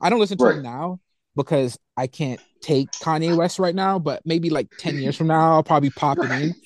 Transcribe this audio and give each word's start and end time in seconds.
I 0.00 0.10
don't 0.10 0.20
listen 0.20 0.38
to 0.38 0.44
right. 0.44 0.56
him 0.56 0.62
now 0.62 1.00
because 1.36 1.78
I 1.96 2.06
can't 2.06 2.40
take 2.60 2.90
Kanye 2.92 3.36
West 3.36 3.58
right 3.58 3.74
now. 3.74 3.98
But 3.98 4.22
maybe 4.24 4.50
like 4.50 4.68
ten 4.78 4.98
years 4.98 5.16
from 5.16 5.28
now, 5.28 5.54
I'll 5.54 5.62
probably 5.62 5.90
pop 5.90 6.18
it 6.18 6.30
in. 6.30 6.54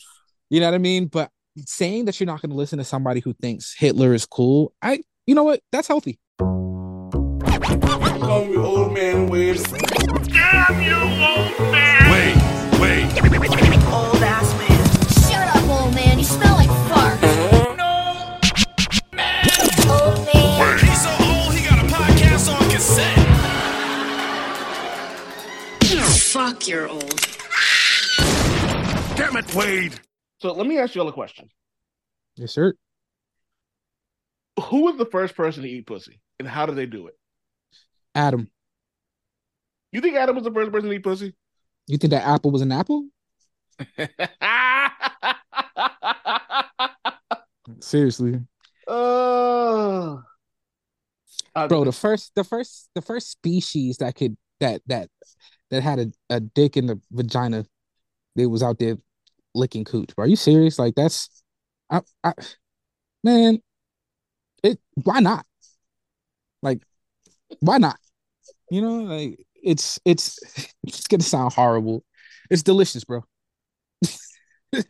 You 0.51 0.61
know 0.61 0.67
what 0.69 0.77
I 0.77 0.79
mean? 0.79 1.08
But 1.08 1.30
saying 1.67 2.06
that 2.06 2.18
you're 2.18 2.26
not 2.26 2.41
going 2.41 2.49
to 2.49 2.56
listen 2.56 2.78
to 2.78 2.84
somebody 2.84 3.20
who 3.20 3.34
thinks 3.34 3.75
Hitler 3.76 4.14
is 4.14 4.25
cool, 4.25 4.72
I, 4.80 5.02
you 5.26 5.34
know 5.34 5.44
what? 5.44 5.60
That's 5.72 5.88
healthy. 5.88 6.18
Call 6.38 7.10
me 8.46 8.56
old 8.56 8.95
man 8.95 9.29
Wade. 9.29 9.62
Damn 10.24 10.82
you, 10.82 10.95
old 10.95 11.60
man! 11.70 11.88
Fuck, 26.29 26.68
you're 26.68 26.87
old. 26.87 27.17
Damn 29.17 29.35
it, 29.37 29.55
Wade. 29.55 29.99
So 30.41 30.53
let 30.53 30.67
me 30.67 30.79
ask 30.79 30.95
you 30.95 31.01
all 31.01 31.09
a 31.09 31.13
question. 31.13 31.49
Yes, 32.37 32.53
sir. 32.53 32.75
Who 34.65 34.83
was 34.83 34.99
the 34.99 35.07
first 35.07 35.35
person 35.35 35.63
to 35.63 35.69
eat 35.71 35.87
pussy, 35.87 36.21
and 36.39 36.47
how 36.47 36.67
did 36.67 36.77
they 36.77 36.85
do 36.85 37.07
it? 37.07 37.15
Adam. 38.15 38.51
You 39.91 40.03
think 40.03 40.17
Adam 40.17 40.37
was 40.37 40.45
the 40.45 40.53
first 40.53 40.71
person 40.71 40.91
to 40.91 40.95
eat 40.95 41.03
pussy? 41.03 41.35
You 41.87 41.97
think 41.97 42.11
that 42.11 42.27
apple 42.27 42.51
was 42.51 42.61
an 42.61 42.73
apple? 42.73 43.09
Seriously. 47.81 48.43
uh, 48.87 50.17
Bro, 51.55 51.85
the 51.85 51.93
first 51.93 52.35
the 52.35 52.45
first 52.45 52.91
the 52.95 53.01
first 53.01 53.31
species 53.31 53.97
that 53.97 54.15
could 54.15 54.37
that 54.61 54.83
that 54.89 55.09
that 55.71 55.83
had 55.83 55.99
a, 55.99 56.13
a 56.31 56.41
dick 56.41 56.77
in 56.77 56.87
the 56.87 57.01
vagina, 57.11 57.67
they 58.37 58.47
was 58.47 58.62
out 58.62 58.79
there 58.79 58.97
licking 59.55 59.84
cooch. 59.84 60.15
Bro, 60.15 60.25
are 60.25 60.29
you 60.29 60.37
serious? 60.37 60.79
Like 60.79 60.95
that's 60.95 61.42
I, 61.91 62.01
I 62.25 62.33
man, 63.25 63.61
it 64.62 64.79
why 64.95 65.20
not? 65.20 65.45
Like, 66.62 66.83
why 67.61 67.79
not? 67.79 67.98
You 68.70 68.83
know, 68.83 68.97
like 69.03 69.45
it's 69.55 69.98
it's 70.05 70.39
it's 70.84 71.07
gonna 71.07 71.23
sound 71.23 71.53
horrible. 71.53 72.05
It's 72.51 72.62
delicious, 72.62 73.05
bro. 73.05 73.25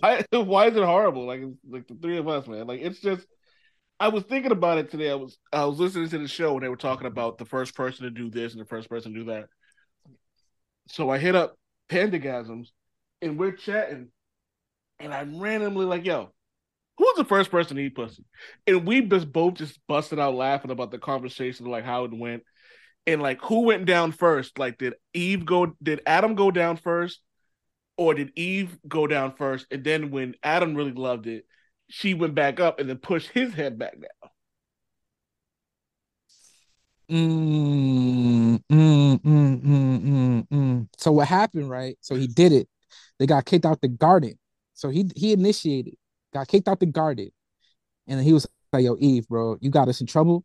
why 0.00 0.24
why 0.30 0.66
is 0.66 0.76
it 0.76 0.84
horrible? 0.84 1.26
Like 1.26 1.42
like 1.68 1.86
the 1.86 1.94
three 1.94 2.18
of 2.18 2.28
us, 2.28 2.46
man. 2.46 2.66
Like 2.66 2.80
it's 2.80 3.00
just 3.00 3.26
I 4.00 4.08
was 4.08 4.24
thinking 4.24 4.52
about 4.52 4.78
it 4.78 4.90
today. 4.90 5.10
I 5.10 5.14
was 5.14 5.38
I 5.52 5.64
was 5.64 5.78
listening 5.78 6.08
to 6.08 6.18
the 6.18 6.28
show 6.28 6.52
when 6.54 6.62
they 6.62 6.68
were 6.68 6.76
talking 6.76 7.06
about 7.06 7.38
the 7.38 7.44
first 7.44 7.74
person 7.74 8.04
to 8.04 8.10
do 8.10 8.30
this 8.30 8.52
and 8.52 8.60
the 8.60 8.66
first 8.66 8.88
person 8.88 9.12
to 9.12 9.18
do 9.20 9.24
that. 9.26 9.48
So 10.88 11.10
I 11.10 11.18
hit 11.18 11.34
up 11.34 11.56
Pandagasms 11.88 12.68
and 13.20 13.38
we're 13.38 13.52
chatting, 13.52 14.08
and 14.98 15.12
I'm 15.14 15.40
randomly 15.40 15.86
like, 15.86 16.04
"Yo, 16.04 16.32
who's 16.96 17.16
the 17.16 17.24
first 17.24 17.50
person 17.50 17.76
to 17.76 17.82
eat 17.82 17.94
pussy?" 17.94 18.24
And 18.66 18.86
we 18.86 19.02
just 19.02 19.32
both 19.32 19.54
just 19.54 19.78
busted 19.86 20.18
out 20.18 20.34
laughing 20.34 20.70
about 20.70 20.90
the 20.90 20.98
conversation, 20.98 21.66
like 21.66 21.84
how 21.84 22.04
it 22.04 22.12
went, 22.12 22.42
and 23.06 23.22
like 23.22 23.40
who 23.42 23.62
went 23.62 23.86
down 23.86 24.12
first. 24.12 24.58
Like, 24.58 24.78
did 24.78 24.94
Eve 25.14 25.44
go? 25.44 25.74
Did 25.82 26.00
Adam 26.06 26.34
go 26.34 26.50
down 26.50 26.76
first, 26.76 27.20
or 27.96 28.14
did 28.14 28.32
Eve 28.36 28.76
go 28.86 29.06
down 29.06 29.34
first? 29.36 29.66
And 29.70 29.84
then 29.84 30.10
when 30.10 30.34
Adam 30.42 30.74
really 30.74 30.92
loved 30.92 31.26
it, 31.26 31.44
she 31.88 32.14
went 32.14 32.34
back 32.34 32.60
up 32.60 32.80
and 32.80 32.88
then 32.88 32.98
pushed 32.98 33.30
his 33.30 33.52
head 33.54 33.78
back 33.78 33.92
down. 33.92 34.30
Mm, 37.10 38.62
mm, 38.70 39.18
mm, 39.18 39.60
mm, 39.60 40.00
mm, 40.00 40.48
mm. 40.48 40.88
So 40.98 41.12
what 41.12 41.28
happened, 41.28 41.70
right? 41.70 41.96
So 42.00 42.14
he 42.14 42.26
did 42.26 42.52
it. 42.52 42.68
They 43.18 43.26
got 43.26 43.46
kicked 43.46 43.64
out 43.64 43.80
the 43.80 43.88
garden. 43.88 44.38
So 44.74 44.90
he 44.90 45.10
he 45.16 45.32
initiated, 45.32 45.94
got 46.34 46.48
kicked 46.48 46.68
out 46.68 46.80
the 46.80 46.86
garden. 46.86 47.30
And 48.06 48.18
then 48.18 48.24
he 48.24 48.32
was 48.32 48.46
like, 48.72 48.84
Yo, 48.84 48.96
Eve, 48.98 49.26
bro, 49.26 49.56
you 49.60 49.70
got 49.70 49.88
us 49.88 50.00
in 50.00 50.06
trouble. 50.06 50.44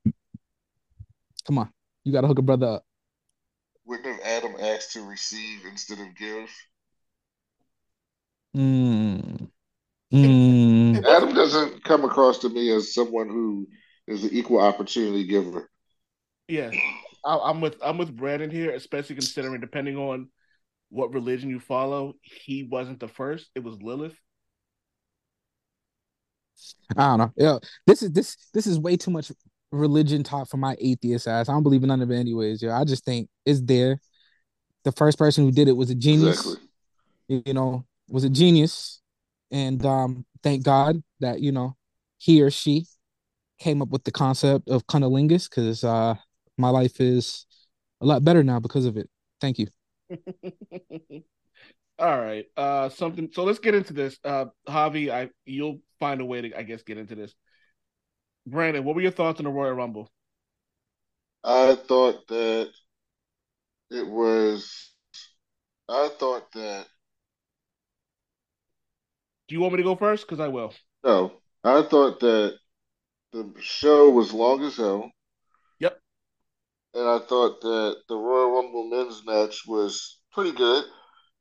Come 1.46 1.58
on. 1.58 1.70
You 2.04 2.14
gotta 2.14 2.28
hook 2.28 2.40
a 2.40 2.44
brother 2.44 2.68
up. 2.68 2.86
Wouldn't 3.86 4.08
have 4.08 4.22
Adam 4.24 4.56
asked 4.60 4.94
to 4.94 5.02
receive 5.02 5.66
instead 5.70 6.00
of 6.00 6.16
give? 6.16 6.50
Mm. 8.56 9.50
Mm. 10.14 11.06
Adam 11.06 11.34
doesn't 11.34 11.84
come 11.84 12.06
across 12.06 12.40
to 12.40 12.50
me 12.50 12.72
as 12.72 12.94
someone 12.94 13.28
who 13.28 13.68
is 14.08 14.24
an 14.24 14.30
equal 14.32 14.60
opportunity 14.62 15.26
giver. 15.26 15.70
Yeah, 16.48 16.72
I, 17.26 17.50
am 17.50 17.62
with 17.62 17.78
I'm 17.82 17.98
with 17.98 18.16
Brandon 18.16 18.50
here, 18.50 18.72
especially 18.72 19.16
considering 19.16 19.62
depending 19.62 19.98
on 19.98 20.30
what 20.90 21.14
religion 21.14 21.50
you 21.50 21.60
follow, 21.60 22.14
he 22.22 22.64
wasn't 22.64 23.00
the 23.00 23.08
first. 23.08 23.50
It 23.56 23.64
was 23.64 23.82
Lilith. 23.82 24.16
I 26.96 27.08
don't 27.08 27.18
know. 27.18 27.34
Yeah, 27.36 27.58
this 27.88 28.04
is 28.04 28.12
this 28.12 28.38
this 28.54 28.68
is 28.68 28.78
way 28.78 28.98
too 28.98 29.12
much 29.12 29.32
religion 29.72 30.24
talk 30.24 30.50
for 30.50 30.58
my 30.58 30.76
atheist 30.80 31.28
ass. 31.28 31.50
I 31.50 31.54
don't 31.54 31.64
believe 31.64 31.82
in 31.82 31.88
none 31.88 32.02
of 32.02 32.12
it 32.12 32.16
anyways. 32.16 32.62
Yeah, 32.62 32.80
I 32.80 32.84
just 32.84 33.06
think 33.06 33.30
it's 33.46 33.62
there. 33.62 34.00
The 34.84 34.92
first 34.92 35.18
person 35.18 35.46
who 35.46 35.52
did 35.52 35.68
it 35.68 35.78
was 35.78 35.90
a 35.90 35.96
genius. 35.96 36.40
Exactly. 36.40 36.70
You 37.28 37.54
know, 37.54 37.86
was 38.10 38.26
a 38.26 38.30
genius, 38.30 39.02
and 39.50 39.84
um, 39.86 40.26
thank 40.44 40.64
God 40.64 41.02
that 41.22 41.40
you 41.40 41.52
know 41.52 41.76
he 42.18 42.42
or 42.42 42.52
she 42.52 42.86
came 43.60 43.82
up 43.82 43.90
with 43.90 44.04
the 44.04 44.12
concept 44.12 44.70
of 44.70 44.86
cunnilingus 44.88 45.50
because 45.50 45.84
uh, 45.84 46.16
my 46.58 46.70
life 46.70 47.00
is 47.02 47.46
a 48.02 48.06
lot 48.06 48.24
better 48.24 48.44
now 48.44 48.60
because 48.60 48.86
of 48.86 48.98
it. 48.98 49.10
Thank 49.42 49.60
you. 49.60 49.68
All 52.00 52.20
right. 52.20 52.46
Uh 52.58 52.90
something 52.90 53.30
so 53.34 53.44
let's 53.44 53.60
get 53.60 53.76
into 53.76 53.94
this. 53.94 54.20
Uh 54.24 54.46
Javi, 54.68 55.12
I 55.12 55.30
you'll 55.46 55.80
find 56.00 56.22
a 56.22 56.26
way 56.26 56.42
to 56.42 56.58
I 56.58 56.64
guess 56.64 56.84
get 56.84 56.98
into 56.98 57.16
this. 57.16 57.34
Brandon, 58.46 58.86
what 58.86 58.96
were 58.96 59.02
your 59.02 59.12
thoughts 59.12 59.40
on 59.42 59.44
the 59.46 59.52
Royal 59.52 59.74
Rumble? 59.74 60.10
I 61.46 61.76
thought 61.76 62.28
that 62.28 62.74
it 63.90 64.06
was 64.08 64.92
I 65.88 66.10
thought 66.10 66.52
that 66.54 66.88
Do 69.48 69.56
you 69.56 69.62
want 69.62 69.74
me 69.74 69.78
to 69.78 69.84
go 69.84 69.96
first? 69.96 70.26
Because 70.28 70.42
I 70.42 70.50
will. 70.50 70.74
No. 71.04 71.42
I 71.64 71.82
thought 71.84 72.20
that 72.20 72.60
the 73.34 73.54
show 73.62 74.12
was 74.12 74.34
long 74.34 74.64
as 74.66 74.78
hell 74.78 75.13
and 76.94 77.08
I 77.08 77.20
thought 77.20 77.62
that 77.62 78.04
the 78.08 78.16
Royal 78.16 78.52
Rumble 78.56 78.90
men's 78.90 79.26
match 79.26 79.66
was 79.68 80.20
pretty 80.32 80.52
good. 80.52 80.86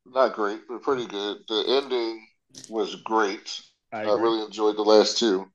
Not 0.06 0.34
great, 0.34 0.62
but 0.68 0.82
pretty 0.82 1.06
good. 1.06 1.38
The 1.48 1.64
ending 1.68 2.26
was 2.70 2.96
great. 2.96 3.60
I, 3.92 4.02
I 4.02 4.14
really 4.20 4.44
enjoyed 4.44 4.76
the 4.76 4.82
last 4.82 5.18
two. 5.18 5.46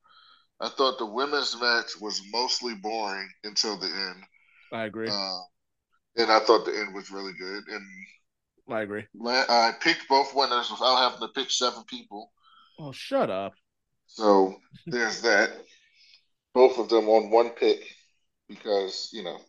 I 0.59 0.69
thought 0.69 0.97
the 0.99 1.05
women's 1.05 1.59
match 1.59 1.99
was 2.01 2.21
mostly 2.31 2.75
boring 2.75 3.29
until 3.43 3.77
the 3.79 3.87
end. 3.87 4.23
I 4.71 4.83
agree. 4.83 5.09
Uh, 5.09 5.41
and 6.17 6.31
I 6.31 6.39
thought 6.41 6.65
the 6.65 6.77
end 6.77 6.95
was 6.95 7.11
really 7.11 7.33
good. 7.33 7.67
And 7.67 7.83
I 8.69 8.81
agree. 8.81 9.07
I 9.25 9.73
picked 9.81 10.07
both 10.07 10.33
winners 10.33 10.71
without 10.71 10.97
having 10.97 11.19
to 11.27 11.33
pick 11.33 11.51
seven 11.51 11.83
people. 11.85 12.31
Oh, 12.79 12.91
shut 12.91 13.29
up. 13.29 13.53
So 14.07 14.59
there's 14.89 15.21
that. 15.21 15.51
Both 16.53 16.77
of 16.79 16.89
them 16.89 17.09
on 17.09 17.29
one 17.31 17.51
pick 17.51 17.81
because, 18.47 19.09
you 19.13 19.23
know, 19.23 19.39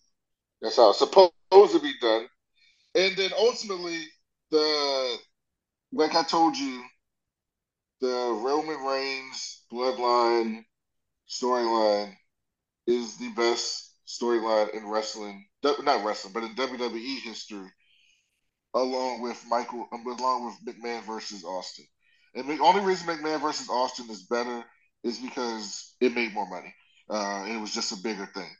that's 0.60 0.76
how 0.76 0.90
it's 0.90 0.98
supposed 0.98 1.32
to 1.72 1.80
be 1.80 1.92
done. 2.00 2.26
And 2.94 3.16
then 3.16 3.30
ultimately, 3.38 4.00
the 4.50 5.18
like 5.92 6.14
I 6.14 6.22
told 6.22 6.56
you, 6.56 6.82
the 8.00 8.40
Roman 8.42 8.84
Reigns 8.84 9.62
bloodline 9.72 10.64
storyline 11.28 12.14
is 12.86 13.18
the 13.18 13.30
best 13.36 13.94
storyline 14.06 14.74
in 14.74 14.88
wrestling, 14.88 15.46
not 15.62 16.04
wrestling, 16.04 16.32
but 16.32 16.42
in 16.42 16.54
WWE 16.54 17.20
history, 17.20 17.68
along 18.74 19.20
with 19.20 19.42
Michael, 19.48 19.86
um, 19.92 20.06
along 20.06 20.46
with 20.46 20.76
McMahon 20.76 21.04
versus 21.04 21.44
Austin. 21.44 21.86
And 22.34 22.48
the 22.48 22.58
only 22.62 22.82
reason 22.82 23.06
McMahon 23.06 23.40
versus 23.40 23.68
Austin 23.68 24.08
is 24.10 24.22
better 24.22 24.64
is 25.04 25.18
because 25.18 25.94
it 26.00 26.14
made 26.14 26.32
more 26.32 26.48
money. 26.48 26.74
Uh, 27.08 27.44
it 27.48 27.60
was 27.60 27.72
just 27.72 27.92
a 27.92 28.02
bigger 28.02 28.26
thing. 28.26 28.50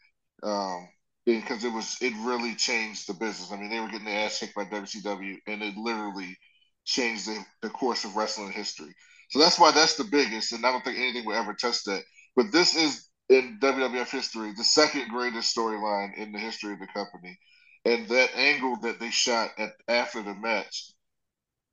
Um, 0.43 0.89
because 1.37 1.65
it 1.65 1.73
was 1.73 1.97
it 2.01 2.15
really 2.21 2.55
changed 2.55 3.07
the 3.07 3.15
business. 3.15 3.53
I 3.53 3.57
mean, 3.57 3.71
they 3.71 3.81
were 3.81 3.89
getting 3.89 4.07
their 4.07 4.25
ass 4.25 4.39
kicked 4.39 4.55
by 4.55 4.65
WCW, 4.65 5.37
and 5.47 5.63
it 5.63 5.77
literally 5.77 6.37
changed 6.85 7.27
the, 7.27 7.45
the 7.61 7.69
course 7.69 8.05
of 8.05 8.17
wrestling 8.17 8.53
history. 8.53 8.95
So 9.31 9.39
that's 9.39 9.59
why 9.59 9.73
that's 9.73 9.97
the 9.97 10.05
biggest, 10.05 10.53
and 10.53 10.65
I 10.65 10.73
don't 10.73 10.83
think 10.83 10.99
anything 10.99 11.27
will 11.27 11.35
ever 11.35 11.53
touch 11.53 11.85
that. 11.85 12.03
But 12.35 12.51
this 12.51 12.75
is 12.75 13.09
in 13.29 13.59
WWF 13.61 14.11
history 14.11 14.53
the 14.57 14.65
second 14.65 15.11
greatest 15.11 15.55
storyline 15.55 16.17
in 16.17 16.33
the 16.33 16.39
history 16.39 16.73
of 16.73 16.81
the 16.81 16.87
company, 16.87 17.39
and 17.85 18.09
that 18.09 18.35
angle 18.35 18.79
that 18.83 18.99
they 18.99 19.11
shot 19.11 19.51
at 19.59 19.73
after 19.87 20.23
the 20.23 20.35
match 20.35 20.93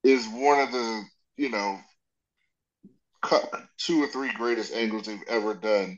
is 0.03 0.27
one 0.27 0.59
of 0.59 0.71
the 0.71 1.03
you 1.37 1.49
know 1.49 1.79
two 3.77 4.03
or 4.03 4.07
three 4.07 4.31
greatest 4.33 4.73
angles 4.73 5.05
they've 5.05 5.19
ever 5.27 5.53
done 5.53 5.97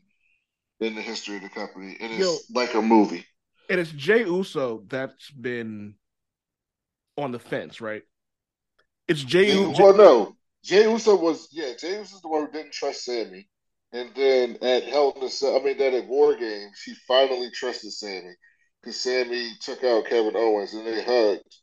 in 0.80 0.94
the 0.96 1.02
history 1.02 1.38
of 1.38 1.42
the 1.42 1.50
company. 1.50 1.98
It 2.00 2.12
is 2.12 2.20
Yo, 2.20 2.38
like 2.54 2.76
a 2.76 2.82
movie. 2.82 3.26
And 3.70 3.80
it's 3.80 3.92
Jey 3.92 4.22
Uso 4.22 4.84
that's 4.88 5.30
been 5.32 5.96
on 7.18 7.32
the 7.32 7.40
fence, 7.40 7.82
right? 7.82 8.04
It's 9.08 9.24
Jay. 9.24 9.48
Jay- 9.48 9.60
Uso. 9.60 9.84
well, 9.84 9.98
no, 9.98 10.38
Jey 10.64 10.90
Uso 10.90 11.16
was 11.16 11.50
yeah. 11.52 11.74
Jey 11.80 11.98
Uso's 11.98 12.22
the 12.22 12.28
one 12.28 12.46
who 12.46 12.52
didn't 12.52 12.74
trust 12.74 13.06
Sami, 13.06 13.48
and 13.92 14.12
then 14.16 14.58
at 14.62 14.84
Hell 14.84 15.14
in 15.16 15.24
a 15.24 15.30
Cell, 15.30 15.60
I 15.60 15.64
mean 15.64 15.78
that 15.78 15.94
at 15.94 16.08
War 16.08 16.36
Games, 16.36 16.82
he 16.84 16.94
finally 17.08 17.50
trusted 17.52 17.92
Sami 17.92 18.36
because 18.82 19.00
Sami 19.00 19.52
took 19.62 19.84
out 19.84 20.06
Kevin 20.06 20.36
Owens 20.36 20.74
and 20.74 20.86
they 20.86 21.04
hugged, 21.04 21.56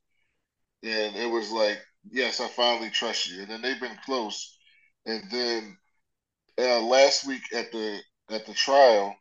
and 0.82 1.16
it 1.16 1.30
was 1.30 1.50
like, 1.50 1.78
yes, 2.10 2.40
I 2.40 2.48
finally 2.48 2.90
trust 2.90 3.30
you. 3.30 3.42
And 3.42 3.50
then 3.50 3.62
they've 3.62 3.80
been 3.80 3.98
close, 4.04 4.58
and 5.06 5.22
then 5.30 5.76
uh, 6.58 6.80
last 6.80 7.26
week 7.26 7.42
at 7.54 7.72
the 7.72 8.00
at 8.30 8.46
the 8.46 8.54
trial, 8.54 9.14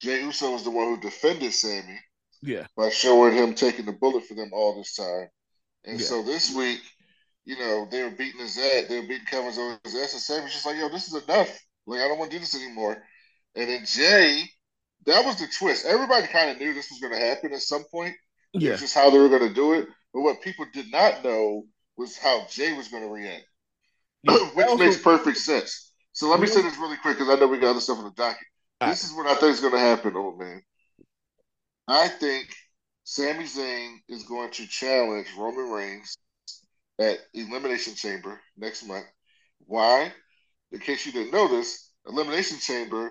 Jey 0.00 0.22
Uso 0.22 0.52
was 0.52 0.64
the 0.64 0.70
one 0.70 0.86
who 0.94 1.00
defended 1.00 1.52
Sami 1.52 1.98
Yeah, 2.42 2.66
by 2.76 2.90
showing 2.90 3.34
him 3.34 3.54
taking 3.54 3.86
the 3.86 3.92
bullet 3.92 4.24
for 4.24 4.34
them 4.34 4.50
all 4.52 4.76
this 4.76 4.94
time. 4.94 5.28
And 5.84 6.00
Yeah. 6.00 6.06
so 6.06 6.22
this 6.22 6.54
week, 6.54 6.80
you 7.44 7.58
know, 7.58 7.86
they 7.90 8.02
were 8.02 8.10
beating 8.10 8.40
his 8.40 8.58
ass. 8.58 8.86
They 8.88 8.96
were 9.00 9.06
beating 9.06 9.26
Kevin's 9.26 9.58
ass. 9.58 10.12
And 10.12 10.22
Sami's 10.22 10.52
just 10.52 10.66
like, 10.66 10.76
yo, 10.76 10.88
this 10.88 11.06
is 11.12 11.22
enough. 11.22 11.48
Like, 11.86 12.00
I 12.00 12.08
don't 12.08 12.18
want 12.18 12.30
to 12.30 12.36
do 12.36 12.40
this 12.40 12.54
anymore. 12.56 13.02
And 13.54 13.70
then 13.70 13.84
Jay, 13.86 14.42
that 15.06 15.24
was 15.24 15.36
the 15.38 15.46
twist. 15.58 15.86
Everybody 15.86 16.26
kind 16.26 16.50
of 16.50 16.58
knew 16.58 16.74
this 16.74 16.90
was 16.90 17.00
going 17.00 17.12
to 17.12 17.26
happen 17.26 17.52
at 17.54 17.62
some 17.62 17.84
point. 17.90 18.14
yeah. 18.52 18.72
It's 18.72 18.80
just 18.82 18.94
how 18.94 19.10
they 19.10 19.18
were 19.18 19.28
going 19.28 19.48
to 19.48 19.54
do 19.54 19.74
it. 19.74 19.86
But 20.12 20.22
what 20.22 20.42
people 20.42 20.66
did 20.72 20.90
not 20.90 21.22
know 21.24 21.64
was 21.96 22.18
how 22.18 22.46
Jay 22.50 22.72
was 22.72 22.88
going 22.88 23.02
to 23.04 23.08
react, 23.08 23.44
which 24.54 24.66
Also- 24.66 24.76
makes 24.76 24.98
perfect 24.98 25.38
sense. 25.38 25.92
So 26.12 26.28
let 26.30 26.40
me 26.40 26.46
say 26.46 26.62
this 26.62 26.76
really 26.78 26.96
quick 26.96 27.18
because 27.18 27.28
I 27.34 27.38
know 27.38 27.46
we 27.46 27.58
got 27.58 27.70
other 27.70 27.80
stuff 27.80 27.98
on 27.98 28.04
the 28.04 28.10
docket. 28.12 28.40
This 28.80 29.04
is 29.04 29.12
what 29.14 29.26
I 29.26 29.34
think 29.34 29.54
is 29.54 29.60
going 29.60 29.72
to 29.72 29.78
happen, 29.78 30.16
old 30.16 30.38
man. 30.38 30.62
I 31.88 32.08
think 32.08 32.48
Sami 33.04 33.44
Zayn 33.44 33.96
is 34.08 34.24
going 34.24 34.50
to 34.52 34.66
challenge 34.66 35.28
Roman 35.38 35.70
Reigns 35.70 36.16
at 36.98 37.18
Elimination 37.32 37.94
Chamber 37.94 38.40
next 38.56 38.86
month. 38.86 39.06
Why? 39.66 40.12
In 40.72 40.80
case 40.80 41.06
you 41.06 41.12
didn't 41.12 41.32
know 41.32 41.48
this, 41.48 41.90
Elimination 42.06 42.58
Chamber 42.58 43.10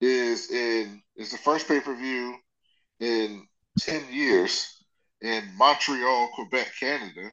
is 0.00 0.50
in 0.50 1.00
is 1.16 1.30
the 1.30 1.38
first 1.38 1.66
pay 1.66 1.80
per 1.80 1.94
view 1.94 2.34
in 3.00 3.46
ten 3.78 4.02
years 4.10 4.84
in 5.22 5.44
Montreal, 5.56 6.28
Quebec, 6.34 6.72
Canada, 6.78 7.30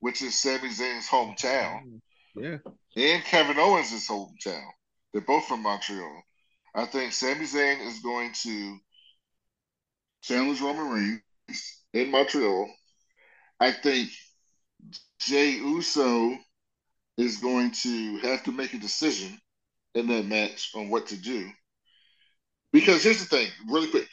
which 0.00 0.22
is 0.22 0.34
Sami 0.36 0.68
Zayn's 0.70 1.06
hometown 1.06 2.00
Yeah. 2.34 2.58
and 2.96 3.22
Kevin 3.24 3.58
Owens' 3.58 4.08
hometown. 4.08 4.66
They're 5.12 5.22
both 5.22 5.46
from 5.46 5.62
Montreal. 5.62 6.22
I 6.74 6.86
think 6.86 7.12
Sami 7.12 7.44
Zayn 7.44 7.86
is 7.86 8.00
going 8.00 8.32
to 8.42 8.78
challenge 10.22 10.60
Roman 10.60 10.90
Reigns 10.90 11.82
in 11.92 12.10
Montreal. 12.10 12.70
I 13.60 13.72
think 13.72 14.10
Jey 15.20 15.50
Uso 15.50 16.36
is 17.18 17.38
going 17.38 17.72
to 17.82 18.18
have 18.18 18.42
to 18.44 18.52
make 18.52 18.72
a 18.74 18.78
decision 18.78 19.38
in 19.94 20.06
that 20.08 20.24
match 20.26 20.70
on 20.74 20.88
what 20.88 21.08
to 21.08 21.16
do. 21.16 21.48
Because 22.72 23.04
here's 23.04 23.20
the 23.20 23.26
thing, 23.26 23.48
really 23.68 23.88
quick. 23.88 24.08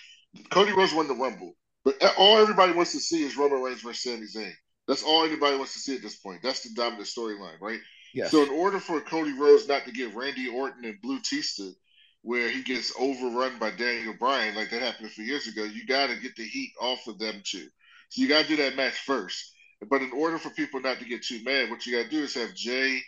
Cody 0.50 0.74
Rhodes 0.74 0.94
won 0.94 1.08
the 1.08 1.16
Rumble, 1.16 1.54
but 1.86 1.96
all 2.18 2.38
everybody 2.38 2.74
wants 2.74 2.92
to 2.92 3.00
see 3.00 3.24
is 3.24 3.38
Roman 3.38 3.62
Reigns 3.62 3.82
versus 3.82 4.04
Sami 4.04 4.28
Zayn. 4.28 4.54
That's 4.88 5.04
all 5.04 5.24
anybody 5.24 5.56
wants 5.56 5.74
to 5.74 5.80
see 5.80 5.96
at 5.96 6.02
this 6.02 6.18
point. 6.18 6.42
That's 6.44 6.62
the 6.62 6.74
dominant 6.76 7.08
storyline, 7.08 7.62
right? 7.62 7.80
Yes. 8.14 8.32
So 8.32 8.44
in 8.44 8.50
order 8.50 8.80
for 8.80 9.00
Cody 9.00 9.34
Rhodes 9.34 9.68
not 9.68 9.86
to 9.86 9.92
get 9.92 10.16
Randy 10.16 10.48
Orton 10.50 10.84
and 10.84 10.98
Batista, 11.02 11.70
where 12.22 12.50
he 12.50 12.64
gets 12.64 12.94
overrun 13.00 13.60
by 13.60 13.72
Daniel 13.72 14.14
Bryan, 14.20 14.56
like 14.56 14.70
that 14.70 14.82
happened 14.82 15.08
a 15.08 15.12
few 15.12 15.24
years 15.24 15.48
ago, 15.48 15.64
you 15.64 15.86
got 15.86 16.08
to 16.08 16.20
get 16.20 16.36
the 16.36 16.44
heat 16.44 16.74
off 16.82 17.08
of 17.08 17.18
them 17.20 17.42
too. 17.46 17.68
So 18.10 18.22
you 18.22 18.28
got 18.28 18.44
to 18.44 18.48
do 18.48 18.58
that 18.58 18.76
match 18.76 19.00
first. 19.06 19.54
But 19.90 20.02
in 20.02 20.12
order 20.12 20.38
for 20.38 20.50
people 20.50 20.82
not 20.82 21.00
to 21.00 21.06
get 21.06 21.24
too 21.24 21.42
mad, 21.44 21.70
what 21.70 21.86
you 21.86 21.96
got 21.96 22.10
to 22.10 22.16
do 22.16 22.24
is 22.24 22.34
have 22.36 22.54
Jay 22.54 23.02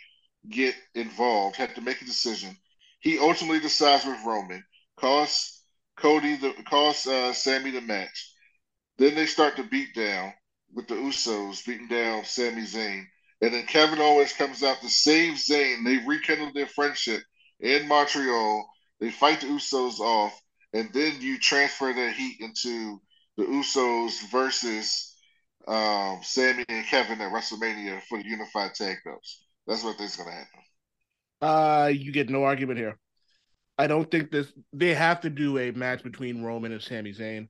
get 0.48 0.74
involved, 0.94 1.56
have 1.56 1.74
to 1.74 1.80
make 1.82 2.00
a 2.00 2.06
decision. 2.06 2.56
He 3.00 3.18
ultimately 3.18 3.60
decides 3.60 4.04
with 4.06 4.24
Roman, 4.24 4.64
costs 4.96 5.62
Cody 5.96 6.36
the 6.36 6.54
costs 6.68 7.06
uh, 7.06 7.32
Sami 7.32 7.70
the 7.70 7.80
match. 7.80 8.32
Then 8.98 9.14
they 9.14 9.26
start 9.26 9.56
to 9.56 9.64
beat 9.64 9.94
down 9.94 10.32
with 10.72 10.88
the 10.88 10.94
Usos 10.94 11.64
beating 11.66 11.88
down 11.88 12.24
Sami 12.24 12.62
Zayn. 12.62 13.04
And 13.40 13.52
then 13.52 13.66
Kevin 13.66 14.00
Owens 14.00 14.32
comes 14.32 14.62
out 14.62 14.80
to 14.80 14.88
save 14.88 15.34
Zayn. 15.34 15.84
They 15.84 15.98
rekindle 16.06 16.52
their 16.54 16.66
friendship 16.66 17.22
in 17.60 17.88
Montreal. 17.88 18.68
They 19.02 19.10
fight 19.10 19.40
the 19.40 19.48
Usos 19.48 19.98
off, 19.98 20.40
and 20.72 20.88
then 20.92 21.20
you 21.20 21.36
transfer 21.36 21.92
that 21.92 22.14
heat 22.14 22.36
into 22.38 23.00
the 23.36 23.42
Usos 23.42 24.30
versus 24.30 25.12
um, 25.66 26.20
Sami 26.22 26.64
and 26.68 26.86
Kevin 26.86 27.20
at 27.20 27.32
WrestleMania 27.32 28.00
for 28.08 28.18
the 28.18 28.28
unified 28.28 28.74
tag 28.74 28.98
belts. 29.04 29.44
That's 29.66 29.82
what 29.82 30.00
is 30.00 30.14
going 30.14 30.28
to 30.28 30.34
happen. 30.36 30.60
Uh, 31.40 31.88
you 31.88 32.12
get 32.12 32.30
no 32.30 32.44
argument 32.44 32.78
here. 32.78 32.96
I 33.76 33.88
don't 33.88 34.08
think 34.08 34.30
this. 34.30 34.52
They 34.72 34.94
have 34.94 35.22
to 35.22 35.30
do 35.30 35.58
a 35.58 35.72
match 35.72 36.04
between 36.04 36.44
Roman 36.44 36.70
and 36.70 36.80
Sami 36.80 37.12
Zayn. 37.12 37.48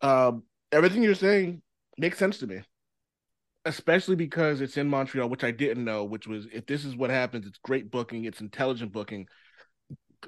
Um, 0.00 0.42
everything 0.72 1.04
you're 1.04 1.14
saying 1.14 1.62
makes 1.98 2.18
sense 2.18 2.38
to 2.38 2.48
me, 2.48 2.62
especially 3.64 4.16
because 4.16 4.60
it's 4.60 4.76
in 4.76 4.88
Montreal, 4.88 5.28
which 5.28 5.44
I 5.44 5.52
didn't 5.52 5.84
know. 5.84 6.02
Which 6.02 6.26
was, 6.26 6.48
if 6.52 6.66
this 6.66 6.84
is 6.84 6.96
what 6.96 7.10
happens, 7.10 7.46
it's 7.46 7.58
great 7.58 7.92
booking, 7.92 8.24
it's 8.24 8.40
intelligent 8.40 8.92
booking. 8.92 9.28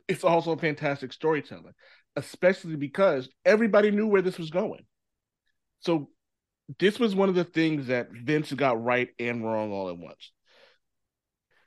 It's 0.09 0.25
also 0.25 0.53
a 0.53 0.59
fantastic 0.59 1.13
storytelling, 1.13 1.75
especially 2.17 2.77
because 2.77 3.29
everybody 3.45 3.91
knew 3.91 4.07
where 4.07 4.23
this 4.23 4.39
was 4.39 4.51
going. 4.51 4.85
So, 5.81 6.11
this 6.79 7.01
was 7.01 7.17
one 7.17 7.29
of 7.29 7.35
the 7.35 7.45
things 7.45 7.89
that 7.89 8.11
Vince 8.13 8.53
got 8.53 8.83
right 8.83 9.09
and 9.19 9.45
wrong 9.45 9.73
all 9.73 9.89
at 9.89 9.99
once. 9.99 10.31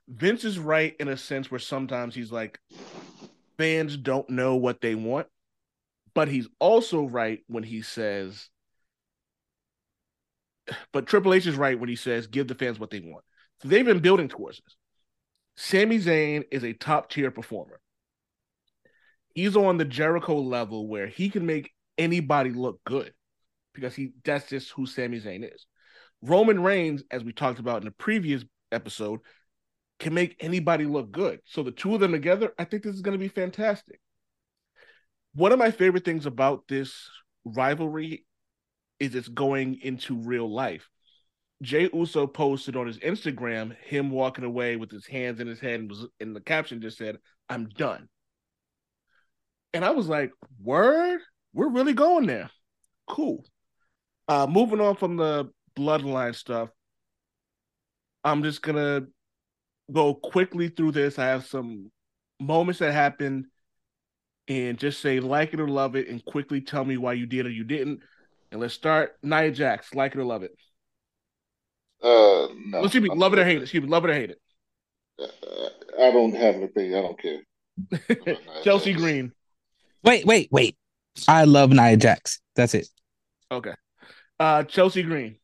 Vince 0.08 0.44
is 0.44 0.60
right 0.60 0.96
in 1.00 1.08
a 1.08 1.18
sense 1.18 1.52
where 1.52 1.60
sometimes 1.60 2.16
he's 2.16 2.32
like, 2.32 2.60
fans 3.58 3.98
don't 3.98 4.30
know 4.30 4.56
what 4.56 4.82
they 4.82 4.96
want, 4.96 5.28
but 6.14 6.28
he's 6.28 6.48
also 6.60 7.06
right 7.06 7.40
when 7.48 7.64
he 7.64 7.82
says, 7.82 8.50
but 10.92 11.08
Triple 11.08 11.34
H 11.34 11.48
is 11.48 11.56
right 11.56 11.80
when 11.80 11.90
he 11.90 11.96
says, 11.96 12.28
give 12.28 12.48
the 12.48 12.56
fans 12.56 12.80
what 12.80 12.90
they 12.90 13.00
want. 13.00 13.26
So 13.62 13.68
they've 13.68 13.86
been 13.86 14.00
building 14.00 14.28
towards 14.28 14.62
this. 14.64 14.76
Sami 15.56 16.00
Zayn 16.00 16.44
is 16.52 16.64
a 16.64 16.74
top 16.74 17.10
tier 17.10 17.32
performer. 17.32 17.80
He's 19.34 19.56
on 19.56 19.78
the 19.78 19.86
Jericho 19.86 20.40
level 20.40 20.88
where 20.88 21.08
he 21.08 21.30
can 21.30 21.46
make 21.46 21.72
anybody 21.98 22.52
look 22.52 22.80
good 22.86 23.14
because 23.74 23.96
he 23.96 24.14
that's 24.24 24.50
just 24.50 24.72
who 24.72 24.86
Sami 24.86 25.20
Zayn 25.20 25.44
is. 25.44 25.66
Roman 26.22 26.62
Reigns, 26.62 27.04
as 27.12 27.24
we 27.24 27.34
talked 27.34 27.60
about 27.60 27.82
in 27.82 27.86
the 27.86 27.92
previous 27.92 28.46
episode, 28.72 29.20
can 30.00 30.14
make 30.14 30.36
anybody 30.40 30.86
look 30.86 31.12
good. 31.12 31.40
So 31.46 31.64
the 31.64 31.72
two 31.72 31.94
of 31.94 32.00
them 32.00 32.12
together, 32.12 32.54
I 32.58 32.64
think 32.64 32.84
this 32.84 32.96
is 32.96 33.02
going 33.02 33.18
to 33.18 33.24
be 33.24 33.28
fantastic. 33.28 34.00
One 35.34 35.52
of 35.52 35.60
my 35.60 35.72
favorite 35.72 36.06
things 36.06 36.26
about 36.26 36.64
this 36.68 37.10
rivalry 37.44 38.26
is 39.00 39.16
it's 39.16 39.28
going 39.28 39.80
into 39.82 40.16
real 40.16 40.52
life. 40.52 40.88
Jey 41.62 41.90
Uso 41.94 42.28
posted 42.28 42.76
on 42.76 42.88
his 42.88 43.00
Instagram 43.00 43.76
him 43.78 44.12
walking 44.12 44.44
away 44.44 44.76
with 44.76 44.92
his 44.92 45.06
hands 45.06 45.40
in 45.40 45.48
his 45.48 45.60
head 45.60 45.80
and 45.80 45.90
was 45.90 46.06
in 46.20 46.34
the 46.34 46.42
caption 46.42 46.82
just 46.82 46.98
said, 46.98 47.18
"I'm 47.50 47.70
done." 47.70 48.10
And 49.74 49.84
I 49.84 49.92
was 49.92 50.08
like, 50.08 50.32
"Word, 50.62 51.20
we're 51.54 51.70
really 51.70 51.94
going 51.94 52.28
there." 52.28 52.50
Cool. 53.08 53.46
Uh 54.28 54.48
moving 54.48 54.82
on 54.82 54.96
from 54.96 55.18
the 55.18 55.52
bloodline 55.78 56.36
stuff. 56.36 56.70
I'm 58.24 58.44
just 58.44 58.62
gonna 58.62 59.08
go 59.92 60.14
quickly 60.16 60.70
through 60.70 60.92
this. 60.92 61.20
I 61.20 61.26
have 61.26 61.46
some 61.46 61.92
moments 62.40 62.80
that 62.80 62.94
happened 62.94 63.46
and 64.48 64.78
just 64.78 65.02
say 65.02 65.20
like 65.20 65.54
it 65.54 65.60
or 65.60 65.68
love 65.68 65.96
it 65.96 66.08
and 66.08 66.24
quickly 66.26 66.62
tell 66.62 66.84
me 66.86 66.98
why 66.98 67.14
you 67.14 67.26
did 67.26 67.46
or 67.46 67.50
you 67.50 67.64
didn't. 67.64 68.02
And 68.52 68.62
let's 68.62 68.74
start 68.74 69.18
Nia 69.24 69.52
Jax, 69.52 69.94
like 69.96 70.16
it 70.16 70.20
or 70.20 70.26
love 70.26 70.44
it. 70.44 70.52
Uh, 72.02 72.50
no. 72.66 72.80
Well, 72.80 72.86
excuse 72.86 73.04
me, 73.04 73.10
love 73.10 73.34
it 73.34 73.40
or 73.40 73.46
hate 73.46 73.58
it. 73.58 73.64
Excuse 73.64 73.84
me, 73.84 73.90
love 73.90 74.06
it 74.06 74.12
or 74.12 74.14
hate 74.14 74.32
Uh, 75.20 75.70
I 76.00 76.12
don't 76.12 76.36
have 76.36 76.56
an 76.56 76.64
opinion. 76.64 76.96
I 76.96 77.02
don't 77.02 77.20
care. 77.20 78.38
Chelsea 78.64 78.94
Green. 78.94 79.32
Wait, 80.04 80.26
wait, 80.26 80.50
wait. 80.52 80.78
I 81.28 81.46
love 81.46 81.72
Nia 81.72 81.98
Jax. 81.98 82.40
That's 82.56 82.74
it. 82.74 82.88
Okay. 83.52 83.74
Uh 84.40 84.64
Chelsea 84.64 85.04
Green. 85.04 85.38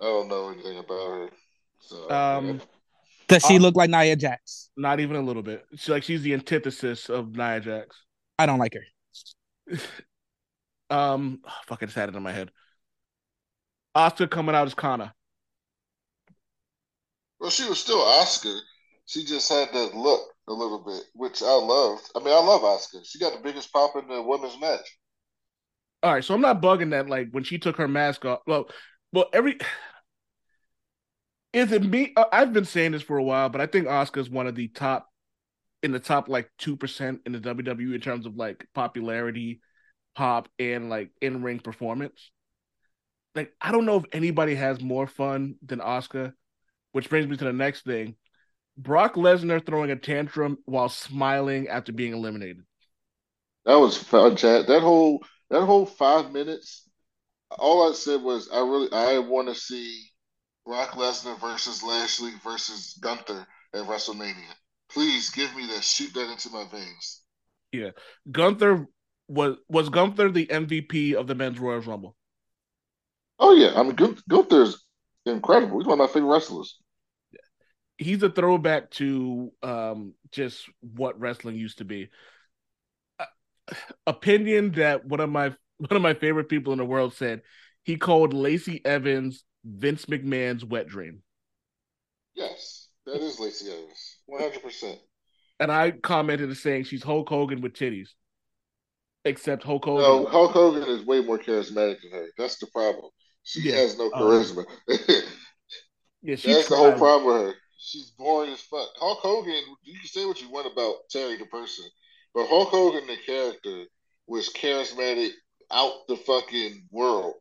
I 0.00 0.04
don't 0.04 0.28
know 0.28 0.50
anything 0.50 0.78
about 0.78 1.08
her. 1.08 1.30
So, 1.80 2.10
Um, 2.10 2.60
Does 3.28 3.44
she 3.44 3.56
Uh, 3.56 3.60
look 3.60 3.76
like 3.76 3.90
Nia 3.90 4.16
Jax? 4.16 4.70
Not 4.76 5.00
even 5.00 5.16
a 5.16 5.22
little 5.22 5.42
bit. 5.42 5.64
She's 5.76 5.88
like 5.88 6.02
she's 6.02 6.22
the 6.22 6.34
antithesis 6.34 7.08
of 7.08 7.36
Nia 7.36 7.60
Jax. 7.60 7.96
I 8.38 8.46
don't 8.46 8.58
like 8.58 8.74
her. 8.74 8.84
Um 10.90 11.40
oh, 11.46 11.52
fuck, 11.66 11.82
I 11.82 11.86
just 11.86 11.96
had 11.96 12.08
it 12.08 12.14
in 12.16 12.22
my 12.22 12.32
head. 12.32 12.50
Asuka 13.94 14.30
coming 14.30 14.54
out 14.54 14.66
as 14.66 14.74
Kana. 14.74 15.14
well, 17.40 17.50
she 17.50 17.68
was 17.68 17.78
still 17.80 17.98
Asuka. 18.00 18.58
She 19.06 19.24
just 19.24 19.48
had 19.48 19.72
that 19.72 19.94
look 19.94 20.34
a 20.48 20.52
little 20.52 20.84
bit, 20.84 21.02
which 21.14 21.42
I 21.42 21.54
loved. 21.54 22.10
I 22.16 22.20
mean, 22.20 22.34
I 22.34 22.40
love 22.40 22.62
Asuka. 22.62 23.04
She 23.04 23.18
got 23.18 23.32
the 23.32 23.42
biggest 23.42 23.72
pop 23.72 23.96
in 23.96 24.08
the 24.08 24.22
women's 24.22 24.58
match. 24.60 24.98
All 26.02 26.12
right, 26.12 26.24
so 26.24 26.34
I'm 26.34 26.40
not 26.40 26.62
bugging 26.62 26.90
that. 26.90 27.08
Like 27.08 27.28
when 27.32 27.44
she 27.44 27.58
took 27.58 27.76
her 27.76 27.88
mask 27.88 28.24
off. 28.24 28.40
Well, 28.46 28.68
well, 29.12 29.26
every 29.32 29.58
is 31.52 31.72
it 31.72 31.82
me? 31.82 32.12
uh, 32.16 32.26
I've 32.32 32.52
been 32.52 32.64
saying 32.64 32.92
this 32.92 33.02
for 33.02 33.16
a 33.16 33.22
while, 33.22 33.48
but 33.48 33.60
I 33.60 33.66
think 33.66 33.86
Asuka's 33.86 34.30
one 34.30 34.46
of 34.46 34.54
the 34.54 34.68
top 34.68 35.08
in 35.82 35.92
the 35.92 36.00
top 36.00 36.28
like 36.28 36.50
two 36.58 36.76
percent 36.76 37.20
in 37.26 37.32
the 37.32 37.40
WWE 37.40 37.94
in 37.94 38.00
terms 38.00 38.26
of 38.26 38.36
like 38.36 38.66
popularity, 38.74 39.60
pop, 40.14 40.48
and 40.58 40.88
like 40.88 41.10
in 41.20 41.42
ring 41.42 41.58
performance. 41.58 42.30
Like 43.34 43.52
I 43.60 43.72
don't 43.72 43.86
know 43.86 43.96
if 43.96 44.04
anybody 44.12 44.54
has 44.54 44.80
more 44.80 45.06
fun 45.06 45.56
than 45.64 45.80
Asuka, 45.80 46.32
which 46.92 47.08
brings 47.08 47.26
me 47.26 47.36
to 47.36 47.44
the 47.44 47.52
next 47.52 47.84
thing. 47.84 48.16
Brock 48.78 49.16
Lesnar 49.16 49.64
throwing 49.64 49.90
a 49.90 49.96
tantrum 49.96 50.58
while 50.64 50.88
smiling 50.88 51.68
after 51.68 51.92
being 51.92 52.14
eliminated. 52.14 52.62
That 53.66 53.76
was 53.76 53.96
fun, 53.96 54.34
Chad. 54.36 54.66
That 54.66 54.80
whole 54.82 55.24
that 55.50 55.64
whole 55.64 55.86
five 55.86 56.32
minutes. 56.32 56.88
All 57.50 57.90
I 57.90 57.94
said 57.94 58.22
was 58.22 58.50
I 58.50 58.60
really 58.60 58.92
I 58.92 59.18
want 59.18 59.48
to 59.48 59.54
see 59.54 60.10
Brock 60.66 60.90
Lesnar 60.92 61.40
versus 61.40 61.82
Lashley 61.82 62.32
versus 62.44 62.98
Gunther 63.00 63.46
at 63.74 63.86
WrestleMania. 63.86 64.54
Please 64.90 65.30
give 65.30 65.54
me 65.56 65.66
that. 65.68 65.84
Shoot 65.84 66.14
that 66.14 66.30
into 66.30 66.50
my 66.50 66.66
veins. 66.70 67.22
Yeah, 67.72 67.90
Gunther 68.30 68.86
was 69.28 69.56
was 69.68 69.88
Gunther 69.90 70.30
the 70.30 70.50
MVP 70.50 71.14
of 71.14 71.26
the 71.26 71.34
men's 71.34 71.58
Royal 71.58 71.80
Rumble. 71.80 72.16
Oh 73.40 73.52
yeah, 73.54 73.72
I 73.78 73.82
mean 73.82 73.96
Gun- 73.96 74.22
Gunther's 74.28 74.84
incredible. 75.26 75.78
He's 75.78 75.86
one 75.88 76.00
of 76.00 76.06
my 76.08 76.12
favorite 76.12 76.30
wrestlers. 76.30 76.78
He's 77.98 78.22
a 78.22 78.30
throwback 78.30 78.90
to 78.92 79.52
um 79.62 80.14
just 80.30 80.68
what 80.80 81.18
wrestling 81.20 81.56
used 81.56 81.78
to 81.78 81.84
be. 81.84 82.10
Uh, 83.18 83.26
opinion 84.06 84.72
that 84.72 85.04
one 85.04 85.20
of 85.20 85.30
my 85.30 85.48
one 85.78 85.96
of 85.96 86.02
my 86.02 86.14
favorite 86.14 86.48
people 86.48 86.72
in 86.72 86.78
the 86.78 86.84
world 86.84 87.14
said 87.14 87.42
he 87.82 87.96
called 87.96 88.32
Lacey 88.34 88.84
Evans 88.84 89.44
Vince 89.64 90.06
McMahon's 90.06 90.64
wet 90.64 90.88
dream. 90.88 91.22
Yes, 92.34 92.88
that 93.06 93.16
is 93.20 93.40
Lacey 93.40 93.70
Evans, 93.72 94.18
one 94.26 94.40
hundred 94.42 94.62
percent. 94.62 94.98
And 95.60 95.72
I 95.72 95.90
commented 95.90 96.56
saying 96.56 96.84
she's 96.84 97.02
Hulk 97.02 97.28
Hogan 97.28 97.60
with 97.60 97.72
titties. 97.72 98.10
Except 99.24 99.64
Hulk 99.64 99.84
Hogan. 99.84 100.04
No, 100.04 100.26
Hulk 100.26 100.52
Hogan 100.52 100.84
is 100.84 101.04
way 101.04 101.20
more 101.20 101.38
charismatic 101.38 102.00
than 102.02 102.12
her. 102.12 102.28
That's 102.38 102.58
the 102.58 102.68
problem. 102.68 103.10
She 103.42 103.62
Yeah. 103.62 103.76
has 103.76 103.98
no 103.98 104.10
Um, 104.12 104.22
charisma. 104.22 104.64
yeah, 106.22 106.36
she's 106.36 106.54
That's 106.54 106.68
the 106.68 106.76
whole 106.76 106.92
problem 106.92 107.26
with 107.26 107.46
her. 107.48 107.54
She's 107.78 108.10
boring 108.10 108.52
as 108.52 108.60
fuck. 108.60 108.88
Hulk 108.96 109.20
Hogan, 109.20 109.62
you 109.84 109.98
can 109.98 110.08
say 110.08 110.26
what 110.26 110.40
you 110.42 110.50
want 110.50 110.70
about 110.70 110.96
Terry 111.10 111.36
the 111.36 111.46
person, 111.46 111.84
but 112.34 112.48
Hulk 112.48 112.68
Hogan 112.70 113.06
the 113.06 113.16
character 113.24 113.84
was 114.26 114.50
charismatic 114.50 115.30
out 115.70 115.92
the 116.08 116.16
fucking 116.16 116.88
world. 116.90 117.34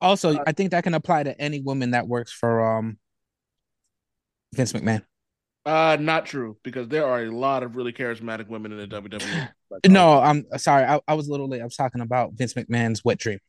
Also, 0.00 0.38
I 0.46 0.52
think 0.52 0.70
that 0.70 0.82
can 0.82 0.94
apply 0.94 1.22
to 1.22 1.38
any 1.40 1.60
woman 1.60 1.92
that 1.92 2.08
works 2.08 2.32
for 2.32 2.78
um 2.78 2.98
Vince 4.54 4.72
McMahon. 4.72 5.02
Uh, 5.66 5.96
not 5.98 6.26
true 6.26 6.58
because 6.62 6.88
there 6.88 7.06
are 7.06 7.22
a 7.22 7.30
lot 7.30 7.62
of 7.62 7.76
really 7.76 7.92
charismatic 7.92 8.48
women 8.48 8.72
in 8.72 8.78
the 8.78 8.86
WWE. 8.86 9.48
No, 9.88 10.20
I'm 10.20 10.46
sorry. 10.56 10.84
I, 10.84 11.00
I 11.08 11.14
was 11.14 11.26
a 11.26 11.32
little 11.32 11.48
late. 11.48 11.60
I 11.60 11.64
was 11.64 11.74
talking 11.74 12.00
about 12.00 12.34
Vince 12.34 12.54
McMahon's 12.54 13.04
wet 13.04 13.18
dream. 13.18 13.40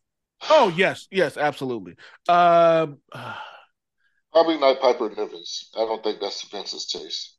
Oh 0.41 0.71
yes, 0.75 1.07
yes, 1.11 1.37
absolutely. 1.37 1.95
Um, 2.27 2.97
Probably 4.31 4.57
not 4.57 4.81
Piper 4.81 5.09
Nivens. 5.09 5.69
I 5.75 5.79
don't 5.85 6.03
think 6.03 6.19
that's 6.19 6.43
Vince's 6.49 6.87
taste. 6.87 7.37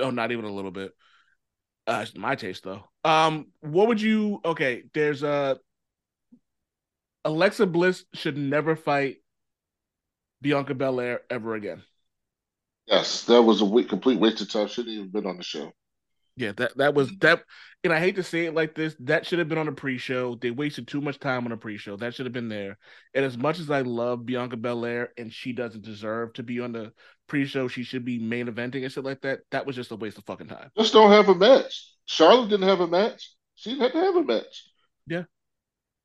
oh, 0.00 0.10
not 0.10 0.32
even 0.32 0.44
a 0.44 0.52
little 0.52 0.72
bit. 0.72 0.92
Uh, 1.86 2.00
it's 2.02 2.16
my 2.16 2.34
taste 2.34 2.64
though. 2.64 2.82
Um, 3.04 3.46
what 3.60 3.86
would 3.88 4.00
you? 4.00 4.40
Okay, 4.44 4.82
there's 4.92 5.22
a 5.22 5.58
Alexa 7.24 7.66
Bliss 7.66 8.04
should 8.14 8.36
never 8.36 8.74
fight 8.74 9.18
Bianca 10.40 10.74
Belair 10.74 11.20
ever 11.30 11.54
again. 11.54 11.82
Yes, 12.86 13.24
that 13.24 13.42
was 13.42 13.62
a 13.62 13.84
complete 13.84 14.18
waste 14.18 14.40
of 14.40 14.50
time. 14.50 14.68
Shouldn't 14.68 14.94
even 14.94 15.10
been 15.10 15.26
on 15.26 15.36
the 15.36 15.42
show. 15.44 15.72
Yeah, 16.36 16.52
that 16.58 16.76
that 16.76 16.94
was 16.94 17.10
that, 17.20 17.44
and 17.82 17.92
I 17.92 17.98
hate 17.98 18.16
to 18.16 18.22
say 18.22 18.44
it 18.44 18.54
like 18.54 18.74
this. 18.74 18.94
That 19.00 19.26
should 19.26 19.38
have 19.38 19.48
been 19.48 19.56
on 19.56 19.68
a 19.68 19.72
pre-show. 19.72 20.34
They 20.34 20.50
wasted 20.50 20.86
too 20.86 21.00
much 21.00 21.18
time 21.18 21.46
on 21.46 21.52
a 21.52 21.56
pre-show. 21.56 21.96
That 21.96 22.14
should 22.14 22.26
have 22.26 22.34
been 22.34 22.50
there. 22.50 22.76
And 23.14 23.24
as 23.24 23.38
much 23.38 23.58
as 23.58 23.70
I 23.70 23.80
love 23.80 24.26
Bianca 24.26 24.58
Belair, 24.58 25.14
and 25.16 25.32
she 25.32 25.52
doesn't 25.52 25.84
deserve 25.84 26.34
to 26.34 26.42
be 26.42 26.60
on 26.60 26.72
the 26.72 26.92
pre-show, 27.26 27.68
she 27.68 27.84
should 27.84 28.04
be 28.04 28.18
main 28.18 28.48
eventing 28.48 28.82
and 28.82 28.92
shit 28.92 29.02
like 29.02 29.22
that. 29.22 29.40
That 29.50 29.64
was 29.64 29.76
just 29.76 29.92
a 29.92 29.96
waste 29.96 30.18
of 30.18 30.24
fucking 30.26 30.48
time. 30.48 30.70
Just 30.76 30.92
don't 30.92 31.10
have 31.10 31.30
a 31.30 31.34
match. 31.34 31.90
Charlotte 32.04 32.50
didn't 32.50 32.68
have 32.68 32.80
a 32.80 32.86
match. 32.86 33.30
She 33.54 33.70
didn't 33.70 33.84
have 33.84 33.92
to 33.92 33.98
have 34.00 34.16
a 34.16 34.24
match. 34.24 34.64
Yeah. 35.06 35.22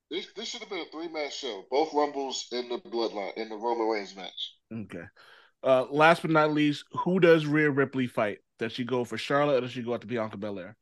This, 0.10 0.28
this 0.36 0.48
should 0.48 0.62
have 0.62 0.70
been 0.70 0.86
a 0.88 0.92
three 0.92 1.10
match 1.10 1.38
show. 1.38 1.66
Both 1.70 1.94
Rumbles 1.94 2.48
in 2.54 2.70
the 2.70 2.78
Bloodline 2.78 3.36
in 3.36 3.50
the 3.50 3.58
Roman 3.58 3.88
Reigns 3.88 4.16
match. 4.16 4.56
Okay. 4.74 5.04
Uh, 5.64 5.86
last 5.92 6.22
but 6.22 6.32
not 6.32 6.54
least, 6.54 6.86
who 6.92 7.20
does 7.20 7.46
Rhea 7.46 7.70
Ripley 7.70 8.08
fight? 8.08 8.38
Does 8.62 8.74
she 8.74 8.84
go 8.84 9.04
for 9.04 9.18
Charlotte 9.18 9.58
or 9.58 9.62
does 9.62 9.72
she 9.72 9.82
go 9.82 9.96
out 9.96 10.02
to 10.02 10.08
Bianca 10.08 10.38
Belair? 10.38 10.78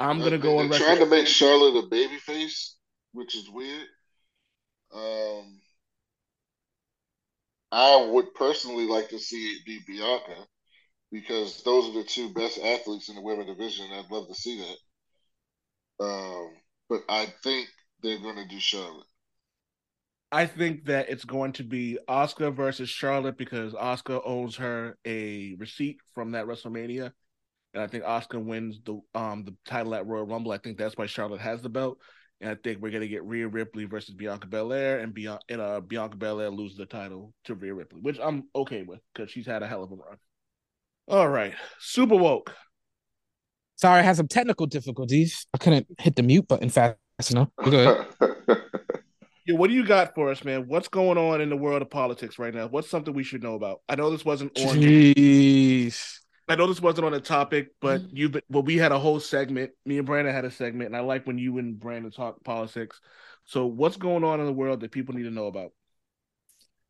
I'm 0.00 0.18
gonna 0.18 0.38
go 0.38 0.58
on 0.58 0.68
record. 0.68 0.84
trying 0.84 0.98
to 0.98 1.06
make 1.06 1.28
Charlotte 1.28 1.84
a 1.84 1.86
baby 1.86 2.16
face, 2.16 2.74
which 3.12 3.36
is 3.36 3.48
weird. 3.48 3.86
Um, 4.92 5.60
I 7.70 8.08
would 8.10 8.34
personally 8.34 8.88
like 8.88 9.10
to 9.10 9.20
see 9.20 9.52
it 9.52 9.64
be 9.64 9.78
Bianca 9.86 10.48
because 11.12 11.62
those 11.62 11.88
are 11.90 12.02
the 12.02 12.04
two 12.04 12.34
best 12.34 12.58
athletes 12.58 13.08
in 13.08 13.14
the 13.14 13.22
women 13.22 13.46
division. 13.46 13.86
I'd 13.92 14.10
love 14.10 14.26
to 14.26 14.34
see 14.34 14.64
that. 16.00 16.04
Um, 16.04 16.50
but 16.88 17.02
I 17.08 17.32
think 17.44 17.68
they're 18.02 18.18
going 18.18 18.34
to 18.34 18.48
do 18.48 18.58
Charlotte. 18.58 19.06
I 20.32 20.46
think 20.46 20.86
that 20.86 21.08
it's 21.08 21.24
going 21.24 21.52
to 21.52 21.62
be 21.62 21.98
Asuka 22.08 22.54
versus 22.54 22.88
Charlotte 22.88 23.38
because 23.38 23.74
Asuka 23.74 24.20
owes 24.24 24.56
her 24.56 24.98
a 25.04 25.54
receipt 25.58 25.98
from 26.14 26.32
that 26.32 26.46
WrestleMania, 26.46 27.12
and 27.74 27.82
I 27.82 27.86
think 27.86 28.04
Asuka 28.04 28.44
wins 28.44 28.80
the 28.84 29.00
um 29.14 29.44
the 29.44 29.54
title 29.64 29.94
at 29.94 30.06
Royal 30.06 30.26
Rumble. 30.26 30.52
I 30.52 30.58
think 30.58 30.78
that's 30.78 30.96
why 30.96 31.06
Charlotte 31.06 31.40
has 31.40 31.62
the 31.62 31.68
belt, 31.68 31.98
and 32.40 32.50
I 32.50 32.56
think 32.56 32.80
we're 32.80 32.90
gonna 32.90 33.06
get 33.06 33.24
Rhea 33.24 33.46
Ripley 33.46 33.84
versus 33.84 34.14
Bianca 34.14 34.48
Belair, 34.48 34.98
and 34.98 35.14
Bianca 35.14 35.42
and 35.48 35.60
uh, 35.60 35.80
Bianca 35.80 36.16
Belair 36.16 36.50
loses 36.50 36.76
the 36.76 36.86
title 36.86 37.32
to 37.44 37.54
Rhea 37.54 37.74
Ripley, 37.74 38.00
which 38.00 38.18
I'm 38.20 38.44
okay 38.54 38.82
with 38.82 39.00
because 39.14 39.30
she's 39.30 39.46
had 39.46 39.62
a 39.62 39.68
hell 39.68 39.84
of 39.84 39.92
a 39.92 39.94
run. 39.94 40.16
All 41.06 41.28
right, 41.28 41.54
Super 41.78 42.16
Woke. 42.16 42.52
Sorry, 43.76 44.00
I 44.00 44.02
had 44.02 44.16
some 44.16 44.26
technical 44.26 44.66
difficulties. 44.66 45.46
I 45.54 45.58
couldn't 45.58 45.86
hit 45.98 46.16
the 46.16 46.22
mute 46.22 46.48
button 46.48 46.70
fast 46.70 46.96
enough. 47.30 47.50
We're 47.58 47.70
good. 47.70 48.06
Yeah, 49.46 49.54
what 49.54 49.68
do 49.68 49.74
you 49.74 49.86
got 49.86 50.14
for 50.14 50.30
us, 50.30 50.44
man? 50.44 50.66
What's 50.66 50.88
going 50.88 51.16
on 51.16 51.40
in 51.40 51.50
the 51.50 51.56
world 51.56 51.80
of 51.80 51.88
politics 51.88 52.38
right 52.38 52.52
now? 52.52 52.66
What's 52.66 52.90
something 52.90 53.14
we 53.14 53.22
should 53.22 53.44
know 53.44 53.54
about? 53.54 53.80
I 53.88 53.94
know 53.94 54.10
this 54.10 54.24
wasn't 54.24 54.58
on. 54.58 54.76
Jeez. 54.76 56.18
I 56.48 56.56
know 56.56 56.66
this 56.66 56.80
wasn't 56.80 57.06
on 57.06 57.12
the 57.12 57.20
topic, 57.20 57.70
but 57.80 58.02
you've 58.12 58.32
but 58.32 58.44
well, 58.48 58.62
we 58.62 58.76
had 58.76 58.90
a 58.90 58.98
whole 58.98 59.20
segment. 59.20 59.70
Me 59.84 59.98
and 59.98 60.06
Brandon 60.06 60.34
had 60.34 60.44
a 60.44 60.50
segment, 60.50 60.86
and 60.86 60.96
I 60.96 61.00
like 61.00 61.26
when 61.26 61.38
you 61.38 61.58
and 61.58 61.78
Brandon 61.78 62.10
talk 62.10 62.42
politics. 62.42 63.00
So, 63.44 63.66
what's 63.66 63.96
going 63.96 64.24
on 64.24 64.40
in 64.40 64.46
the 64.46 64.52
world 64.52 64.80
that 64.80 64.90
people 64.90 65.14
need 65.14 65.24
to 65.24 65.30
know 65.30 65.46
about? 65.46 65.70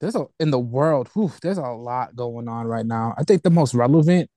There's 0.00 0.14
a 0.14 0.26
in 0.40 0.50
the 0.50 0.58
world, 0.58 1.08
whew, 1.14 1.32
there's 1.42 1.58
a 1.58 1.62
lot 1.62 2.16
going 2.16 2.48
on 2.48 2.66
right 2.66 2.86
now. 2.86 3.14
I 3.18 3.24
think 3.24 3.42
the 3.42 3.50
most 3.50 3.74
relevant 3.74 4.30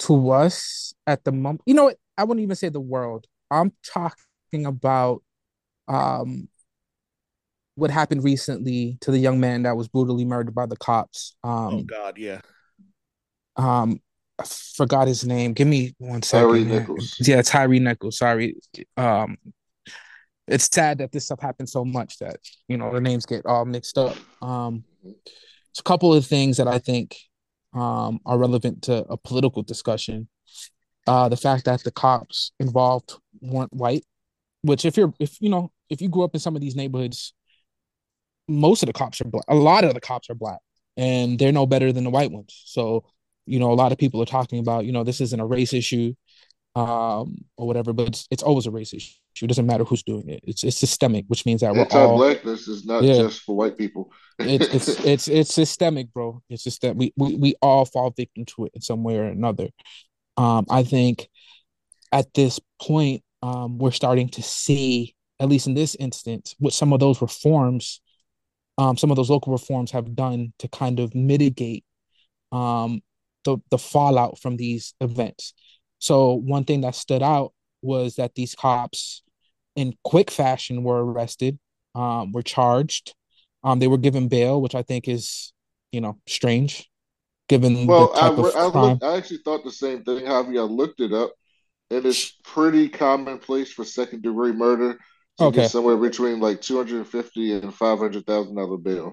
to 0.00 0.30
us 0.30 0.94
at 1.06 1.24
the 1.24 1.32
moment, 1.32 1.62
you 1.66 1.74
know 1.74 1.84
what? 1.84 1.96
I 2.16 2.24
wouldn't 2.24 2.42
even 2.42 2.56
say 2.56 2.70
the 2.70 2.80
world. 2.80 3.26
I'm 3.50 3.72
talking 3.84 4.66
about 4.66 5.22
um 5.88 6.48
what 7.82 7.90
happened 7.90 8.22
recently 8.22 8.96
to 9.00 9.10
the 9.10 9.18
young 9.18 9.40
man 9.40 9.64
that 9.64 9.76
was 9.76 9.88
brutally 9.88 10.24
murdered 10.24 10.54
by 10.54 10.66
the 10.66 10.76
cops. 10.76 11.34
oh 11.42 11.50
Um, 11.78 11.84
God, 11.84 12.16
yeah. 12.16 12.40
um, 13.56 14.00
I 14.38 14.44
forgot 14.46 15.08
his 15.08 15.24
name. 15.24 15.52
Give 15.52 15.66
me 15.66 15.94
one 15.98 16.22
second. 16.22 16.48
Tyre 16.48 16.56
here. 16.56 16.80
Nichols. 16.80 17.16
Yeah, 17.20 17.42
Tyre 17.42 17.68
Nichols. 17.80 18.18
Sorry. 18.18 18.54
Um, 18.96 19.36
it's 20.46 20.68
sad 20.72 20.98
that 20.98 21.10
this 21.12 21.24
stuff 21.26 21.40
happens 21.40 21.72
so 21.72 21.84
much 21.84 22.18
that 22.18 22.36
you 22.68 22.76
know 22.76 22.92
the 22.92 23.00
names 23.00 23.26
get 23.26 23.44
all 23.46 23.64
mixed 23.64 23.98
up. 23.98 24.16
Um, 24.40 24.84
it's 25.04 25.80
a 25.80 25.82
couple 25.82 26.14
of 26.14 26.24
things 26.24 26.56
that 26.58 26.68
I 26.68 26.78
think 26.78 27.16
um 27.74 28.20
are 28.26 28.38
relevant 28.38 28.82
to 28.82 28.98
a 29.08 29.16
political 29.16 29.62
discussion. 29.62 30.28
Uh, 31.06 31.28
the 31.28 31.36
fact 31.36 31.64
that 31.64 31.82
the 31.82 31.90
cops 31.90 32.52
involved 32.60 33.14
weren't 33.40 33.72
white, 33.72 34.04
which 34.62 34.84
if 34.84 34.96
you're 34.96 35.12
if 35.18 35.40
you 35.40 35.48
know 35.48 35.70
if 35.90 36.00
you 36.00 36.08
grew 36.08 36.22
up 36.24 36.34
in 36.34 36.40
some 36.40 36.54
of 36.56 36.62
these 36.62 36.76
neighborhoods, 36.76 37.34
most 38.48 38.82
of 38.82 38.86
the 38.86 38.92
cops 38.92 39.20
are 39.20 39.24
black. 39.24 39.44
A 39.48 39.54
lot 39.54 39.84
of 39.84 39.94
the 39.94 40.00
cops 40.00 40.28
are 40.30 40.34
black, 40.34 40.58
and 40.96 41.38
they're 41.38 41.52
no 41.52 41.66
better 41.66 41.92
than 41.92 42.04
the 42.04 42.10
white 42.10 42.30
ones. 42.30 42.62
So 42.66 43.04
you 43.44 43.58
know, 43.58 43.72
a 43.72 43.74
lot 43.74 43.90
of 43.90 43.98
people 43.98 44.22
are 44.22 44.26
talking 44.26 44.60
about, 44.60 44.84
you 44.84 44.92
know, 44.92 45.02
this 45.02 45.20
isn't 45.20 45.40
a 45.40 45.44
race 45.44 45.72
issue, 45.72 46.14
um, 46.76 47.38
or 47.56 47.66
whatever, 47.66 47.92
but 47.92 48.08
it's, 48.08 48.28
it's 48.30 48.42
always 48.42 48.66
a 48.66 48.70
race 48.70 48.94
issue. 48.94 49.12
It 49.42 49.48
doesn't 49.48 49.66
matter 49.66 49.82
who's 49.84 50.04
doing 50.04 50.28
it. 50.28 50.40
It's 50.44 50.62
it's 50.62 50.76
systemic, 50.76 51.24
which 51.26 51.44
means 51.44 51.60
that 51.62 51.74
we're 51.74 51.82
all 51.82 52.22
Anti-blackness 52.22 52.68
is 52.68 52.84
not 52.84 53.02
Yeah. 53.02 53.14
just 53.22 53.40
for 53.42 53.56
white 53.56 53.76
people. 53.76 54.12
it's 54.38 54.68
it's 54.72 54.88
it's 55.04 55.28
it's 55.28 55.54
systemic, 55.54 56.12
bro. 56.12 56.40
It's 56.48 56.62
just 56.62 56.82
that 56.82 56.94
we, 56.94 57.12
we 57.16 57.34
we 57.34 57.54
all 57.60 57.84
fall 57.84 58.10
victim 58.10 58.44
to 58.54 58.66
it 58.66 58.72
in 58.74 58.80
some 58.80 59.02
way 59.02 59.16
or 59.18 59.24
another. 59.24 59.68
Um, 60.36 60.66
I 60.70 60.84
think 60.84 61.28
at 62.12 62.32
this 62.34 62.60
point, 62.80 63.22
um, 63.42 63.78
we're 63.78 63.90
starting 63.90 64.28
to 64.30 64.42
see, 64.42 65.14
at 65.40 65.48
least 65.48 65.66
in 65.66 65.74
this 65.74 65.94
instance, 65.96 66.54
what 66.58 66.72
some 66.72 66.92
of 66.92 67.00
those 67.00 67.20
reforms, 67.20 68.00
um, 68.78 68.96
some 68.96 69.10
of 69.10 69.16
those 69.16 69.30
local 69.30 69.52
reforms 69.52 69.90
have 69.90 70.14
done 70.14 70.52
to 70.58 70.68
kind 70.68 71.00
of 71.00 71.14
mitigate 71.14 71.84
um, 72.50 73.00
the 73.44 73.58
the 73.70 73.78
fallout 73.78 74.38
from 74.38 74.56
these 74.56 74.94
events. 75.00 75.54
So 75.98 76.34
one 76.34 76.64
thing 76.64 76.80
that 76.82 76.94
stood 76.94 77.22
out 77.22 77.52
was 77.82 78.16
that 78.16 78.34
these 78.34 78.54
cops, 78.54 79.22
in 79.76 79.94
quick 80.04 80.30
fashion, 80.30 80.82
were 80.84 81.04
arrested, 81.04 81.58
um, 81.94 82.32
were 82.32 82.42
charged, 82.42 83.14
um, 83.64 83.78
they 83.78 83.88
were 83.88 83.98
given 83.98 84.28
bail, 84.28 84.60
which 84.60 84.74
I 84.74 84.82
think 84.82 85.08
is, 85.08 85.52
you 85.92 86.00
know, 86.00 86.18
strange, 86.26 86.88
given 87.48 87.86
Well, 87.86 88.12
the 88.12 88.18
I 88.18 88.20
type 88.20 88.38
of 88.38 88.44
re- 88.44 88.50
I 88.56 88.70
crime. 88.70 88.82
looked. 88.82 89.04
I 89.04 89.16
actually 89.16 89.38
thought 89.44 89.64
the 89.64 89.72
same 89.72 90.02
thing. 90.04 90.24
Javi, 90.24 90.58
I 90.58 90.62
looked 90.62 91.00
it 91.00 91.12
up, 91.12 91.32
and 91.90 92.04
it's 92.06 92.30
pretty 92.44 92.88
commonplace 92.88 93.72
for 93.72 93.84
second 93.84 94.22
degree 94.22 94.52
murder 94.52 94.98
Okay, 95.40 95.66
somewhere 95.66 95.96
between 95.96 96.40
like 96.40 96.60
two 96.60 96.76
hundred 96.76 96.98
and 96.98 97.08
fifty 97.08 97.52
and 97.52 97.74
five 97.74 97.98
hundred 97.98 98.26
thousand 98.26 98.54
dollar 98.56 98.76
bail. 98.76 99.12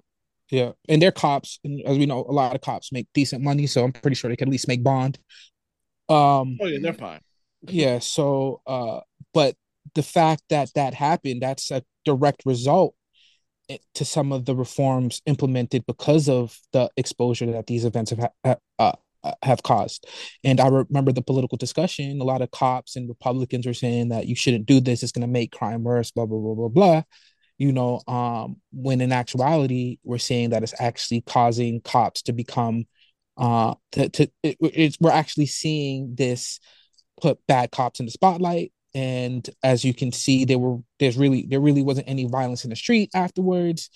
yeah, 0.51 0.71
and 0.87 1.01
they're 1.01 1.11
cops, 1.11 1.59
and 1.63 1.81
as 1.85 1.97
we 1.97 2.05
know, 2.05 2.19
a 2.27 2.31
lot 2.31 2.55
of 2.55 2.61
cops 2.61 2.91
make 2.91 3.07
decent 3.13 3.43
money, 3.43 3.67
so 3.67 3.83
I'm 3.83 3.91
pretty 3.91 4.15
sure 4.15 4.29
they 4.29 4.35
can 4.35 4.47
at 4.47 4.51
least 4.51 4.67
make 4.67 4.83
bond. 4.83 5.19
Um, 6.09 6.57
Oh 6.61 6.65
yeah, 6.65 6.79
they're 6.81 6.93
fine. 6.93 7.21
yeah, 7.61 7.99
so 7.99 8.61
uh, 8.67 9.01
but 9.33 9.55
the 9.95 10.03
fact 10.03 10.43
that 10.49 10.71
that 10.75 10.93
happened, 10.93 11.41
that's 11.41 11.71
a 11.71 11.83
direct 12.05 12.43
result 12.45 12.95
to 13.93 14.03
some 14.05 14.31
of 14.31 14.45
the 14.45 14.55
reforms 14.55 15.21
implemented 15.27 15.85
because 15.85 16.27
of 16.27 16.57
the 16.73 16.89
exposure 16.97 17.51
that 17.51 17.67
these 17.67 17.85
events 17.85 18.09
have 18.11 18.19
ha- 18.19 18.29
uh, 18.43 18.55
uh, 18.79 18.91
have 19.43 19.63
caused. 19.63 20.07
And 20.43 20.59
I 20.59 20.67
remember 20.67 21.11
the 21.11 21.21
political 21.21 21.57
discussion. 21.57 22.21
A 22.21 22.23
lot 22.23 22.41
of 22.41 22.51
cops 22.51 22.95
and 22.95 23.09
Republicans 23.09 23.65
were 23.65 23.73
saying 23.73 24.09
that 24.09 24.27
you 24.27 24.35
shouldn't 24.35 24.65
do 24.65 24.79
this. 24.79 25.03
It's 25.03 25.11
going 25.11 25.27
to 25.27 25.27
make 25.27 25.51
crime 25.51 25.83
worse. 25.83 26.11
Blah 26.11 26.25
blah 26.25 26.39
blah 26.39 26.55
blah 26.55 26.69
blah. 26.69 27.03
You 27.57 27.73
know, 27.73 28.01
um, 28.07 28.57
when 28.71 29.01
in 29.01 29.11
actuality, 29.11 29.97
we're 30.03 30.17
seeing 30.17 30.51
that 30.51 30.63
it's 30.63 30.79
actually 30.79 31.21
causing 31.21 31.81
cops 31.81 32.21
to 32.23 32.33
become 32.33 32.85
uh 33.37 33.73
to, 33.93 34.09
to 34.09 34.29
it, 34.43 34.57
it's 34.61 34.97
we're 34.99 35.11
actually 35.11 35.45
seeing 35.45 36.13
this 36.15 36.59
put 37.21 37.39
bad 37.47 37.71
cops 37.71 37.99
in 37.99 38.05
the 38.05 38.11
spotlight 38.11 38.71
and 38.93 39.49
as 39.63 39.85
you 39.85 39.93
can 39.93 40.11
see 40.11 40.45
there 40.45 40.59
were 40.59 40.77
there's 40.99 41.17
really 41.17 41.45
there 41.47 41.59
really 41.59 41.81
wasn't 41.81 42.07
any 42.09 42.25
violence 42.25 42.63
in 42.63 42.69
the 42.69 42.75
street 42.75 43.09
afterwards 43.13 43.89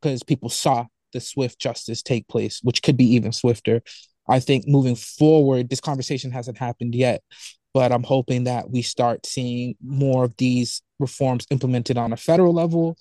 because 0.00 0.22
people 0.22 0.48
saw 0.48 0.84
the 1.12 1.20
swift 1.20 1.58
justice 1.58 2.02
take 2.02 2.26
place 2.28 2.60
which 2.62 2.82
could 2.82 2.96
be 2.96 3.14
even 3.14 3.32
swifter 3.32 3.80
i 4.28 4.40
think 4.40 4.66
moving 4.68 4.94
forward 4.96 5.68
this 5.68 5.80
conversation 5.80 6.30
hasn't 6.30 6.58
happened 6.58 6.94
yet 6.94 7.22
but 7.74 7.92
i'm 7.92 8.02
hoping 8.02 8.44
that 8.44 8.70
we 8.70 8.82
start 8.82 9.26
seeing 9.26 9.74
more 9.82 10.24
of 10.24 10.36
these 10.36 10.82
reforms 10.98 11.46
implemented 11.50 11.96
on 11.96 12.12
a 12.12 12.16
federal 12.16 12.52
level 12.52 12.96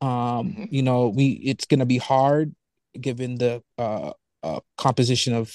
um 0.00 0.08
Mhm. 0.54 0.68
you 0.70 0.82
know 0.82 1.08
we 1.08 1.32
it's 1.44 1.66
going 1.66 1.80
to 1.80 1.86
be 1.86 1.98
hard 1.98 2.54
given 3.00 3.36
the 3.38 3.62
uh, 3.78 4.12
uh 4.42 4.60
composition 4.76 5.34
of 5.34 5.54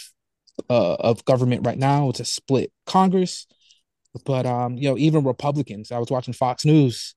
uh, 0.70 0.96
of 0.96 1.24
government 1.26 1.66
right 1.66 1.78
now. 1.78 2.10
It's 2.10 2.20
a 2.20 2.26
split 2.26 2.72
Congress, 2.86 3.48
but 4.26 4.46
um, 4.46 4.78
you 4.78 4.90
know, 4.90 4.98
even 4.98 5.24
Republicans. 5.24 5.92
I 5.92 6.00
was 6.00 6.10
watching 6.10 6.34
Fox 6.34 6.66
News, 6.66 7.16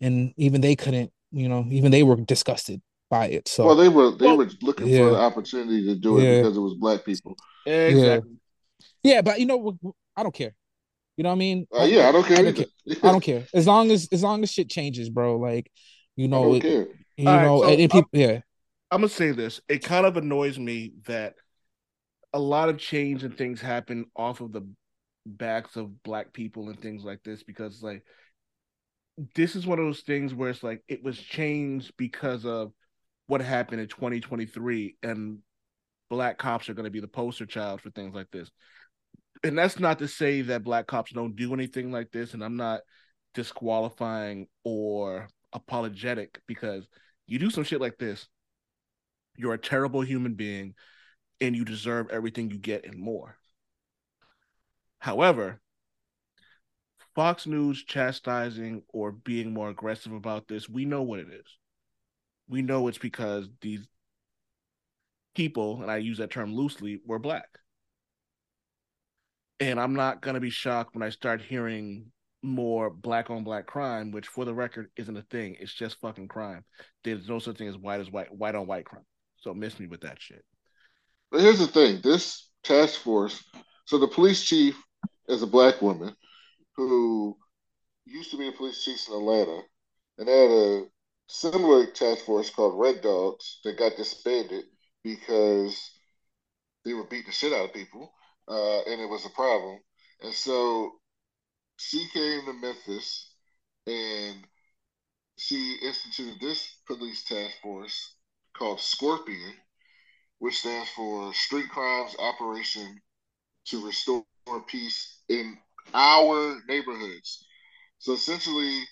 and 0.00 0.32
even 0.36 0.60
they 0.60 0.76
couldn't. 0.76 1.12
You 1.30 1.48
know, 1.48 1.66
even 1.70 1.90
they 1.90 2.02
were 2.02 2.16
disgusted 2.16 2.80
by 3.10 3.26
it. 3.28 3.56
Well, 3.60 3.74
they 3.76 3.88
were 3.88 4.10
they 4.12 4.30
Well, 4.30 4.32
were 4.32 4.48
looking 4.62 4.88
for 4.90 5.10
the 5.10 5.16
opportunity 5.16 5.84
to 5.86 5.94
do 5.96 6.20
it 6.20 6.26
yeah, 6.26 6.28
because 6.28 6.56
it 6.56 6.60
was 6.60 6.74
black 6.74 7.04
people. 7.04 7.36
yeah, 7.86 8.20
Exactly. 8.20 8.38
yeah. 9.04 9.22
But 9.22 9.40
you 9.40 9.46
know, 9.46 9.78
I 10.16 10.22
don't 10.22 10.34
care. 10.34 10.54
You 11.16 11.24
know 11.24 11.30
what 11.30 11.36
I 11.36 11.38
mean? 11.38 11.66
Uh, 11.78 11.84
I 11.84 11.84
yeah, 11.84 12.08
I 12.08 12.12
I, 12.12 12.12
don't 12.12 12.26
I 12.36 12.42
care 12.42 12.42
don't 12.42 12.54
care. 12.56 12.66
I 13.02 13.12
don't 13.12 13.22
care 13.22 13.46
as 13.54 13.66
long 13.66 13.90
as 13.90 14.08
as 14.12 14.22
long 14.22 14.42
as 14.42 14.50
shit 14.52 14.70
changes, 14.70 15.10
bro. 15.10 15.38
Like, 15.38 15.70
you 16.16 16.28
I 16.32 16.38
know, 16.38 16.40
don't 16.40 16.56
it, 16.56 16.60
care. 16.60 16.86
you 17.16 17.26
All 17.26 17.40
right, 17.40 17.56
know, 17.56 17.56
so 17.56 17.64
and, 17.64 17.80
and 17.80 17.90
I'm, 17.90 18.04
people, 18.04 18.10
yeah, 18.12 18.40
I'm 18.90 19.00
gonna 19.02 19.08
say 19.08 19.32
this. 19.32 19.60
It 19.68 19.84
kind 19.84 20.06
of 20.06 20.16
annoys 20.16 20.58
me 20.58 20.92
that 21.06 21.34
a 22.32 22.38
lot 22.38 22.68
of 22.68 22.78
change 22.78 23.24
and 23.24 23.36
things 23.36 23.60
happen 23.60 24.06
off 24.16 24.40
of 24.40 24.52
the 24.52 24.66
backs 25.26 25.76
of 25.76 26.02
black 26.02 26.32
people 26.32 26.68
and 26.68 26.80
things 26.80 27.04
like 27.04 27.22
this 27.22 27.42
because 27.42 27.82
like 27.82 28.02
this 29.34 29.56
is 29.56 29.66
one 29.66 29.78
of 29.78 29.84
those 29.84 30.00
things 30.02 30.32
where 30.34 30.50
it's 30.50 30.62
like 30.62 30.82
it 30.88 31.02
was 31.02 31.18
changed 31.18 31.92
because 31.96 32.44
of 32.44 32.72
what 33.28 33.40
happened 33.40 33.80
in 33.80 33.86
2023 33.86 34.96
and 35.02 35.38
black 36.10 36.38
cops 36.38 36.68
are 36.68 36.74
going 36.74 36.84
to 36.84 36.90
be 36.90 37.00
the 37.00 37.06
poster 37.06 37.46
child 37.46 37.80
for 37.80 37.90
things 37.90 38.14
like 38.14 38.30
this. 38.32 38.50
And 39.44 39.56
that's 39.56 39.78
not 39.78 40.00
to 40.00 40.08
say 40.08 40.42
that 40.42 40.64
black 40.64 40.86
cops 40.86 41.12
don't 41.12 41.36
do 41.36 41.54
anything 41.54 41.92
like 41.92 42.10
this 42.10 42.34
and 42.34 42.42
i'm 42.42 42.56
not 42.56 42.80
disqualifying 43.34 44.48
or 44.64 45.28
apologetic 45.52 46.40
because 46.48 46.88
you 47.28 47.38
do 47.38 47.50
some 47.50 47.62
shit 47.62 47.80
like 47.80 47.98
this 47.98 48.26
you're 49.36 49.54
a 49.54 49.58
terrible 49.58 50.00
human 50.00 50.34
being 50.34 50.74
and 51.40 51.54
you 51.54 51.64
deserve 51.64 52.10
everything 52.10 52.50
you 52.50 52.58
get 52.58 52.84
and 52.84 52.98
more. 52.98 53.36
However 54.98 55.60
fox 57.14 57.46
news 57.46 57.84
chastising 57.84 58.82
or 58.88 59.12
being 59.12 59.52
more 59.52 59.70
aggressive 59.70 60.12
about 60.12 60.46
this 60.46 60.68
we 60.68 60.84
know 60.84 61.02
what 61.02 61.18
it 61.18 61.28
is 61.28 61.58
we 62.48 62.62
know 62.62 62.88
it's 62.88 62.98
because 62.98 63.48
these 63.60 63.86
people 65.34 65.82
and 65.82 65.90
i 65.90 65.96
use 65.96 66.18
that 66.18 66.30
term 66.30 66.54
loosely 66.54 67.00
were 67.06 67.18
black 67.18 67.58
and 69.60 69.80
I'm 69.80 69.94
not 69.94 70.22
gonna 70.22 70.40
be 70.40 70.50
shocked 70.50 70.94
when 70.94 71.02
I 71.02 71.10
start 71.10 71.42
hearing 71.42 72.06
more 72.42 72.90
black 72.90 73.30
on 73.30 73.42
black 73.42 73.66
crime, 73.66 74.12
which 74.12 74.28
for 74.28 74.44
the 74.44 74.54
record 74.54 74.90
isn't 74.96 75.16
a 75.16 75.22
thing. 75.22 75.56
It's 75.58 75.74
just 75.74 76.00
fucking 76.00 76.28
crime. 76.28 76.64
There's 77.02 77.28
no 77.28 77.38
such 77.38 77.58
thing 77.58 77.68
as 77.68 77.76
white 77.76 78.00
as 78.00 78.10
white, 78.10 78.32
white 78.32 78.54
on 78.54 78.66
white 78.66 78.84
crime. 78.84 79.06
So 79.38 79.52
miss 79.54 79.78
me 79.78 79.86
with 79.86 80.02
that 80.02 80.20
shit. 80.20 80.44
But 81.30 81.40
here's 81.40 81.58
the 81.58 81.66
thing: 81.66 82.00
this 82.02 82.50
task 82.62 83.00
force. 83.00 83.42
So 83.86 83.98
the 83.98 84.08
police 84.08 84.44
chief 84.44 84.80
is 85.28 85.42
a 85.42 85.46
black 85.46 85.82
woman 85.82 86.14
who 86.76 87.36
used 88.04 88.30
to 88.30 88.38
be 88.38 88.48
a 88.48 88.52
police 88.52 88.84
chief 88.84 89.08
in 89.08 89.14
Atlanta, 89.14 89.60
and 90.18 90.28
had 90.28 90.50
a 90.50 90.84
similar 91.28 91.86
task 91.86 92.24
force 92.24 92.50
called 92.50 92.80
Red 92.80 93.02
Dogs 93.02 93.60
that 93.64 93.78
got 93.78 93.96
disbanded 93.96 94.64
because 95.04 95.90
they 96.84 96.94
were 96.94 97.04
beating 97.04 97.26
the 97.26 97.32
shit 97.32 97.52
out 97.52 97.66
of 97.66 97.74
people, 97.74 98.12
uh, 98.48 98.80
and 98.82 99.00
it 99.00 99.08
was 99.08 99.24
a 99.24 99.30
problem. 99.30 99.78
And 100.22 100.32
so 100.32 100.92
she 101.76 102.06
came 102.12 102.44
to 102.46 102.52
Memphis 102.52 103.32
and 103.86 104.36
she 105.38 105.76
instituted 105.82 106.40
this 106.40 106.68
police 106.86 107.24
task 107.24 107.54
force 107.62 108.16
called 108.56 108.80
Scorpion, 108.80 109.54
which 110.40 110.58
stands 110.58 110.90
for 110.90 111.32
Street 111.32 111.68
Crimes 111.68 112.16
Operation 112.18 113.00
to 113.66 113.86
Restore 113.86 114.24
Peace 114.66 115.20
in 115.28 115.56
Our 115.94 116.58
Neighborhoods. 116.68 117.44
So 117.98 118.14
essentially, 118.14 118.82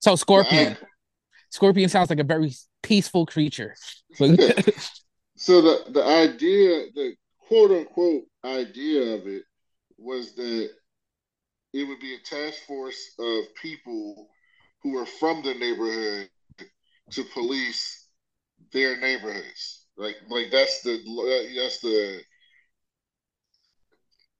So 0.00 0.16
Scorpion, 0.16 0.72
act, 0.72 0.84
Scorpion 1.54 1.88
sounds 1.88 2.10
like 2.10 2.18
a 2.18 2.24
very 2.24 2.52
peaceful 2.82 3.26
creature. 3.26 3.76
so 4.18 5.62
the 5.62 5.84
the 5.92 6.04
idea, 6.04 6.86
the 6.92 7.14
quote 7.46 7.70
unquote 7.70 8.24
idea 8.44 9.14
of 9.14 9.28
it 9.28 9.44
was 9.96 10.34
that 10.34 10.70
it 11.72 11.84
would 11.84 12.00
be 12.00 12.16
a 12.16 12.18
task 12.18 12.58
force 12.66 13.14
of 13.20 13.44
people 13.54 14.26
who 14.82 14.98
are 14.98 15.06
from 15.06 15.44
the 15.44 15.54
neighborhood 15.54 16.28
to 17.12 17.22
police 17.32 18.08
their 18.72 18.98
neighborhoods. 18.98 19.86
Like 19.96 20.16
like 20.28 20.50
that's 20.50 20.82
the 20.82 20.98
that's 21.54 21.78
the 21.78 22.20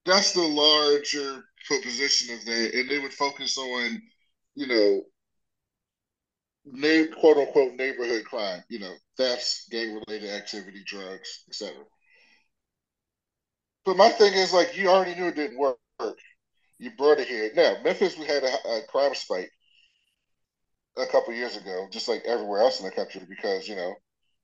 that's 0.04 0.32
the 0.32 0.42
larger 0.42 1.44
proposition 1.68 2.34
of 2.34 2.44
that, 2.44 2.74
and 2.74 2.90
they 2.90 2.98
would 2.98 3.14
focus 3.14 3.56
on 3.56 4.02
you 4.56 4.66
know 4.66 5.02
name 6.64 7.08
quote 7.12 7.36
unquote 7.36 7.74
neighborhood 7.74 8.24
crime, 8.24 8.62
you 8.68 8.78
know 8.78 8.94
thefts, 9.16 9.66
gang 9.70 10.00
related 10.06 10.30
activity, 10.30 10.82
drugs, 10.86 11.44
etc. 11.48 11.74
But 13.84 13.96
my 13.96 14.08
thing 14.08 14.32
is 14.34 14.52
like 14.52 14.76
you 14.76 14.88
already 14.88 15.14
knew 15.14 15.28
it 15.28 15.36
didn't 15.36 15.58
work. 15.58 15.78
You 16.78 16.90
brought 16.96 17.18
it 17.20 17.28
here. 17.28 17.50
Now 17.54 17.76
Memphis, 17.84 18.18
we 18.18 18.26
had 18.26 18.42
a, 18.42 18.68
a 18.68 18.82
crime 18.88 19.14
spike 19.14 19.50
a 20.96 21.06
couple 21.06 21.34
years 21.34 21.56
ago, 21.56 21.86
just 21.90 22.08
like 22.08 22.24
everywhere 22.24 22.60
else 22.60 22.80
in 22.80 22.86
the 22.86 22.92
country, 22.92 23.22
because 23.28 23.68
you 23.68 23.76
know 23.76 23.94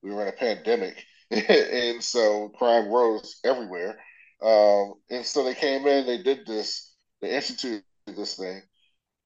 we 0.03 0.13
were 0.13 0.23
in 0.23 0.29
a 0.29 0.33
pandemic, 0.33 1.05
and 1.31 2.03
so 2.03 2.51
crime 2.51 2.89
rose 2.89 3.41
everywhere. 3.45 3.99
Um, 4.43 4.95
and 5.11 5.25
so 5.25 5.45
they 5.45 5.55
came 5.55 5.87
in, 5.87 6.07
they 6.07 6.23
did 6.23 6.47
this, 6.47 6.95
they 7.21 7.35
instituted 7.35 7.85
this 8.07 8.37
thing. 8.37 8.63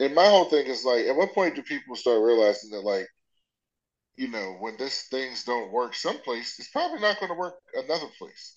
And 0.01 0.15
my 0.15 0.27
whole 0.27 0.47
thing 0.47 0.67
is 0.67 0.85
like, 0.85 1.07
at 1.07 1.17
what 1.17 1.35
point 1.35 1.55
do 1.55 1.63
people 1.63 1.97
start 1.97 2.23
realizing 2.23 2.71
that, 2.71 2.81
like, 2.81 3.07
you 4.17 4.29
know, 4.29 4.57
when 4.61 4.77
this 4.77 5.03
things 5.11 5.45
don't 5.45 5.73
work 5.73 5.95
someplace, 5.95 6.59
it's 6.59 6.71
probably 6.71 7.01
not 7.01 7.19
going 7.19 7.31
to 7.31 7.39
work 7.39 7.55
another 7.75 8.07
place. 8.19 8.57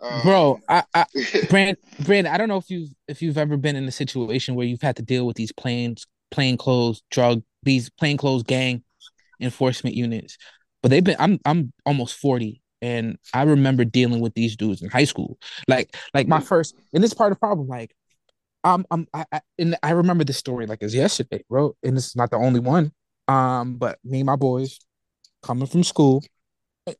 Um, 0.00 0.22
bro. 0.22 0.60
I, 0.68 0.82
I 0.94 1.06
Brand, 1.50 1.76
Brand, 2.00 2.26
I 2.26 2.36
don't 2.36 2.48
know 2.48 2.56
if 2.56 2.68
you've 2.70 2.90
if 3.08 3.22
you've 3.22 3.38
ever 3.38 3.56
been 3.56 3.76
in 3.76 3.86
a 3.86 3.92
situation 3.92 4.54
where 4.54 4.66
you've 4.66 4.82
had 4.82 4.96
to 4.96 5.02
deal 5.02 5.26
with 5.26 5.36
these 5.36 5.52
plain 5.52 5.96
plain 6.30 6.56
clothes 6.56 7.02
drug 7.10 7.42
these 7.62 7.88
plain 7.90 8.16
clothes 8.16 8.42
gang 8.42 8.82
enforcement 9.40 9.94
units, 9.94 10.38
but 10.82 10.90
they've 10.90 11.04
been. 11.04 11.16
I'm 11.18 11.38
I'm 11.46 11.72
almost 11.86 12.16
forty, 12.16 12.60
and 12.80 13.16
I 13.32 13.42
remember 13.42 13.84
dealing 13.84 14.20
with 14.20 14.34
these 14.34 14.56
dudes 14.56 14.82
in 14.82 14.90
high 14.90 15.04
school. 15.04 15.38
Like 15.68 15.96
like 16.12 16.26
my 16.26 16.40
first, 16.40 16.74
and 16.92 17.02
this 17.02 17.14
part 17.14 17.30
of 17.30 17.36
the 17.36 17.40
problem. 17.40 17.68
Like 17.68 17.94
I'm 18.64 18.86
I'm 18.90 19.06
I, 19.12 19.24
I 19.32 19.40
and 19.58 19.76
I 19.82 19.90
remember 19.90 20.24
this 20.24 20.38
story 20.38 20.66
like 20.66 20.82
as 20.82 20.94
yesterday, 20.94 21.44
bro. 21.48 21.76
And 21.82 21.96
this 21.96 22.06
is 22.06 22.16
not 22.16 22.30
the 22.30 22.36
only 22.36 22.60
one. 22.60 22.92
Um, 23.28 23.76
but 23.76 23.98
me 24.04 24.20
and 24.20 24.26
my 24.26 24.36
boys 24.36 24.78
coming 25.42 25.66
from 25.66 25.84
school. 25.84 26.22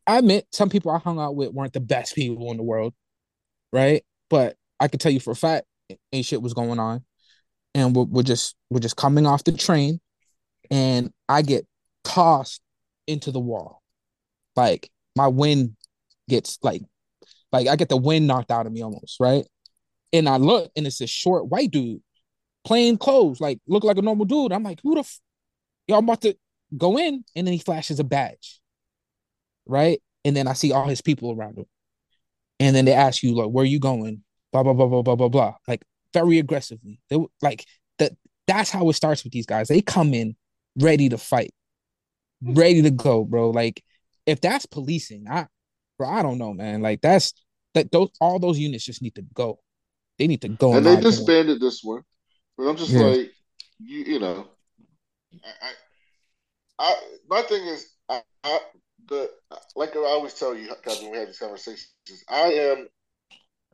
I 0.06 0.18
admit 0.18 0.46
some 0.52 0.70
people 0.70 0.92
I 0.92 0.98
hung 0.98 1.18
out 1.18 1.34
with 1.34 1.52
weren't 1.52 1.72
the 1.72 1.80
best 1.80 2.14
people 2.14 2.50
in 2.52 2.56
the 2.56 2.62
world, 2.62 2.94
right? 3.72 4.04
But 4.30 4.56
I 4.78 4.88
can 4.88 5.00
tell 5.00 5.10
you 5.12 5.18
for 5.20 5.32
a 5.32 5.36
fact, 5.36 5.66
ain't 6.12 6.24
shit 6.24 6.40
was 6.40 6.54
going 6.54 6.78
on, 6.78 7.04
and 7.74 7.94
we're, 7.94 8.04
we're 8.04 8.22
just 8.22 8.54
we're 8.70 8.80
just 8.80 8.96
coming 8.96 9.26
off 9.26 9.44
the 9.44 9.52
train, 9.52 10.00
and 10.70 11.12
I 11.28 11.42
get 11.42 11.66
tossed 12.04 12.60
into 13.08 13.32
the 13.32 13.40
wall, 13.40 13.82
like 14.54 14.88
my 15.16 15.26
wind 15.26 15.76
gets 16.28 16.58
like 16.62 16.82
like 17.50 17.66
I 17.68 17.76
get 17.76 17.88
the 17.88 17.96
wind 17.96 18.26
knocked 18.26 18.50
out 18.50 18.66
of 18.66 18.72
me 18.72 18.82
almost, 18.82 19.18
right? 19.20 19.44
And 20.12 20.28
I 20.28 20.36
look, 20.36 20.70
and 20.76 20.86
it's 20.86 21.00
a 21.00 21.06
short 21.06 21.48
white 21.48 21.70
dude, 21.70 22.02
plain 22.64 22.98
clothes, 22.98 23.40
like 23.40 23.58
look 23.66 23.84
like 23.84 23.98
a 23.98 24.02
normal 24.02 24.26
dude. 24.26 24.52
I'm 24.52 24.62
like, 24.62 24.80
who 24.82 24.94
the 24.94 25.00
f- 25.00 25.20
y'all 25.86 25.98
about 25.98 26.22
to 26.22 26.36
go 26.76 26.98
in? 26.98 27.24
And 27.34 27.46
then 27.46 27.52
he 27.52 27.58
flashes 27.58 27.98
a 28.00 28.04
badge 28.04 28.60
right? 29.66 30.00
And 30.24 30.36
then 30.36 30.46
I 30.46 30.52
see 30.52 30.72
all 30.72 30.86
his 30.86 31.00
people 31.00 31.32
around 31.32 31.58
him. 31.58 31.66
And 32.60 32.76
then 32.76 32.84
they 32.84 32.92
ask 32.92 33.22
you, 33.22 33.34
like, 33.34 33.48
where 33.48 33.64
you 33.64 33.80
going? 33.80 34.22
Blah, 34.52 34.62
blah, 34.62 34.72
blah, 34.74 34.86
blah, 34.86 35.02
blah, 35.02 35.16
blah, 35.16 35.28
blah. 35.28 35.54
Like 35.66 35.82
very 36.12 36.38
aggressively. 36.38 37.00
They 37.08 37.18
like 37.40 37.66
that 37.98 38.12
that's 38.46 38.70
how 38.70 38.88
it 38.90 38.94
starts 38.94 39.24
with 39.24 39.32
these 39.32 39.46
guys. 39.46 39.68
They 39.68 39.80
come 39.80 40.14
in 40.14 40.36
ready 40.78 41.08
to 41.08 41.18
fight, 41.18 41.52
ready 42.42 42.82
to 42.82 42.90
go, 42.90 43.24
bro. 43.24 43.50
Like, 43.50 43.82
if 44.26 44.40
that's 44.40 44.66
policing, 44.66 45.26
I 45.28 45.46
bro, 45.98 46.08
I 46.08 46.22
don't 46.22 46.38
know, 46.38 46.52
man. 46.52 46.82
Like 46.82 47.00
that's 47.00 47.32
that 47.74 47.90
those 47.90 48.10
all 48.20 48.38
those 48.38 48.58
units 48.58 48.84
just 48.84 49.02
need 49.02 49.14
to 49.14 49.24
go. 49.34 49.58
They 50.18 50.26
need 50.26 50.40
to 50.42 50.48
go. 50.48 50.74
and 50.74 50.84
they 50.86 51.00
disbanded 51.00 51.60
this 51.60 51.82
one. 51.82 52.02
But 52.56 52.68
I'm 52.68 52.76
just 52.76 52.92
Yeah. 52.92 53.02
like, 53.02 53.32
you, 53.78 54.04
you 54.04 54.18
know, 54.18 54.48
I, 55.44 55.66
I, 55.66 55.72
I, 56.78 56.94
my 57.28 57.42
thing 57.42 57.66
is, 57.66 57.90
I, 58.08 58.22
I, 58.44 58.60
the 59.08 59.30
like 59.74 59.96
I 59.96 60.00
always 60.00 60.34
tell 60.34 60.54
you 60.54 60.68
guys 60.84 61.00
when 61.00 61.10
we 61.12 61.18
have 61.18 61.26
these 61.26 61.38
conversations, 61.38 61.92
I 62.28 62.52
am, 62.52 62.88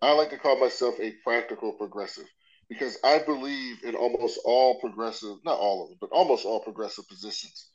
I 0.00 0.12
like 0.12 0.30
to 0.30 0.38
call 0.38 0.58
myself 0.58 0.98
a 1.00 1.12
practical 1.24 1.72
progressive 1.72 2.26
because 2.68 2.98
I 3.04 3.18
believe 3.18 3.82
in 3.84 3.94
almost 3.94 4.40
all 4.44 4.80
progressive, 4.80 5.36
not 5.44 5.58
all 5.58 5.82
of 5.82 5.88
them, 5.90 5.98
but 6.00 6.10
almost 6.10 6.46
all 6.46 6.60
progressive 6.60 7.08
positions, 7.08 7.68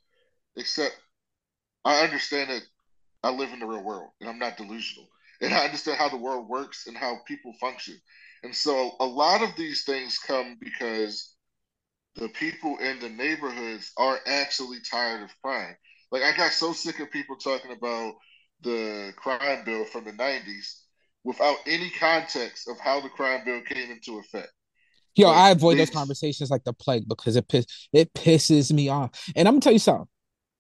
except 0.55 0.95
I 1.85 2.03
understand 2.03 2.49
that 2.49 2.63
I 3.23 3.31
live 3.31 3.51
in 3.51 3.59
the 3.59 3.65
real 3.65 3.83
world 3.83 4.09
and 4.21 4.29
I'm 4.29 4.39
not 4.39 4.57
delusional. 4.57 5.07
And 5.41 5.53
I 5.53 5.65
understand 5.65 5.97
how 5.97 6.09
the 6.09 6.17
world 6.17 6.47
works 6.47 6.87
and 6.87 6.95
how 6.95 7.19
people 7.27 7.53
function. 7.59 7.99
And 8.43 8.53
so 8.53 8.91
a 8.99 9.05
lot 9.05 9.41
of 9.41 9.55
these 9.55 9.83
things 9.85 10.19
come 10.19 10.57
because 10.59 11.33
the 12.15 12.29
people 12.29 12.77
in 12.77 12.99
the 12.99 13.09
neighborhoods 13.09 13.91
are 13.97 14.19
actually 14.27 14.77
tired 14.89 15.23
of 15.23 15.29
crime. 15.41 15.75
Like 16.11 16.23
I 16.23 16.35
got 16.35 16.51
so 16.51 16.73
sick 16.73 16.99
of 16.99 17.09
people 17.09 17.37
talking 17.37 17.71
about 17.71 18.13
the 18.61 19.13
crime 19.15 19.63
bill 19.65 19.85
from 19.85 20.05
the 20.05 20.11
90s 20.11 20.81
without 21.23 21.57
any 21.65 21.89
context 21.89 22.69
of 22.69 22.79
how 22.79 22.99
the 23.01 23.09
crime 23.09 23.41
bill 23.45 23.61
came 23.61 23.91
into 23.91 24.19
effect. 24.19 24.51
Yo, 25.15 25.27
Like, 25.27 25.37
I 25.37 25.49
avoid 25.51 25.77
those 25.77 25.89
conversations 25.89 26.49
like 26.49 26.63
the 26.63 26.73
plague 26.73 27.07
because 27.07 27.35
it 27.35 27.47
piss 27.47 27.65
it 27.93 28.13
pisses 28.13 28.71
me 28.71 28.89
off. 28.89 29.11
And 29.35 29.47
I'm 29.47 29.55
gonna 29.55 29.61
tell 29.61 29.73
you 29.73 29.79
something. 29.79 30.07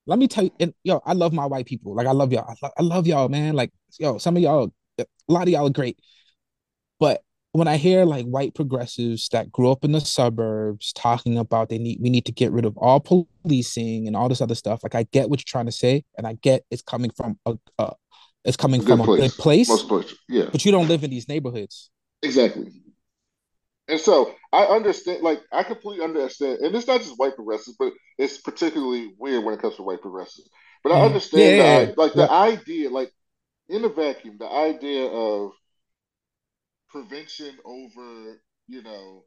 Let 0.05 0.19
me 0.19 0.27
tell 0.27 0.43
you, 0.43 0.51
and 0.59 0.73
yo, 0.83 1.01
I 1.05 1.13
love 1.13 1.33
my 1.33 1.45
white 1.45 1.65
people. 1.65 1.95
Like 1.95 2.07
I 2.07 2.11
love 2.11 2.31
y'all. 2.31 2.49
I, 2.49 2.55
lo- 2.61 2.73
I 2.77 2.81
love 2.83 3.07
y'all, 3.07 3.29
man. 3.29 3.55
Like 3.55 3.71
yo, 3.99 4.17
some 4.17 4.37
of 4.37 4.43
y'all, 4.43 4.71
a 4.99 5.05
lot 5.27 5.43
of 5.43 5.49
y'all 5.49 5.67
are 5.67 5.71
great. 5.71 5.99
But 6.99 7.21
when 7.53 7.67
I 7.67 7.77
hear 7.77 8.03
like 8.03 8.25
white 8.25 8.55
progressives 8.55 9.29
that 9.29 9.51
grew 9.51 9.71
up 9.71 9.85
in 9.85 9.91
the 9.91 10.01
suburbs 10.01 10.91
talking 10.93 11.37
about 11.37 11.69
they 11.69 11.77
need 11.77 11.99
we 12.01 12.09
need 12.09 12.25
to 12.25 12.31
get 12.31 12.51
rid 12.51 12.65
of 12.65 12.75
all 12.77 12.99
policing 12.99 14.07
and 14.07 14.15
all 14.15 14.27
this 14.27 14.41
other 14.41 14.55
stuff, 14.55 14.83
like 14.83 14.95
I 14.95 15.03
get 15.11 15.29
what 15.29 15.39
you're 15.39 15.45
trying 15.47 15.67
to 15.67 15.71
say, 15.71 16.03
and 16.17 16.27
I 16.27 16.33
get 16.41 16.65
it's 16.71 16.81
coming 16.81 17.11
from 17.11 17.39
a, 17.45 17.57
uh, 17.79 17.93
it's 18.43 18.57
coming 18.57 18.81
A 18.81 18.85
from 18.85 19.01
good 19.01 19.19
a 19.19 19.21
good 19.21 19.31
place, 19.31 19.69
Most 19.69 19.87
places. 19.87 20.17
Yeah. 20.27 20.49
but 20.51 20.65
you 20.65 20.71
don't 20.71 20.87
live 20.87 21.03
in 21.03 21.11
these 21.11 21.29
neighborhoods. 21.29 21.89
Exactly. 22.23 22.71
And 23.87 23.99
so 23.99 24.33
I 24.51 24.63
understand, 24.65 25.21
like, 25.21 25.41
I 25.51 25.63
completely 25.63 26.03
understand, 26.05 26.59
and 26.59 26.73
it's 26.73 26.87
not 26.87 27.01
just 27.01 27.19
white 27.19 27.35
progressives, 27.35 27.75
but 27.77 27.91
it's 28.17 28.37
particularly 28.37 29.13
weird 29.19 29.43
when 29.43 29.53
it 29.53 29.61
comes 29.61 29.75
to 29.75 29.83
white 29.83 30.01
progressives. 30.01 30.49
But 30.83 30.93
I 30.93 30.99
Mhm. 31.01 31.05
understand, 31.07 31.43
Yeah, 31.43 31.49
the, 31.51 31.57
yeah, 31.57 31.79
yeah. 31.89 31.93
like, 31.97 32.15
Yep. 32.15 32.29
the 32.29 32.31
idea, 32.31 32.89
like, 32.89 33.11
in 33.69 33.83
a 33.85 33.89
vacuum, 33.89 34.37
the 34.39 34.49
idea 34.49 35.05
of 35.07 35.51
prevention 36.93 37.57
over, 37.65 38.39
you 38.67 38.83
know, 38.83 39.25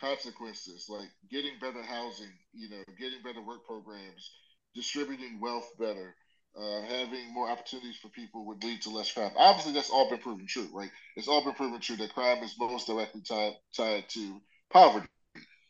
consequences, 0.00 0.86
like 0.88 1.08
getting 1.30 1.58
better 1.60 1.82
housing, 1.82 2.30
you 2.52 2.68
know, 2.70 2.82
getting 3.00 3.22
better 3.24 3.42
work 3.42 3.66
programs, 3.66 4.30
distributing 4.74 5.40
wealth 5.40 5.68
better, 5.80 6.14
uh, 6.56 6.82
having 6.82 7.32
more 7.32 7.48
opportunities 7.48 7.96
for 7.96 8.08
people 8.10 8.46
would 8.46 8.62
lead 8.62 8.82
to 8.82 8.90
less 8.90 9.10
crime. 9.10 9.32
Obviously, 9.36 9.72
that's 9.72 9.90
all 9.90 10.10
been 10.10 10.18
proven 10.18 10.46
true, 10.46 10.68
right? 10.74 10.90
It's 11.16 11.28
all 11.28 11.42
been 11.42 11.54
proven 11.54 11.80
true 11.80 11.96
that 11.96 12.14
crime 12.14 12.44
is 12.44 12.54
most 12.58 12.86
directly 12.86 13.22
tied 13.22 13.54
tied 13.74 14.08
to 14.10 14.40
poverty. 14.70 15.06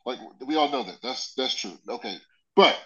Like 0.04 0.18
we 0.44 0.56
all 0.56 0.70
know 0.70 0.82
that. 0.84 0.98
That's 1.02 1.34
that's 1.34 1.54
true. 1.54 1.78
Okay, 1.88 2.16
but 2.56 2.76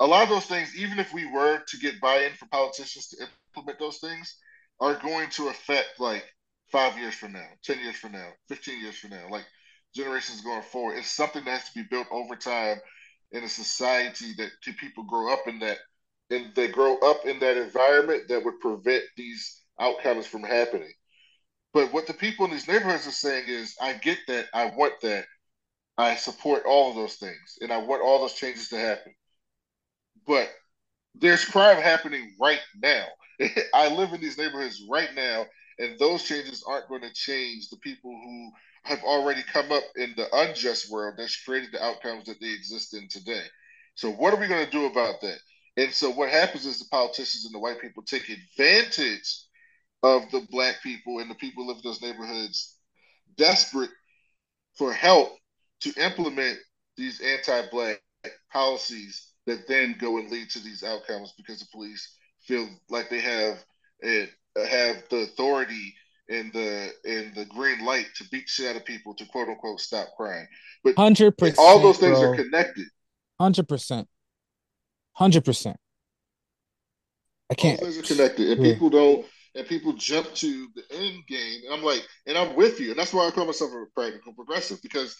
a 0.00 0.06
lot 0.06 0.24
of 0.24 0.28
those 0.30 0.46
things, 0.46 0.76
even 0.76 0.98
if 0.98 1.14
we 1.14 1.30
were 1.30 1.60
to 1.68 1.78
get 1.78 2.00
buy-in 2.00 2.32
from 2.32 2.48
politicians 2.48 3.08
to 3.08 3.26
implement 3.54 3.78
those 3.78 3.98
things, 3.98 4.36
are 4.80 4.94
going 4.96 5.30
to 5.30 5.48
affect 5.48 6.00
like 6.00 6.24
five 6.72 6.98
years 6.98 7.14
from 7.14 7.32
now, 7.32 7.48
ten 7.62 7.78
years 7.78 7.96
from 7.96 8.12
now, 8.12 8.30
fifteen 8.48 8.80
years 8.80 8.96
from 8.96 9.10
now, 9.10 9.28
like 9.30 9.44
generations 9.94 10.40
going 10.40 10.62
forward. 10.62 10.96
It's 10.96 11.10
something 11.10 11.44
that 11.44 11.50
has 11.50 11.70
to 11.70 11.82
be 11.82 11.88
built 11.88 12.08
over 12.10 12.34
time 12.34 12.80
in 13.32 13.44
a 13.44 13.48
society 13.48 14.32
that 14.38 14.50
to 14.64 14.72
people 14.74 15.04
grow 15.04 15.32
up 15.32 15.46
in 15.46 15.58
that 15.60 15.78
and 16.32 16.54
they 16.54 16.68
grow 16.68 16.98
up 16.98 17.26
in 17.26 17.38
that 17.40 17.56
environment 17.56 18.28
that 18.28 18.44
would 18.44 18.58
prevent 18.60 19.04
these 19.16 19.62
outcomes 19.78 20.26
from 20.26 20.42
happening. 20.42 20.92
But 21.74 21.92
what 21.92 22.06
the 22.06 22.14
people 22.14 22.44
in 22.44 22.50
these 22.50 22.68
neighborhoods 22.68 23.06
are 23.06 23.12
saying 23.12 23.44
is, 23.48 23.76
I 23.80 23.94
get 23.94 24.18
that, 24.28 24.46
I 24.54 24.66
want 24.76 24.94
that, 25.02 25.24
I 25.98 26.16
support 26.16 26.64
all 26.66 26.90
of 26.90 26.96
those 26.96 27.16
things, 27.16 27.58
and 27.60 27.72
I 27.72 27.78
want 27.78 28.02
all 28.02 28.20
those 28.20 28.34
changes 28.34 28.68
to 28.68 28.78
happen. 28.78 29.14
But 30.26 30.50
there's 31.14 31.44
crime 31.44 31.80
happening 31.82 32.34
right 32.40 32.60
now. 32.82 33.06
I 33.74 33.94
live 33.94 34.12
in 34.12 34.20
these 34.20 34.38
neighborhoods 34.38 34.82
right 34.90 35.14
now, 35.14 35.46
and 35.78 35.98
those 35.98 36.22
changes 36.24 36.64
aren't 36.66 36.88
going 36.88 37.02
to 37.02 37.12
change 37.12 37.68
the 37.68 37.76
people 37.78 38.10
who 38.10 38.50
have 38.84 39.02
already 39.04 39.42
come 39.42 39.70
up 39.72 39.84
in 39.96 40.12
the 40.16 40.26
unjust 40.36 40.90
world 40.90 41.14
that's 41.16 41.42
created 41.42 41.72
the 41.72 41.82
outcomes 41.82 42.26
that 42.26 42.40
they 42.40 42.50
exist 42.50 42.94
in 42.94 43.08
today. 43.08 43.44
So, 43.94 44.10
what 44.10 44.34
are 44.34 44.40
we 44.40 44.48
going 44.48 44.64
to 44.64 44.70
do 44.70 44.86
about 44.86 45.20
that? 45.22 45.38
And 45.76 45.92
so, 45.92 46.10
what 46.10 46.30
happens 46.30 46.66
is 46.66 46.78
the 46.78 46.86
politicians 46.90 47.44
and 47.44 47.54
the 47.54 47.58
white 47.60 47.80
people 47.80 48.02
take 48.02 48.28
advantage 48.28 49.44
of 50.02 50.30
the 50.30 50.46
black 50.50 50.82
people 50.82 51.20
and 51.20 51.30
the 51.30 51.34
people 51.36 51.66
live 51.66 51.76
in 51.76 51.82
those 51.84 52.02
neighborhoods, 52.02 52.76
desperate 53.36 53.90
for 54.76 54.92
help 54.92 55.36
to 55.80 55.92
implement 55.94 56.58
these 56.96 57.20
anti-black 57.20 58.00
policies 58.52 59.32
that 59.46 59.66
then 59.68 59.96
go 59.98 60.18
and 60.18 60.30
lead 60.30 60.48
to 60.50 60.60
these 60.60 60.82
outcomes 60.82 61.32
because 61.36 61.60
the 61.60 61.66
police 61.72 62.16
feel 62.40 62.68
like 62.88 63.10
they 63.10 63.20
have 63.20 63.62
it 64.00 64.30
have 64.56 65.02
the 65.10 65.18
authority 65.22 65.94
and 66.28 66.52
the 66.52 66.90
and 67.04 67.34
the 67.34 67.44
green 67.46 67.84
light 67.84 68.06
to 68.16 68.24
beat 68.30 68.48
shit 68.48 68.70
out 68.70 68.76
of 68.76 68.84
people 68.84 69.14
to 69.14 69.26
quote 69.26 69.48
unquote 69.48 69.80
stop 69.80 70.08
crime. 70.16 70.46
But 70.84 70.96
Hundred 70.96 71.36
percent. 71.36 71.58
all 71.58 71.80
those 71.80 71.98
things 71.98 72.18
bro. 72.18 72.30
are 72.30 72.36
connected. 72.36 72.86
Hundred 73.40 73.68
percent. 73.68 74.08
Hundred 75.14 75.44
percent. 75.44 75.76
I 77.50 77.54
can't. 77.54 77.80
things 77.80 77.98
are 77.98 78.02
connected, 78.02 78.50
and 78.50 78.64
Yeah. 78.64 78.72
people 78.72 78.90
don't. 78.90 79.26
And 79.54 79.66
people 79.66 79.92
jump 79.92 80.32
to 80.36 80.68
the 80.74 80.82
end 80.96 81.26
game. 81.28 81.60
And 81.66 81.74
I'm 81.74 81.82
like, 81.84 82.06
and 82.26 82.38
I'm 82.38 82.56
with 82.56 82.80
you, 82.80 82.88
and 82.90 82.98
that's 82.98 83.12
why 83.12 83.26
I 83.26 83.30
call 83.30 83.44
myself 83.44 83.70
a 83.72 83.84
practical 83.94 84.32
progressive 84.32 84.80
because 84.82 85.14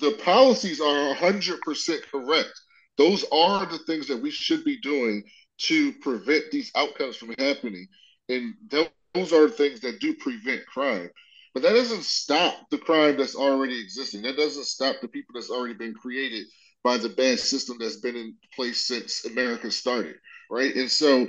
the 0.00 0.12
policies 0.24 0.80
are 0.80 1.14
100% 1.14 2.02
correct. 2.10 2.52
Those 2.96 3.24
are 3.30 3.66
the 3.66 3.76
things 3.86 4.08
that 4.08 4.22
we 4.22 4.30
should 4.30 4.64
be 4.64 4.80
doing 4.80 5.22
to 5.58 5.92
prevent 6.00 6.50
these 6.50 6.70
outcomes 6.74 7.16
from 7.16 7.34
happening. 7.38 7.86
And 8.28 8.54
those 8.68 9.32
are 9.32 9.48
things 9.48 9.80
that 9.80 10.00
do 10.00 10.14
prevent 10.14 10.66
crime. 10.66 11.10
But 11.54 11.62
that 11.64 11.72
doesn't 11.72 12.04
stop 12.04 12.70
the 12.70 12.78
crime 12.78 13.16
that's 13.16 13.36
already 13.36 13.78
existing. 13.78 14.22
That 14.22 14.36
doesn't 14.36 14.64
stop 14.64 14.96
the 15.00 15.08
people 15.08 15.34
that's 15.34 15.50
already 15.50 15.74
been 15.74 15.94
created 15.94 16.46
by 16.82 16.96
the 16.96 17.10
bad 17.10 17.38
system 17.38 17.76
that's 17.78 18.00
been 18.00 18.16
in 18.16 18.34
place 18.54 18.86
since 18.86 19.24
America 19.24 19.70
started, 19.70 20.16
right? 20.50 20.74
And 20.74 20.90
so 20.90 21.26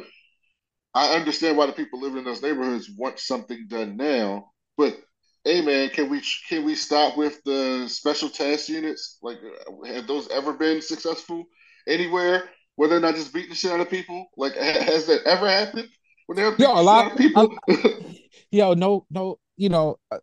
I 0.94 1.16
understand 1.16 1.58
why 1.58 1.66
the 1.66 1.74
people 1.74 2.00
living 2.00 2.20
in 2.20 2.24
those 2.24 2.42
neighborhoods 2.42 2.90
want 2.90 3.20
something 3.20 3.68
done 3.68 3.98
now, 3.98 4.52
but 4.78 4.98
hey, 5.44 5.62
man, 5.62 5.90
can 5.90 6.10
we 6.10 6.22
can 6.48 6.64
we 6.64 6.76
stop 6.76 7.18
with 7.18 7.44
the 7.44 7.88
special 7.88 8.30
task 8.30 8.70
units? 8.70 9.18
Like, 9.22 9.38
have 9.86 10.08
those 10.08 10.30
ever 10.30 10.54
been 10.54 10.82
successful 10.82 11.46
anywhere 11.88 12.50
where 12.76 12.88
they're 12.88 13.00
not 13.00 13.16
just 13.16 13.34
beating 13.34 13.50
the 13.50 13.56
shit 13.56 13.72
out 13.72 13.80
of 13.80 13.90
people? 13.90 14.28
Like, 14.38 14.56
has 14.56 15.08
that 15.08 15.24
ever 15.26 15.50
happened 15.50 15.90
when 16.34 16.58
they're 16.58 16.68
Yo, 16.68 16.80
a 16.80 16.82
lot- 16.82 17.12
of 17.12 17.18
people? 17.18 17.58
Yo, 18.52 18.74
no, 18.74 19.06
no, 19.10 19.40
you 19.58 19.70
know, 19.70 19.98
uh, 20.12 20.18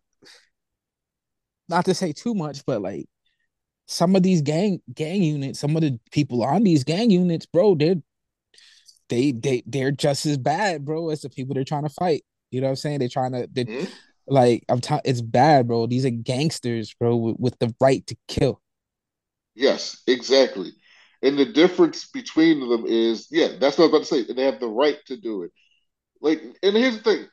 not 1.69 1.85
to 1.85 1.93
say 1.93 2.11
too 2.11 2.33
much, 2.33 2.65
but 2.65 2.81
like 2.81 3.07
some 3.87 4.15
of 4.15 4.23
these 4.23 4.41
gang 4.41 4.81
gang 4.93 5.21
units, 5.23 5.59
some 5.59 5.75
of 5.75 5.81
the 5.81 5.99
people 6.11 6.43
on 6.43 6.63
these 6.63 6.83
gang 6.83 7.09
units, 7.09 7.45
bro, 7.45 7.75
they're 7.75 7.95
they 9.09 9.31
they 9.31 9.63
they're 9.65 9.91
just 9.91 10.25
as 10.25 10.37
bad, 10.37 10.85
bro, 10.85 11.09
as 11.09 11.21
the 11.21 11.29
people 11.29 11.53
they're 11.53 11.63
trying 11.63 11.83
to 11.83 11.89
fight. 11.89 12.23
You 12.51 12.61
know 12.61 12.67
what 12.67 12.71
I'm 12.71 12.75
saying? 12.77 12.99
They're 12.99 13.09
trying 13.09 13.33
to 13.33 13.47
they 13.51 13.65
Mhm. 13.65 13.89
like 14.27 14.63
I'm 14.69 14.79
t- 14.81 14.95
it's 15.05 15.21
bad, 15.21 15.67
bro. 15.67 15.87
These 15.87 16.05
are 16.05 16.09
gangsters, 16.09 16.93
bro, 16.93 17.15
with, 17.15 17.37
with 17.39 17.59
the 17.59 17.73
right 17.81 18.05
to 18.07 18.15
kill. 18.27 18.61
Yes, 19.55 20.01
exactly. 20.07 20.71
And 21.21 21.37
the 21.37 21.45
difference 21.45 22.07
between 22.07 22.67
them 22.67 22.85
is, 22.87 23.27
yeah, 23.29 23.49
that's 23.59 23.77
what 23.77 23.85
I 23.85 23.87
was 23.87 23.89
about 23.89 23.99
to 23.99 24.25
say. 24.27 24.33
They 24.33 24.45
have 24.45 24.59
the 24.59 24.67
right 24.69 24.97
to 25.07 25.17
do 25.17 25.43
it. 25.43 25.51
Like, 26.21 26.41
and 26.63 26.75
here's 26.77 26.97
the 26.97 27.03
thing. 27.03 27.27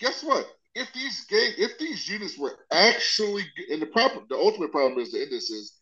Guess 0.00 0.22
what? 0.22 0.46
If 0.74 0.92
these 0.92 1.24
gang, 1.26 1.52
if 1.58 1.78
these 1.78 2.08
units 2.08 2.38
were 2.38 2.56
actually, 2.70 3.44
and 3.70 3.82
the 3.82 3.86
problem, 3.86 4.26
the 4.28 4.36
ultimate 4.36 4.70
problem 4.72 5.00
is 5.00 5.10
the 5.12 5.22
end 5.22 5.32
this 5.32 5.50
is, 5.50 5.74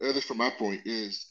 at 0.00 0.14
least 0.14 0.28
from 0.28 0.38
my 0.38 0.50
point, 0.50 0.82
is 0.86 1.26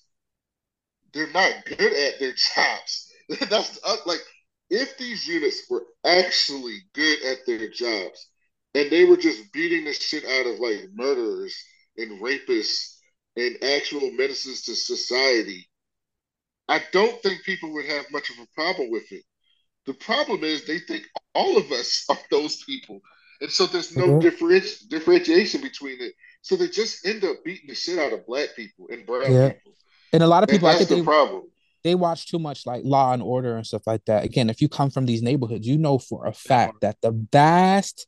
they're 1.13 1.31
not 1.31 1.65
good 1.65 1.93
at 1.93 2.19
their 2.19 2.33
jobs. 2.55 3.11
That's 3.49 3.79
uh, 3.83 3.97
like, 4.05 4.21
if 4.69 4.97
these 4.97 5.27
units 5.27 5.63
were 5.69 5.83
actually 6.05 6.79
good 6.93 7.23
at 7.23 7.39
their 7.47 7.69
jobs, 7.69 8.27
and 8.75 8.91
they 8.91 9.05
were 9.05 9.17
just 9.17 9.51
beating 9.51 9.85
the 9.85 9.93
shit 9.93 10.25
out 10.25 10.45
of 10.45 10.59
like 10.59 10.89
murderers 10.93 11.55
and 11.97 12.21
rapists 12.21 12.97
and 13.35 13.57
actual 13.63 14.11
menaces 14.11 14.63
to 14.63 14.75
society, 14.75 15.67
I 16.67 16.83
don't 16.91 17.21
think 17.23 17.43
people 17.43 17.73
would 17.73 17.85
have 17.85 18.05
much 18.11 18.29
of 18.29 18.37
a 18.39 18.47
problem 18.55 18.91
with 18.91 19.11
it. 19.11 19.23
The 19.89 19.95
problem 19.95 20.43
is 20.43 20.67
they 20.67 20.77
think 20.77 21.05
all 21.33 21.57
of 21.57 21.71
us 21.71 22.05
are 22.09 22.17
those 22.29 22.63
people. 22.63 23.01
And 23.41 23.49
so 23.49 23.65
there's 23.65 23.97
no 23.97 24.05
Mhm. 24.09 24.21
differenti- 24.21 24.87
differentiation 24.87 25.61
between 25.61 25.99
it. 25.99 26.13
So 26.43 26.55
they 26.55 26.67
just 26.67 27.07
end 27.07 27.23
up 27.23 27.37
beating 27.43 27.69
the 27.69 27.73
shit 27.73 27.97
out 27.97 28.13
of 28.13 28.23
black 28.27 28.49
people 28.55 28.87
and 28.91 29.03
brown 29.03 29.31
Yeah. 29.31 29.49
people. 29.49 29.73
And 30.13 30.21
a 30.21 30.27
lot 30.27 30.43
of 30.43 30.49
And 30.49 30.57
people, 30.57 30.67
I 30.67 30.73
that's 30.73 30.89
think 30.89 30.89
the 30.89 30.95
they, 30.97 31.01
problem. 31.01 31.43
they 31.83 31.95
watch 31.95 32.27
too 32.27 32.37
much 32.37 32.67
like 32.67 32.83
Law 32.85 33.13
and 33.13 33.23
Order 33.23 33.57
and 33.57 33.65
stuff 33.65 33.87
like 33.87 34.05
that. 34.05 34.23
Again, 34.23 34.47
if 34.51 34.61
you 34.61 34.69
come 34.69 34.91
from 34.91 35.07
these 35.07 35.23
neighborhoods, 35.23 35.65
you 35.65 35.79
know 35.79 35.97
for 35.97 36.27
a 36.27 36.33
fact 36.33 36.81
that 36.81 36.97
the 37.01 37.11
vast, 37.31 38.05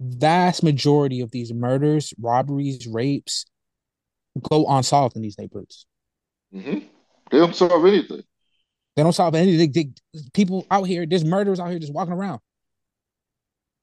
vast 0.00 0.64
majority 0.64 1.20
of 1.20 1.30
these 1.30 1.52
murders, 1.54 2.12
robberies, 2.18 2.88
rapes 2.88 3.46
go 4.50 4.66
unsolved 4.66 5.14
in 5.14 5.22
these 5.22 5.38
neighborhoods. 5.38 5.86
hmm 6.52 6.80
They 7.30 7.38
don't 7.38 7.54
solve 7.54 7.86
anything. 7.86 8.24
They 8.96 9.02
don't 9.02 9.12
solve 9.12 9.34
anything. 9.34 9.72
They, 9.72 10.20
people 10.32 10.66
out 10.70 10.84
here, 10.84 11.06
there's 11.06 11.24
murderers 11.24 11.60
out 11.60 11.70
here 11.70 11.78
just 11.78 11.92
walking 11.92 12.12
around. 12.12 12.40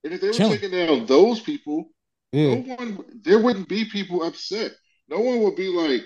And 0.04 0.14
if 0.14 0.22
they 0.22 0.28
were 0.28 0.34
Chilling. 0.34 0.60
taking 0.60 0.72
down 0.72 1.06
those 1.06 1.40
people, 1.40 1.90
Yeah. 2.32 2.56
no 2.56 2.76
one 2.76 3.22
there 3.24 3.40
wouldn't 3.40 3.68
be 3.68 3.86
people 3.86 4.24
upset. 4.24 4.74
No 5.08 5.20
one 5.20 5.42
would 5.42 5.56
be 5.56 5.70
like, 5.70 6.02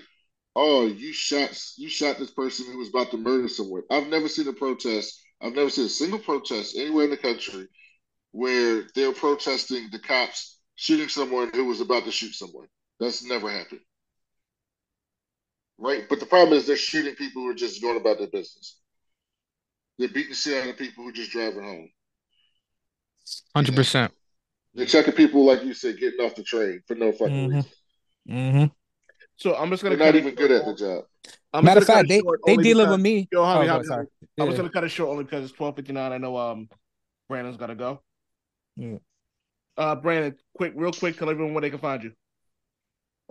"Oh, 0.56 0.86
you 0.86 1.12
shot 1.12 1.60
you 1.76 1.88
shot 1.88 2.18
this 2.18 2.30
person 2.30 2.66
who 2.66 2.78
was 2.78 2.88
about 2.88 3.10
to 3.10 3.16
murder 3.16 3.48
someone." 3.48 3.82
I've 3.90 4.06
never 4.08 4.28
seen 4.28 4.48
a 4.48 4.52
protest. 4.52 5.20
I've 5.40 5.54
never 5.54 5.70
seen 5.70 5.86
a 5.86 5.88
single 5.90 6.20
protest 6.20 6.76
anywhere 6.76 7.04
in 7.04 7.10
the 7.10 7.16
country 7.16 7.68
where 8.30 8.86
they're 8.94 9.12
protesting 9.12 9.88
the 9.90 9.98
cops 9.98 10.58
shooting 10.76 11.08
someone 11.08 11.50
who 11.52 11.64
was 11.66 11.80
about 11.80 12.04
to 12.04 12.12
shoot 12.12 12.34
someone. 12.34 12.68
That's 12.98 13.24
never 13.24 13.50
happened. 13.50 13.80
Right? 15.78 16.08
But 16.08 16.20
the 16.20 16.26
problem 16.26 16.56
is 16.56 16.66
they're 16.66 16.76
shooting 16.76 17.14
people 17.16 17.42
who 17.42 17.48
are 17.48 17.54
just 17.54 17.82
going 17.82 17.96
about 17.96 18.18
their 18.18 18.28
business. 18.28 18.78
They're 20.02 20.08
beating 20.10 20.30
the 20.30 20.34
shit 20.34 20.60
out 20.64 20.68
of 20.68 20.76
people 20.76 21.04
who 21.04 21.10
are 21.10 21.12
just 21.12 21.30
driving 21.30 21.62
home. 21.62 21.88
Hundred 23.54 23.76
percent. 23.76 24.12
They're 24.74 24.84
checking 24.84 25.12
people, 25.14 25.44
like 25.44 25.62
you 25.62 25.74
said, 25.74 25.96
getting 25.96 26.18
off 26.18 26.34
the 26.34 26.42
train 26.42 26.82
for 26.88 26.96
no 26.96 27.12
fucking 27.12 27.48
Mhm. 27.50 27.54
reason. 27.54 27.70
Mm-hmm. 28.28 28.64
So 29.36 29.54
I'm 29.54 29.70
just 29.70 29.84
gonna 29.84 29.96
not 29.96 30.06
cut 30.06 30.16
it 30.16 30.18
even 30.18 30.34
good 30.34 30.50
at 30.50 30.64
the 30.64 30.74
job. 30.74 31.04
I'm 31.52 31.64
Matter 31.64 31.78
of 31.78 31.82
just 31.82 31.88
gonna 31.88 31.98
cut 31.98 32.00
fact, 32.00 32.08
they 32.08 32.18
short 32.18 32.40
they 32.44 32.56
dealing 32.56 32.90
with 32.90 33.00
me. 33.00 33.28
Yo, 33.30 33.42
Javi, 33.44 33.68
Oh, 33.68 33.78
Javi, 33.78 33.84
sorry. 33.84 34.06
I 34.40 34.42
was 34.44 34.56
gonna 34.56 34.70
cut 34.70 34.82
it 34.82 34.88
short 34.88 35.10
only 35.10 35.22
because 35.22 35.44
it's 35.44 35.52
twelve 35.52 35.76
fifty 35.76 35.92
nine. 35.92 36.10
I 36.10 36.18
know 36.18 36.36
um 36.36 36.68
Brandon's 37.28 37.56
gotta 37.56 37.76
go. 37.76 38.02
Yeah. 38.76 38.96
Uh 39.76 39.94
Brandon, 39.94 40.36
quick, 40.56 40.72
real 40.74 40.92
quick, 40.92 41.16
tell 41.16 41.30
everyone 41.30 41.54
where 41.54 41.60
they 41.60 41.70
can 41.70 41.78
find 41.78 42.02
you. 42.02 42.12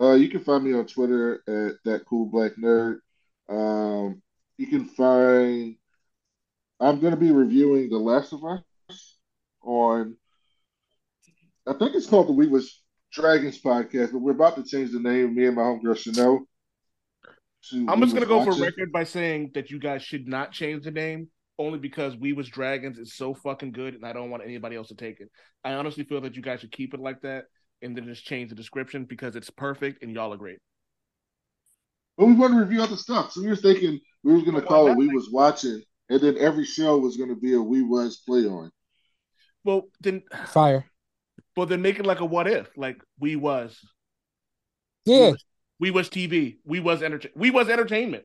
Uh, 0.00 0.14
you 0.14 0.30
can 0.30 0.42
find 0.42 0.64
me 0.64 0.72
on 0.72 0.86
Twitter 0.86 1.42
at 1.46 1.74
that 1.84 2.06
cool 2.06 2.24
black 2.26 2.52
nerd. 2.56 3.00
Um, 3.50 4.22
you 4.56 4.68
can 4.68 4.86
find. 4.86 5.76
I'm 6.82 6.98
going 6.98 7.12
to 7.12 7.20
be 7.20 7.30
reviewing 7.30 7.88
The 7.88 7.98
Last 7.98 8.32
of 8.32 8.44
Us 8.44 9.18
on. 9.62 10.16
I 11.66 11.74
think 11.74 11.94
it's 11.94 12.08
called 12.08 12.26
the 12.26 12.32
We 12.32 12.48
Was 12.48 12.82
Dragons 13.12 13.60
podcast, 13.60 14.12
but 14.12 14.18
we're 14.18 14.32
about 14.32 14.56
to 14.56 14.64
change 14.64 14.90
the 14.90 14.98
name. 14.98 15.34
Me 15.34 15.46
and 15.46 15.54
my 15.54 15.62
homegirl 15.62 15.96
Chanel. 15.96 16.44
I'm 17.88 18.00
just 18.00 18.14
gonna 18.14 18.26
go 18.26 18.44
for 18.44 18.60
record 18.60 18.90
by 18.90 19.04
saying 19.04 19.52
that 19.54 19.70
you 19.70 19.78
guys 19.78 20.02
should 20.02 20.26
not 20.26 20.50
change 20.50 20.82
the 20.82 20.90
name 20.90 21.28
only 21.60 21.78
because 21.78 22.16
We 22.16 22.32
Was 22.32 22.48
Dragons 22.48 22.98
is 22.98 23.14
so 23.14 23.34
fucking 23.34 23.70
good 23.70 23.94
and 23.94 24.04
I 24.04 24.12
don't 24.12 24.30
want 24.30 24.42
anybody 24.42 24.74
else 24.74 24.88
to 24.88 24.96
take 24.96 25.20
it. 25.20 25.28
I 25.62 25.74
honestly 25.74 26.02
feel 26.02 26.20
that 26.22 26.34
you 26.34 26.42
guys 26.42 26.60
should 26.60 26.72
keep 26.72 26.92
it 26.92 26.98
like 26.98 27.20
that 27.20 27.44
and 27.80 27.96
then 27.96 28.06
just 28.06 28.24
change 28.24 28.50
the 28.50 28.56
description 28.56 29.04
because 29.04 29.36
it's 29.36 29.50
perfect 29.50 30.02
and 30.02 30.12
y'all 30.12 30.32
are 30.32 30.36
great. 30.36 30.58
But 32.18 32.26
we 32.26 32.32
want 32.32 32.54
to 32.54 32.58
review 32.58 32.82
other 32.82 32.96
stuff, 32.96 33.30
so 33.30 33.42
we 33.42 33.48
were 33.48 33.54
thinking 33.54 34.00
we 34.24 34.32
were 34.32 34.42
going 34.42 34.54
to 34.54 34.62
call 34.62 34.88
it 34.88 34.96
We 34.96 35.08
Was 35.14 35.30
Watching, 35.30 35.82
and 36.08 36.20
then 36.20 36.36
every 36.38 36.64
show 36.64 36.98
was 36.98 37.16
going 37.16 37.30
to 37.30 37.36
be 37.36 37.54
a 37.54 37.60
We 37.60 37.82
Was 37.82 38.18
play 38.26 38.46
on. 38.46 38.70
Well 39.64 39.88
then 40.00 40.22
Fire. 40.46 40.86
well 41.56 41.66
then 41.66 41.82
make 41.82 41.98
it 41.98 42.06
like 42.06 42.20
a 42.20 42.24
what 42.24 42.48
if. 42.48 42.68
Like 42.76 43.02
we 43.18 43.36
was. 43.36 43.78
Yeah. 45.04 45.32
We 45.78 45.90
was 45.90 46.08
TV. 46.08 46.58
We 46.64 46.80
was 46.80 47.02
entertain 47.02 47.32
we 47.34 47.50
was 47.50 47.68
entertainment. 47.68 48.24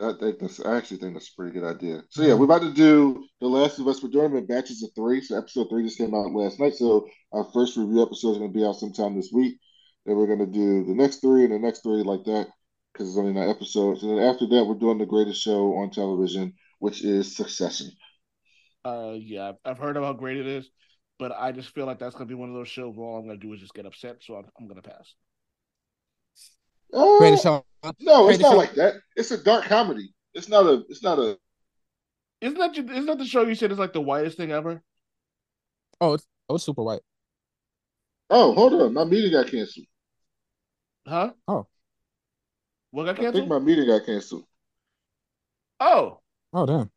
I 0.00 0.14
think 0.18 0.38
that's. 0.38 0.60
I 0.60 0.76
actually 0.76 0.96
think 0.96 1.12
that's 1.12 1.28
a 1.28 1.36
pretty 1.36 1.52
good 1.52 1.68
idea. 1.68 2.02
So 2.08 2.22
yeah, 2.22 2.32
we're 2.34 2.46
about 2.46 2.62
to 2.62 2.72
do 2.72 3.26
The 3.40 3.46
Last 3.46 3.78
of 3.78 3.86
Us. 3.86 4.02
We're 4.02 4.08
doing 4.08 4.30
them 4.30 4.38
in 4.38 4.46
batches 4.46 4.82
of 4.82 4.90
three. 4.94 5.20
So 5.20 5.36
episode 5.36 5.68
three 5.68 5.82
just 5.84 5.98
came 5.98 6.14
out 6.14 6.32
last 6.32 6.58
night. 6.58 6.74
So 6.74 7.06
our 7.32 7.44
first 7.52 7.76
review 7.76 8.02
episode 8.02 8.32
is 8.32 8.38
going 8.38 8.52
to 8.52 8.58
be 8.58 8.64
out 8.64 8.76
sometime 8.76 9.14
this 9.14 9.30
week. 9.32 9.58
Then 10.06 10.16
we're 10.16 10.26
going 10.26 10.38
to 10.38 10.46
do 10.46 10.84
the 10.86 10.94
next 10.94 11.20
three 11.20 11.44
and 11.44 11.52
the 11.52 11.58
next 11.58 11.82
three 11.82 12.02
like 12.02 12.24
that 12.24 12.48
because 12.92 13.08
it's 13.08 13.18
only 13.18 13.32
nine 13.32 13.48
episodes. 13.48 14.02
And 14.02 14.12
then 14.18 14.24
after 14.24 14.46
that, 14.48 14.64
we're 14.64 14.74
doing 14.74 14.98
the 14.98 15.06
greatest 15.06 15.40
show 15.42 15.74
on 15.76 15.90
television, 15.90 16.54
which 16.78 17.02
is 17.04 17.36
Succession. 17.36 17.90
Uh 18.84 19.14
yeah, 19.18 19.50
I've- 19.50 19.58
I've 19.64 19.78
heard 19.78 19.96
of 19.96 20.04
how 20.04 20.12
great 20.14 20.38
it 20.38 20.46
is, 20.46 20.70
but 21.18 21.32
I 21.32 21.52
just 21.52 21.68
feel 21.74 21.86
like 21.86 21.98
that's 21.98 22.14
gonna 22.14 22.26
be 22.26 22.34
one 22.34 22.48
of 22.48 22.54
those 22.54 22.68
shows 22.68 22.96
where 22.96 23.06
all 23.06 23.18
I'm 23.18 23.26
gonna 23.26 23.38
do 23.38 23.52
is 23.52 23.60
just 23.60 23.74
get 23.74 23.86
upset, 23.86 24.16
so 24.22 24.36
I'm, 24.36 24.46
I'm 24.58 24.68
gonna 24.68 24.82
pass. 24.82 25.14
Uh, 26.92 27.18
Greatest 27.18 27.42
show. 27.44 27.64
No, 28.00 28.28
it's 28.28 28.38
not 28.40 28.52
show. 28.52 28.56
like 28.56 28.74
that. 28.74 28.94
It's 29.16 29.30
a 29.30 29.42
dark 29.42 29.64
comedy. 29.64 30.12
It's 30.34 30.48
not 30.48 30.66
a. 30.66 30.82
It's 30.88 31.02
not 31.02 31.18
a. 31.18 31.38
Isn't 32.40 32.58
that 32.58 32.76
you- 32.76 32.84
isn't 32.88 33.06
that 33.06 33.18
the 33.18 33.24
show 33.26 33.42
you 33.42 33.54
said 33.54 33.70
is 33.70 33.78
like 33.78 33.92
the 33.92 34.00
whitest 34.00 34.36
thing 34.36 34.50
ever? 34.50 34.82
Oh, 36.00 36.14
it's 36.14 36.26
oh, 36.48 36.54
it's 36.56 36.64
super 36.64 36.82
white. 36.82 37.02
Oh, 38.30 38.54
hold 38.54 38.72
on. 38.74 38.94
My 38.94 39.04
meeting 39.04 39.32
got 39.32 39.48
canceled. 39.48 39.86
Huh? 41.06 41.32
Oh. 41.46 41.66
What 42.90 43.04
got 43.04 43.24
I 43.24 43.32
think 43.32 43.48
my 43.48 43.58
meeting 43.58 43.86
got 43.86 44.04
canceled. 44.04 44.44
Oh, 45.78 46.20
Oh 46.52 46.66
damn. 46.66 46.90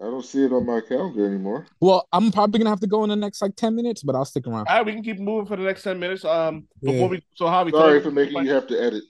I 0.00 0.06
don't 0.06 0.24
see 0.24 0.44
it 0.44 0.52
on 0.52 0.66
my 0.66 0.80
calendar 0.80 1.26
anymore. 1.26 1.66
Well, 1.80 2.08
I'm 2.12 2.32
probably 2.32 2.58
gonna 2.58 2.70
have 2.70 2.80
to 2.80 2.86
go 2.86 3.04
in 3.04 3.10
the 3.10 3.16
next 3.16 3.40
like 3.40 3.54
ten 3.56 3.74
minutes, 3.76 4.02
but 4.02 4.14
I'll 4.16 4.24
stick 4.24 4.46
around. 4.46 4.66
all 4.66 4.76
right. 4.76 4.84
We 4.84 4.92
can 4.92 5.02
keep 5.02 5.18
moving 5.18 5.46
for 5.46 5.56
the 5.56 5.62
next 5.62 5.82
ten 5.82 5.98
minutes. 6.00 6.24
Um, 6.24 6.66
before 6.82 6.96
Yeah. 6.96 7.06
we 7.06 7.24
so 7.34 7.44
Javi, 7.46 7.70
tell 7.70 7.80
Sorry 7.80 8.00
for 8.02 8.10
making 8.10 8.44
you 8.44 8.52
have 8.52 8.66
to 8.68 8.82
edit. 8.82 9.04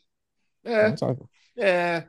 Yeah, 0.64 0.92
It's 0.92 1.02
yeah. 1.56 2.04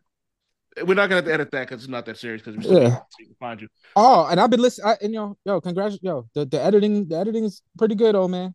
We're 0.83 0.93
not 0.93 1.07
gonna 1.07 1.15
have 1.15 1.25
to 1.25 1.33
edit 1.33 1.51
that 1.51 1.69
because 1.69 1.83
it's 1.83 1.89
not 1.89 2.05
that 2.05 2.17
serious. 2.17 2.41
Because 2.41 2.57
we 2.57 2.63
still 2.63 2.81
Yeah. 2.81 2.99
we 3.17 3.25
can 3.25 3.35
find 3.39 3.61
you. 3.61 3.69
Oh, 3.95 4.25
and 4.25 4.39
I've 4.39 4.49
been 4.49 4.61
listening. 4.61 4.93
And 5.01 5.13
yo, 5.13 5.37
yo, 5.45 5.61
congrats, 5.61 5.97
yo. 6.01 6.27
The 6.33 6.45
the 6.45 6.61
editing, 6.61 7.07
the 7.07 7.15
editing 7.17 7.45
is 7.45 7.61
pretty 7.77 7.95
good, 7.95 8.13
old 8.13 8.31
man. 8.31 8.53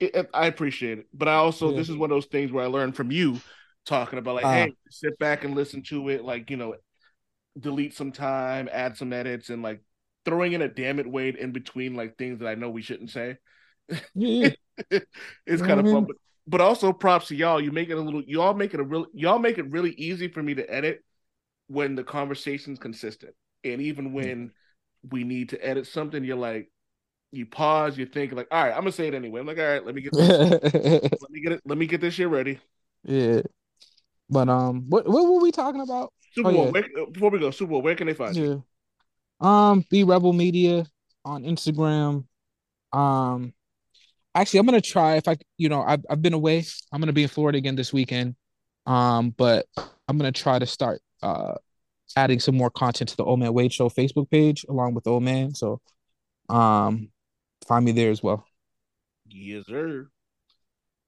It- 0.00 0.30
I 0.32 0.46
appreciate 0.46 0.98
it, 0.98 1.06
but 1.12 1.28
I 1.28 1.34
also 1.34 1.70
Yeah. 1.70 1.76
this 1.76 1.88
is 1.88 1.96
one 1.96 2.10
of 2.10 2.16
those 2.16 2.26
things 2.26 2.50
where 2.50 2.64
I 2.64 2.68
learned 2.68 2.96
from 2.96 3.10
you 3.10 3.38
talking 3.84 4.18
about 4.18 4.36
like, 4.36 4.44
Uh. 4.46 4.52
hey, 4.52 4.74
sit 4.90 5.18
back 5.18 5.44
and 5.44 5.54
listen 5.54 5.82
to 5.84 6.08
it. 6.08 6.24
Like 6.24 6.50
you 6.50 6.56
know, 6.56 6.76
delete 7.58 7.94
some 7.94 8.12
time, 8.12 8.68
add 8.72 8.96
some 8.96 9.12
edits, 9.12 9.50
and 9.50 9.62
like 9.62 9.82
throwing 10.24 10.52
in 10.52 10.62
a 10.62 10.68
damn 10.68 10.98
it 10.98 11.06
Wade 11.06 11.36
in 11.36 11.52
between 11.52 11.94
like 11.94 12.16
things 12.16 12.38
that 12.40 12.48
I 12.48 12.54
know 12.54 12.70
we 12.70 12.82
shouldn't 12.82 13.10
say. 13.10 13.38
Yeah, 14.14 14.50
it's 15.46 15.62
kind 15.62 15.80
of 15.80 15.88
fun, 15.88 16.04
but 16.04 16.16
but 16.46 16.60
also 16.60 16.92
props 16.92 17.28
to 17.28 17.36
y'all. 17.36 17.60
You 17.60 17.72
make 17.72 17.90
it 17.90 17.98
a 17.98 18.00
little, 18.00 18.22
y'all 18.22 18.54
make 18.54 18.74
it 18.74 18.80
a 18.80 18.84
real, 18.84 19.06
y'all 19.12 19.38
make 19.38 19.58
it 19.58 19.70
really 19.70 19.92
easy 19.92 20.28
for 20.28 20.42
me 20.42 20.54
to 20.54 20.72
edit 20.72 21.04
when 21.68 21.94
the 21.94 22.04
conversation's 22.04 22.78
consistent, 22.78 23.34
and 23.64 23.80
even 23.82 24.12
when 24.12 24.52
we 25.10 25.24
need 25.24 25.50
to 25.50 25.66
edit 25.66 25.86
something, 25.86 26.24
you're 26.24 26.36
like, 26.36 26.70
you 27.32 27.46
pause, 27.46 27.96
you 27.96 28.06
think 28.06 28.32
like, 28.32 28.48
all 28.50 28.62
right, 28.62 28.72
I'm 28.72 28.80
gonna 28.80 28.92
say 28.92 29.08
it 29.08 29.14
anyway. 29.14 29.40
I'm 29.40 29.46
like, 29.46 29.58
all 29.58 29.64
right, 29.64 29.84
let 29.84 29.94
me 29.94 30.02
get 30.02 30.12
this, 30.12 30.28
let 31.20 31.30
me 31.30 31.40
get 31.40 31.52
it, 31.52 31.62
let 31.64 31.78
me 31.78 31.86
get 31.86 32.00
this 32.00 32.14
shit 32.14 32.28
ready. 32.28 32.58
yeah. 33.04 33.42
But 34.28 34.48
um, 34.48 34.84
what 34.88 35.08
what 35.08 35.24
were 35.24 35.40
we 35.40 35.50
talking 35.50 35.80
about? 35.80 36.12
Super 36.34 36.50
Oh, 36.50 36.52
Bowl. 36.52 36.64
yeah. 36.66 36.70
Where, 36.70 37.06
before 37.10 37.30
we 37.30 37.38
go, 37.40 37.50
Super 37.50 37.70
Bowl. 37.70 37.82
Where 37.82 37.94
can 37.96 38.06
they 38.06 38.14
find 38.14 38.36
you? 38.36 38.64
Yeah. 39.42 39.70
Um, 39.70 39.84
be 39.90 40.04
Rebel 40.04 40.32
Media 40.32 40.86
on 41.24 41.42
Instagram. 41.42 42.24
Um, 42.92 43.52
actually, 44.34 44.60
I'm 44.60 44.66
gonna 44.66 44.80
try 44.80 45.16
if 45.16 45.26
I, 45.26 45.36
you 45.58 45.68
know, 45.68 45.82
I've 45.82 46.04
I've 46.08 46.22
been 46.22 46.32
away. 46.34 46.64
I'm 46.92 47.00
gonna 47.00 47.12
be 47.12 47.22
in 47.24 47.28
Florida 47.28 47.58
again 47.58 47.74
this 47.76 47.92
weekend. 47.92 48.36
Um, 48.86 49.30
but 49.36 49.66
I'm 50.08 50.16
gonna 50.18 50.30
try 50.32 50.58
to 50.58 50.66
start 50.66 51.00
uh 51.22 51.54
adding 52.16 52.40
some 52.40 52.56
more 52.56 52.70
content 52.70 53.08
to 53.10 53.16
the 53.16 53.24
Old 53.24 53.38
Man 53.40 53.52
Wade 53.52 53.72
Show 53.72 53.88
Facebook 53.88 54.30
page 54.30 54.64
along 54.68 54.94
with 54.94 55.06
Old 55.06 55.22
Man. 55.22 55.54
So, 55.54 55.80
um, 56.48 57.08
find 57.66 57.84
me 57.84 57.92
there 57.92 58.10
as 58.10 58.22
well. 58.22 58.44
Yes, 59.26 59.66
sir. 59.66 60.08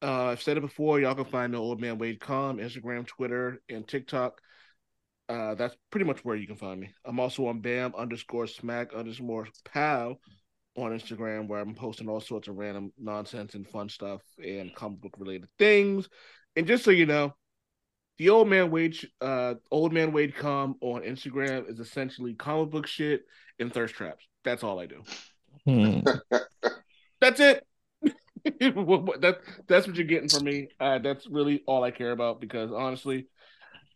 Uh, 0.03 0.27
I've 0.27 0.43
said 0.43 0.57
it 0.57 0.63
before. 0.63 1.01
Y'all 1.01 1.15
can 1.15 1.25
find 1.25 1.55
the 1.55 1.59
Old 1.59 1.81
Man 1.81 1.99
Wade 1.99 2.21
Com, 2.21 2.59
Instagram, 2.59 3.07
Twitter, 3.07 3.63
and 3.69 3.87
TikTok. 3.87 4.41
Uh, 5.29 5.55
that's 5.55 5.77
pretty 5.91 6.05
much 6.05 6.25
where 6.25 6.37
you 6.37 6.47
can 6.47 6.57
find 6.57 6.81
me. 6.81 6.91
I'm 7.05 7.21
also 7.21 7.47
on 7.47 7.61
Bam 7.61 7.95
underscore 7.97 8.47
Smack 8.47 8.93
underscore 8.95 9.47
Pow 9.73 10.17
on 10.77 10.99
Instagram, 10.99 11.47
where 11.47 11.61
I'm 11.61 11.75
posting 11.75 12.09
all 12.09 12.21
sorts 12.21 12.49
of 12.49 12.57
random 12.57 12.93
nonsense 12.99 13.55
and 13.55 13.67
fun 13.69 13.89
stuff 13.89 14.21
and 14.45 14.75
comic 14.75 15.01
book 15.01 15.15
related 15.19 15.49
things. 15.59 16.09
And 16.57 16.67
just 16.67 16.85
so 16.85 16.91
you 16.91 17.07
know, 17.07 17.35
the 18.19 18.31
Old 18.31 18.49
Man 18.49 18.71
Wade, 18.71 18.97
uh, 19.21 19.55
Old 19.71 19.93
Man 19.93 20.13
Wade 20.13 20.35
Com 20.35 20.77
on 20.81 21.03
Instagram 21.03 21.71
is 21.71 21.79
essentially 21.79 22.35
comic 22.35 22.71
book 22.71 22.87
shit 22.87 23.23
and 23.59 23.73
thirst 23.73 23.95
traps. 23.95 24.27
That's 24.45 24.65
all 24.65 24.81
I 24.81 24.87
do. 24.87 25.03
Hmm. 25.67 26.01
That's 27.21 27.41
it. 27.41 27.67
That 28.45 29.39
that's 29.69 29.87
what 29.87 29.95
you're 29.95 30.05
getting 30.05 30.29
from 30.29 30.43
me. 30.43 30.67
Uh, 30.81 30.99
that's 30.99 31.29
really 31.29 31.63
all 31.65 31.85
I 31.85 31.93
care 31.93 32.11
about 32.11 32.41
because 32.41 32.73
honestly, 32.73 33.29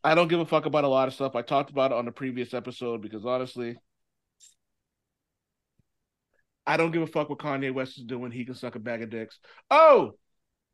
I 0.05 0.15
don't 0.15 0.29
give 0.29 0.39
a 0.39 0.47
fuck 0.47 0.67
about 0.67 0.85
a 0.85 0.89
lot 0.89 1.09
of 1.09 1.15
stuff. 1.15 1.35
I 1.35 1.43
talked 1.43 1.71
about 1.71 1.91
it 1.91 1.97
on 1.97 2.05
the 2.05 2.13
previous 2.13 2.55
episode 2.55 3.03
because 3.03 3.27
honestly, 3.27 3.77
I 6.65 6.77
don't 6.77 6.93
give 6.93 7.03
a 7.03 7.09
fuck 7.09 7.29
what 7.29 7.41
Kanye 7.41 7.75
West 7.75 7.99
is 7.99 8.05
doing. 8.05 8.31
He 8.31 8.45
can 8.45 8.55
suck 8.55 8.77
a 8.77 8.79
bag 8.79 9.03
of 9.03 9.11
dicks. 9.11 9.41
Oh, 9.69 10.13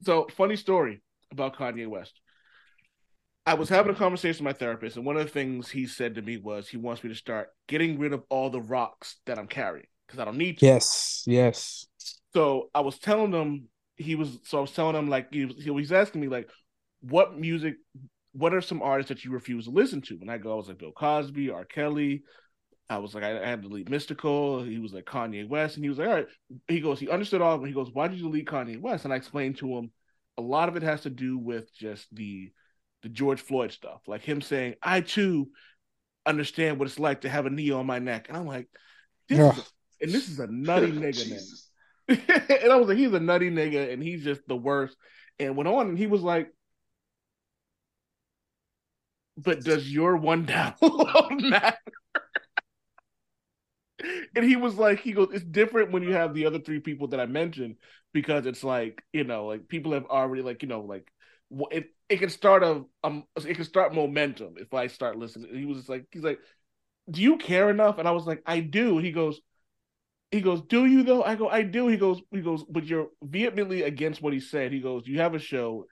so 0.02 0.26
funny 0.36 0.56
story 0.56 1.00
about 1.30 1.56
Kanye 1.56 1.88
West. 1.88 2.20
I 3.46 3.54
was 3.54 3.70
having 3.70 3.92
a 3.92 3.98
conversation 3.98 4.44
with 4.44 4.54
my 4.54 4.58
therapist, 4.58 4.96
and 4.96 5.06
one 5.06 5.16
of 5.16 5.24
the 5.24 5.32
things 5.32 5.70
he 5.70 5.86
said 5.86 6.14
to 6.16 6.22
me 6.22 6.36
was 6.36 6.68
he 6.68 6.76
wants 6.76 7.02
me 7.02 7.08
to 7.08 7.16
start 7.16 7.48
getting 7.68 7.98
rid 7.98 8.12
of 8.12 8.22
all 8.28 8.50
the 8.50 8.60
rocks 8.60 9.16
that 9.24 9.38
I'm 9.38 9.48
carrying 9.48 9.86
because 10.12 10.22
I 10.22 10.26
don't 10.26 10.38
need 10.38 10.58
to. 10.58 10.66
Yes, 10.66 11.24
yes. 11.26 11.86
So 12.34 12.68
I 12.74 12.80
was 12.80 12.98
telling 12.98 13.32
him 13.32 13.68
he 13.96 14.14
was. 14.14 14.38
So 14.44 14.58
I 14.58 14.60
was 14.60 14.72
telling 14.72 14.94
him 14.94 15.08
like 15.08 15.32
he 15.32 15.46
was, 15.46 15.56
he 15.62 15.70
was 15.70 15.90
asking 15.90 16.20
me 16.20 16.28
like, 16.28 16.50
what 17.00 17.38
music, 17.38 17.76
what 18.32 18.52
are 18.52 18.60
some 18.60 18.82
artists 18.82 19.08
that 19.08 19.24
you 19.24 19.32
refuse 19.32 19.64
to 19.64 19.70
listen 19.70 20.02
to? 20.02 20.18
And 20.20 20.30
I 20.30 20.38
go, 20.38 20.52
I 20.52 20.56
was 20.56 20.68
like 20.68 20.78
Bill 20.78 20.92
Cosby, 20.92 21.50
R. 21.50 21.64
Kelly. 21.64 22.24
I 22.90 22.98
was 22.98 23.14
like, 23.14 23.24
I, 23.24 23.42
I 23.42 23.46
had 23.46 23.62
to 23.62 23.68
delete 23.68 23.88
Mystikal. 23.88 24.68
He 24.68 24.78
was 24.78 24.92
like 24.92 25.06
Kanye 25.06 25.48
West, 25.48 25.76
and 25.76 25.84
he 25.84 25.88
was 25.88 25.98
like, 25.98 26.08
all 26.08 26.14
right. 26.14 26.26
He 26.68 26.80
goes, 26.80 27.00
he 27.00 27.08
understood 27.08 27.40
all. 27.40 27.54
Of 27.54 27.64
it. 27.64 27.68
He 27.68 27.72
goes, 27.72 27.90
why 27.90 28.08
did 28.08 28.18
you 28.18 28.24
delete 28.24 28.46
Kanye 28.46 28.78
West? 28.78 29.04
And 29.04 29.14
I 29.14 29.16
explained 29.16 29.56
to 29.58 29.68
him, 29.68 29.90
a 30.36 30.42
lot 30.42 30.68
of 30.68 30.76
it 30.76 30.82
has 30.82 31.02
to 31.02 31.10
do 31.10 31.38
with 31.38 31.74
just 31.74 32.06
the 32.14 32.52
the 33.02 33.08
George 33.08 33.40
Floyd 33.40 33.72
stuff, 33.72 34.00
like 34.06 34.22
him 34.22 34.40
saying, 34.40 34.74
I 34.80 35.00
too 35.00 35.48
understand 36.24 36.78
what 36.78 36.86
it's 36.86 37.00
like 37.00 37.22
to 37.22 37.28
have 37.28 37.46
a 37.46 37.50
knee 37.50 37.72
on 37.72 37.84
my 37.84 37.98
neck, 37.98 38.26
and 38.28 38.36
I'm 38.36 38.46
like, 38.46 38.68
this 39.28 39.40
Ugh. 39.40 39.58
is 39.58 39.72
and 40.02 40.10
this 40.10 40.28
is 40.28 40.38
a 40.40 40.46
nutty 40.48 40.92
nigga. 40.92 41.40
And 42.08 42.72
I 42.72 42.76
was 42.76 42.88
like, 42.88 42.98
he's 42.98 43.12
a 43.12 43.20
nutty 43.20 43.50
nigga, 43.50 43.92
and 43.92 44.02
he's 44.02 44.24
just 44.24 44.42
the 44.48 44.56
worst. 44.56 44.96
And 45.38 45.56
went 45.56 45.68
on, 45.68 45.88
and 45.88 45.98
he 45.98 46.06
was 46.06 46.20
like, 46.20 46.48
"But 49.36 49.62
does 49.62 49.90
your 49.90 50.16
one 50.16 50.46
download 50.46 51.40
matter?" 51.50 51.78
and 54.34 54.44
he 54.44 54.56
was 54.56 54.74
like, 54.74 55.00
"He 55.00 55.12
goes, 55.12 55.28
it's 55.32 55.44
different 55.44 55.92
when 55.92 56.02
you 56.02 56.12
have 56.12 56.34
the 56.34 56.46
other 56.46 56.58
three 56.58 56.80
people 56.80 57.08
that 57.08 57.20
I 57.20 57.26
mentioned 57.26 57.76
because 58.12 58.46
it's 58.46 58.64
like 58.64 59.02
you 59.12 59.24
know, 59.24 59.46
like 59.46 59.68
people 59.68 59.92
have 59.92 60.06
already 60.06 60.42
like 60.42 60.62
you 60.62 60.68
know, 60.68 60.80
like 60.80 61.10
it 61.70 61.90
it 62.08 62.18
can 62.18 62.30
start 62.30 62.62
a 62.62 62.84
um, 63.04 63.24
it 63.36 63.54
can 63.54 63.64
start 63.64 63.94
momentum 63.94 64.54
if 64.58 64.74
I 64.74 64.88
start 64.88 65.16
listening." 65.16 65.54
He 65.54 65.64
was 65.66 65.78
just 65.78 65.88
like, 65.88 66.06
he's 66.10 66.24
like, 66.24 66.40
"Do 67.10 67.22
you 67.22 67.36
care 67.38 67.70
enough?" 67.70 67.98
And 67.98 68.08
I 68.08 68.12
was 68.12 68.26
like, 68.26 68.42
"I 68.46 68.60
do." 68.60 68.98
He 68.98 69.12
goes 69.12 69.40
he 70.32 70.40
goes, 70.40 70.60
"Do 70.62 70.86
you 70.86 71.04
though?" 71.04 71.22
I 71.22 71.36
go, 71.36 71.48
"I 71.48 71.62
do." 71.62 71.86
He 71.86 71.96
goes, 71.96 72.20
"He 72.32 72.40
goes, 72.40 72.64
but 72.64 72.84
you're 72.84 73.08
vehemently 73.22 73.82
against 73.82 74.20
what 74.22 74.32
he 74.32 74.40
said." 74.40 74.72
He 74.72 74.80
goes, 74.80 75.06
"You 75.06 75.20
have 75.20 75.34
a 75.34 75.38
show 75.38 75.86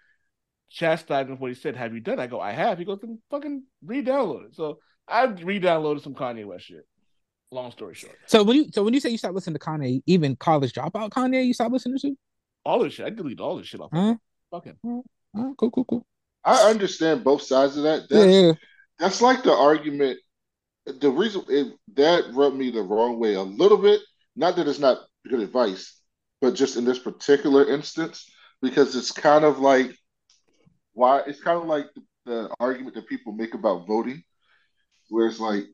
chastising 0.70 1.38
what 1.38 1.48
he 1.48 1.54
said. 1.54 1.76
Have 1.76 1.94
you 1.94 2.00
done?" 2.00 2.18
it?" 2.18 2.22
I 2.22 2.26
go, 2.26 2.40
"I 2.40 2.52
have." 2.52 2.78
He 2.78 2.84
goes, 2.84 2.98
"Then 3.00 3.20
fucking 3.30 3.62
re-download 3.84 4.46
it." 4.46 4.54
So 4.56 4.78
I 5.06 5.24
re-downloaded 5.26 6.02
some 6.02 6.14
Kanye 6.14 6.44
West 6.46 6.64
shit. 6.66 6.86
Long 7.52 7.72
story 7.72 7.94
short, 7.94 8.16
So 8.26 8.44
when 8.44 8.56
you 8.56 8.66
so 8.72 8.84
when 8.84 8.94
you 8.94 9.00
say 9.00 9.10
you 9.10 9.18
stop 9.18 9.34
listening 9.34 9.54
to 9.54 9.60
Kanye, 9.64 10.02
even 10.06 10.36
college 10.36 10.72
dropout 10.72 11.10
Kanye, 11.10 11.44
you 11.44 11.52
stop 11.54 11.72
listening 11.72 11.98
to? 11.98 12.16
all 12.64 12.78
this 12.82 12.92
shit. 12.92 13.06
I 13.06 13.10
delete 13.10 13.40
all 13.40 13.56
this 13.56 13.66
shit 13.66 13.80
off. 13.80 13.90
Huh? 13.92 14.14
Fucking 14.50 14.76
Oh, 14.84 15.54
cool, 15.58 15.70
cool, 15.70 15.84
cool. 15.84 16.06
I 16.44 16.70
understand 16.70 17.24
both 17.24 17.42
sides 17.42 17.76
of 17.76 17.82
that. 17.84 18.02
Yeah, 18.10 18.18
That's 18.18 18.32
yeah. 18.32 18.52
that's 18.98 19.22
like 19.22 19.42
the 19.42 19.52
argument. 19.52 20.18
The 20.86 21.10
reason 21.10 21.42
it, 21.48 21.72
that 21.94 22.32
rubbed 22.34 22.56
me 22.56 22.70
the 22.70 22.82
wrong 22.82 23.18
way 23.18 23.34
a 23.34 23.42
little 23.42 23.78
bit, 23.78 24.00
not 24.40 24.56
that 24.56 24.68
it's 24.68 24.80
not 24.80 24.98
good 25.28 25.40
advice, 25.40 26.00
but 26.40 26.54
just 26.54 26.76
in 26.76 26.84
this 26.86 26.98
particular 26.98 27.70
instance, 27.70 28.26
because 28.62 28.96
it's 28.96 29.12
kind 29.12 29.44
of 29.44 29.60
like 29.60 29.92
why 30.92 31.20
it's 31.26 31.40
kind 31.42 31.58
of 31.58 31.66
like 31.66 31.86
the, 31.94 32.02
the 32.26 32.54
argument 32.60 32.94
that 32.94 33.08
people 33.08 33.32
make 33.32 33.54
about 33.54 33.86
voting, 33.86 34.22
where 35.08 35.26
it's 35.28 35.40
like 35.40 35.64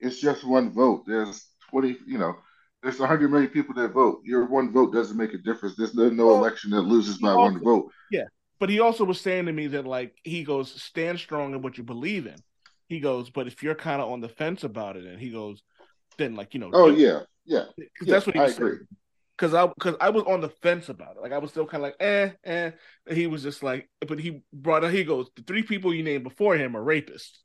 it's 0.00 0.20
just 0.20 0.44
one 0.44 0.72
vote. 0.72 1.04
There's 1.06 1.48
20, 1.70 1.98
you 2.06 2.18
know, 2.18 2.36
there's 2.82 2.98
100 3.00 3.30
million 3.30 3.50
people 3.50 3.74
that 3.76 3.92
vote. 3.92 4.20
Your 4.24 4.46
one 4.46 4.72
vote 4.72 4.92
doesn't 4.92 5.16
make 5.16 5.34
a 5.34 5.38
difference. 5.38 5.76
There's 5.76 5.94
no, 5.94 6.10
no 6.10 6.26
Well, 6.26 6.36
election 6.36 6.70
that 6.72 6.82
loses 6.82 7.18
by 7.18 7.32
he 7.32 7.38
one 7.40 7.62
vote. 7.62 7.90
Yeah, 8.10 8.24
but 8.60 8.70
he 8.70 8.80
also 8.80 9.04
was 9.04 9.20
saying 9.20 9.46
to 9.46 9.52
me 9.52 9.68
that 9.68 9.86
like 9.86 10.14
he 10.24 10.44
goes, 10.44 10.70
stand 10.82 11.18
strong 11.18 11.54
in 11.54 11.62
what 11.62 11.78
you 11.78 11.84
believe 11.84 12.26
in. 12.26 12.42
He 12.88 13.00
goes, 13.00 13.30
but 13.30 13.46
if 13.46 13.62
you're 13.62 13.74
kind 13.74 14.02
of 14.02 14.10
on 14.10 14.20
the 14.20 14.28
fence 14.28 14.64
about 14.64 14.96
it, 14.96 15.04
and 15.06 15.20
he 15.20 15.30
goes, 15.30 15.62
then 16.18 16.34
like 16.36 16.54
you 16.54 16.60
know, 16.60 16.72
Oh 16.72 16.90
yeah, 16.90 17.20
yeah. 17.44 17.64
'cause 17.76 18.06
yeah, 18.06 18.14
that's 18.14 18.26
what 18.26 18.34
he 18.36 18.40
I 18.40 18.46
agree. 18.46 18.70
saying. 18.70 18.86
Cause 19.38 19.54
I, 19.54 19.66
cause 19.80 19.96
I 20.00 20.10
was 20.10 20.22
on 20.24 20.40
the 20.40 20.50
fence 20.50 20.88
about 20.88 21.16
it. 21.16 21.22
Like 21.22 21.32
I 21.32 21.38
was 21.38 21.50
still 21.50 21.66
kind 21.66 21.82
of 21.82 21.88
like, 21.88 21.96
eh, 22.00 22.30
eh. 22.44 22.70
And 23.08 23.16
he 23.16 23.26
was 23.26 23.42
just 23.42 23.62
like, 23.62 23.88
but 24.06 24.20
he 24.20 24.42
brought 24.52 24.84
up. 24.84 24.92
He 24.92 25.02
goes, 25.04 25.28
the 25.34 25.42
three 25.42 25.62
people 25.64 25.92
you 25.92 26.02
named 26.04 26.22
before 26.22 26.54
him 26.56 26.76
are 26.76 26.84
rapists. 26.84 27.38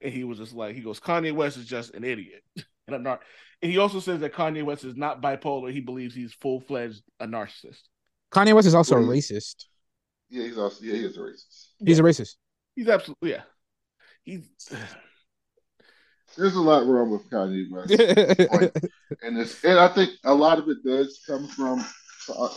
And 0.00 0.12
he 0.12 0.24
was 0.24 0.38
just 0.38 0.54
like, 0.54 0.74
he 0.74 0.80
goes, 0.80 0.98
Kanye 1.00 1.32
West 1.32 1.56
is 1.56 1.66
just 1.66 1.94
an 1.94 2.04
idiot, 2.04 2.42
and 2.86 2.96
I'm 2.96 3.02
not. 3.02 3.20
And 3.62 3.70
he 3.72 3.78
also 3.78 3.98
says 4.00 4.20
that 4.20 4.32
Kanye 4.32 4.64
West 4.64 4.84
is 4.84 4.96
not 4.96 5.20
bipolar. 5.20 5.72
He 5.72 5.80
believes 5.80 6.14
he's 6.14 6.32
full 6.34 6.60
fledged 6.60 7.02
a 7.20 7.26
narcissist. 7.26 7.80
Kanye 8.32 8.54
West 8.54 8.68
is 8.68 8.74
also 8.74 8.96
a 8.96 9.00
Well, 9.00 9.10
he- 9.10 9.20
racist. 9.20 9.64
Yeah, 10.30 10.44
he's 10.44 10.58
also 10.58 10.84
yeah, 10.84 10.94
he 10.94 11.04
is 11.04 11.16
a 11.16 11.20
racist. 11.20 11.66
He's 11.84 11.98
a 11.98 12.02
racist. 12.02 12.36
He's 12.76 12.88
absolutely 12.88 13.30
yeah. 13.30 13.42
He's 14.22 14.48
There's 16.38 16.54
a 16.54 16.60
lot 16.60 16.86
wrong 16.86 17.10
with 17.10 17.28
Kanye 17.30 17.68
West. 17.68 18.48
point. 18.48 18.72
and 19.22 19.36
it's 19.38 19.64
and 19.64 19.78
I 19.78 19.88
think 19.88 20.12
a 20.24 20.32
lot 20.32 20.58
of 20.58 20.68
it 20.68 20.78
does 20.84 21.20
come 21.26 21.48
from 21.48 21.80
uh, 22.28 22.48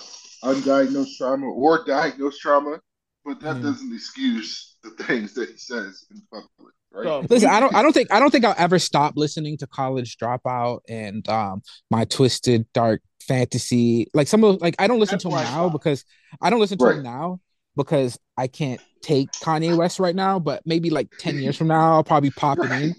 undiagnosed 0.43 1.17
trauma 1.17 1.47
or 1.47 1.83
diagnosed 1.83 2.39
trauma, 2.41 2.79
but 3.25 3.39
that 3.41 3.57
Mm. 3.57 3.63
doesn't 3.63 3.93
excuse 3.93 4.75
the 4.83 4.91
things 4.91 5.33
that 5.33 5.49
he 5.49 5.57
says 5.57 6.05
in 6.11 6.21
public, 6.31 6.73
right? 6.93 7.05
so, 7.05 7.25
Listen, 7.27 7.49
I 7.49 7.59
don't 7.59 7.75
I 7.75 7.81
don't 7.81 7.93
think 7.97 8.13
I 8.13 8.19
don't 8.19 8.29
think 8.29 8.45
I'll 8.45 8.55
ever 8.55 8.77
stop 8.77 9.13
listening 9.15 9.57
to 9.57 9.67
College 9.67 10.17
Dropout 10.17 10.81
and 10.87 11.27
um 11.27 11.63
my 11.89 12.05
twisted 12.05 12.67
dark 12.73 13.01
fantasy. 13.27 14.07
Like 14.13 14.27
some 14.27 14.43
of 14.43 14.61
like 14.61 14.75
I 14.77 14.85
don't 14.85 14.99
listen 14.99 15.15
That's 15.15 15.23
to 15.23 15.29
him 15.29 15.33
where 15.33 15.41
I 15.41 15.51
now 15.51 15.69
because 15.69 16.05
I 16.39 16.51
don't 16.51 16.59
listen 16.59 16.77
to 16.77 16.87
him 16.87 17.01
now 17.01 17.39
because 17.75 18.19
I 18.37 18.45
can't 18.45 18.81
take 19.01 19.31
Kanye 19.41 19.75
West 19.75 19.99
right 19.99 20.15
now, 20.15 20.37
but 20.37 20.61
maybe 20.67 20.91
like 20.91 21.07
10 21.17 21.39
years 21.39 21.57
from 21.57 21.67
now 21.67 21.93
I'll 21.93 22.03
probably 22.03 22.29
pop 22.29 22.59
it 22.59 22.71
in. 22.71 22.93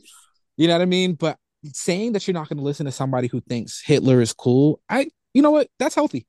Right. 0.63 0.69
You 0.69 0.69
know 0.69 0.75
what 0.75 0.83
I 0.83 0.87
mean? 0.87 1.15
But 1.15 1.39
saying 1.73 2.13
that 2.13 2.27
you're 2.27 2.35
not 2.35 2.49
going 2.49 2.59
to 2.59 2.65
listen 2.65 2.87
to 2.87 2.93
somebody 2.93 3.29
who 3.29 3.41
thinks 3.41 3.81
Hitler 3.85 4.21
is 4.21 4.33
cool, 4.33 4.81
I 4.89 5.09
you 5.35 5.43
know 5.43 5.51
what? 5.51 5.69
That's 5.79 5.95
healthy. 5.95 6.27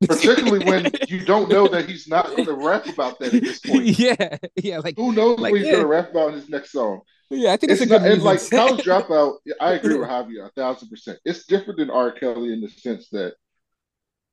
Particularly 0.06 0.64
when 0.64 0.90
you 1.08 1.24
don't 1.24 1.48
know 1.48 1.66
that 1.68 1.88
he's 1.88 2.08
not 2.08 2.26
going 2.26 2.44
to 2.46 2.52
rap 2.52 2.86
about 2.86 3.18
that 3.20 3.32
at 3.32 3.42
this 3.42 3.60
point. 3.60 3.84
yeah, 3.98 4.36
yeah, 4.56 4.78
like 4.78 4.96
Who 4.96 5.12
knows 5.12 5.38
Like, 5.38 5.52
what 5.52 5.58
he's 5.60 5.66
yeah. 5.66 5.72
going 5.74 5.84
to 5.84 5.88
rap 5.88 6.10
about 6.10 6.28
in 6.30 6.34
his 6.34 6.48
next 6.48 6.72
song? 6.72 7.00
yeah, 7.30 7.52
I 7.52 7.56
think 7.56 7.72
It's 7.72 7.80
it's, 7.80 7.90
a 7.90 7.94
not, 7.94 8.02
good 8.02 8.12
and 8.12 8.22
like 8.22 8.40
reason. 8.40 8.58
college 8.58 8.84
dropout. 8.84 9.36
I 9.60 9.72
agree 9.74 9.96
with 9.96 10.08
Javier 10.08 10.46
a 10.46 10.50
thousand 10.50 10.88
percent. 10.90 11.18
It's 11.24 11.46
different 11.46 11.78
than 11.78 11.90
R. 11.90 12.10
Kelly 12.12 12.52
in 12.52 12.60
the 12.60 12.68
sense 12.68 13.08
that 13.10 13.34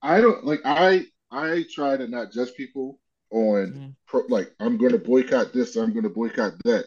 I 0.01 0.19
don't 0.19 0.43
like. 0.45 0.59
I 0.65 1.05
I 1.31 1.63
try 1.71 1.95
to 1.95 2.07
not 2.07 2.31
judge 2.33 2.53
people 2.55 2.99
on 3.31 3.71
Mhm. 3.71 3.95
pro, 4.07 4.23
like 4.29 4.51
I'm 4.59 4.77
going 4.77 4.91
to 4.91 4.97
boycott 4.99 5.53
this. 5.53 5.75
I'm 5.77 5.91
going 5.93 6.03
to 6.03 6.09
boycott 6.09 6.53
that. 6.65 6.85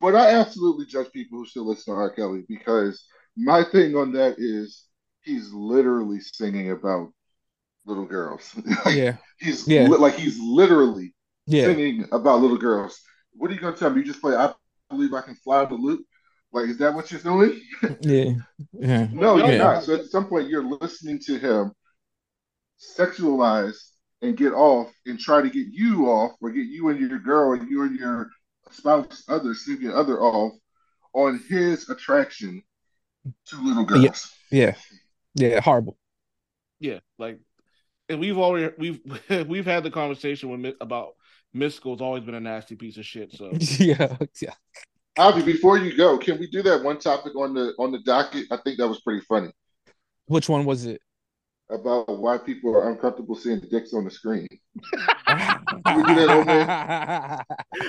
But 0.00 0.14
I 0.14 0.30
absolutely 0.32 0.86
judge 0.86 1.12
people 1.12 1.38
who 1.38 1.46
still 1.46 1.66
listen 1.66 1.94
to 1.94 2.00
R. 2.00 2.10
Kelly 2.10 2.44
because 2.48 3.04
my 3.36 3.64
thing 3.64 3.96
on 3.96 4.12
that 4.12 4.36
is 4.38 4.84
he's 5.22 5.52
literally 5.52 6.20
singing 6.20 6.70
about 6.70 7.12
little 7.86 8.06
girls. 8.06 8.54
like, 8.84 8.94
Yeah. 8.96 9.16
he's 9.38 9.66
Yeah. 9.68 9.86
li- 9.88 9.98
like 9.98 10.14
he's 10.14 10.38
literally 10.38 11.14
Yeah. 11.46 11.64
singing 11.66 12.06
about 12.12 12.40
little 12.40 12.58
girls. 12.58 13.00
What 13.32 13.50
are 13.50 13.54
you 13.54 13.60
gonna 13.60 13.76
tell 13.76 13.90
me? 13.90 14.00
You 14.00 14.06
just 14.06 14.20
play 14.20 14.36
I 14.36 14.54
believe 14.90 15.14
I 15.14 15.22
can 15.22 15.36
fly 15.36 15.64
the 15.64 15.74
loop? 15.74 16.04
Like, 16.52 16.68
is 16.68 16.78
that 16.78 16.94
what 16.94 17.10
you're 17.10 17.20
doing? 17.20 17.60
Yeah. 18.00 18.32
Yeah. 18.72 19.08
No, 19.12 19.36
you're 19.36 19.58
not. 19.58 19.84
So 19.84 19.94
at 19.94 20.06
some 20.06 20.26
point, 20.26 20.48
you're 20.48 20.64
listening 20.64 21.18
to 21.26 21.38
him 21.38 21.72
sexualize 22.98 23.76
and 24.22 24.36
get 24.36 24.52
off 24.52 24.92
and 25.06 25.18
try 25.18 25.42
to 25.42 25.50
get 25.50 25.66
you 25.70 26.06
off 26.06 26.32
or 26.40 26.50
get 26.50 26.66
you 26.66 26.88
and 26.88 27.00
your 27.00 27.18
girl 27.18 27.52
and 27.58 27.70
you 27.70 27.82
and 27.82 27.98
your 27.98 28.30
spouse, 28.72 29.24
other 29.28 29.54
significant 29.54 29.94
other 29.94 30.20
off 30.20 30.52
on 31.12 31.40
his 31.48 31.88
attraction 31.88 32.62
to 33.46 33.56
little 33.62 33.84
girls. 33.84 34.30
Yeah. 34.50 34.74
Yeah. 35.34 35.60
Horrible. 35.60 35.96
Yeah, 36.80 37.00
like, 37.18 37.38
and 38.08 38.20
we've 38.20 38.38
already 38.38 38.74
we've 38.78 39.00
we've 39.48 39.66
had 39.66 39.84
the 39.84 39.90
conversation 39.90 40.50
with 40.50 40.60
Mi- 40.60 40.74
about 40.80 41.10
Mystikal's 41.54 42.00
always 42.00 42.24
been 42.24 42.34
a 42.34 42.40
nasty 42.40 42.74
piece 42.74 42.96
of 42.96 43.04
shit. 43.04 43.32
So 43.32 43.50
yeah. 43.78 44.16
Yeah. 44.40 44.54
Avi, 45.18 45.42
before 45.42 45.76
you 45.76 45.96
go, 45.96 46.16
can 46.16 46.38
we 46.38 46.46
do 46.46 46.62
that 46.62 46.82
one 46.82 46.98
topic 46.98 47.34
on 47.36 47.52
the 47.52 47.74
on 47.78 47.92
the 47.92 47.98
docket? 48.00 48.46
I 48.50 48.56
think 48.58 48.78
that 48.78 48.88
was 48.88 49.00
pretty 49.00 49.20
funny 49.28 49.50
Which 50.26 50.48
one 50.48 50.64
was 50.64 50.86
it? 50.86 51.02
About 51.70 52.18
why 52.18 52.38
people 52.38 52.76
are 52.76 52.90
uncomfortable 52.90 53.34
seeing 53.34 53.60
dicks 53.70 53.94
on 53.94 54.04
the 54.04 54.10
screen. 54.10 54.48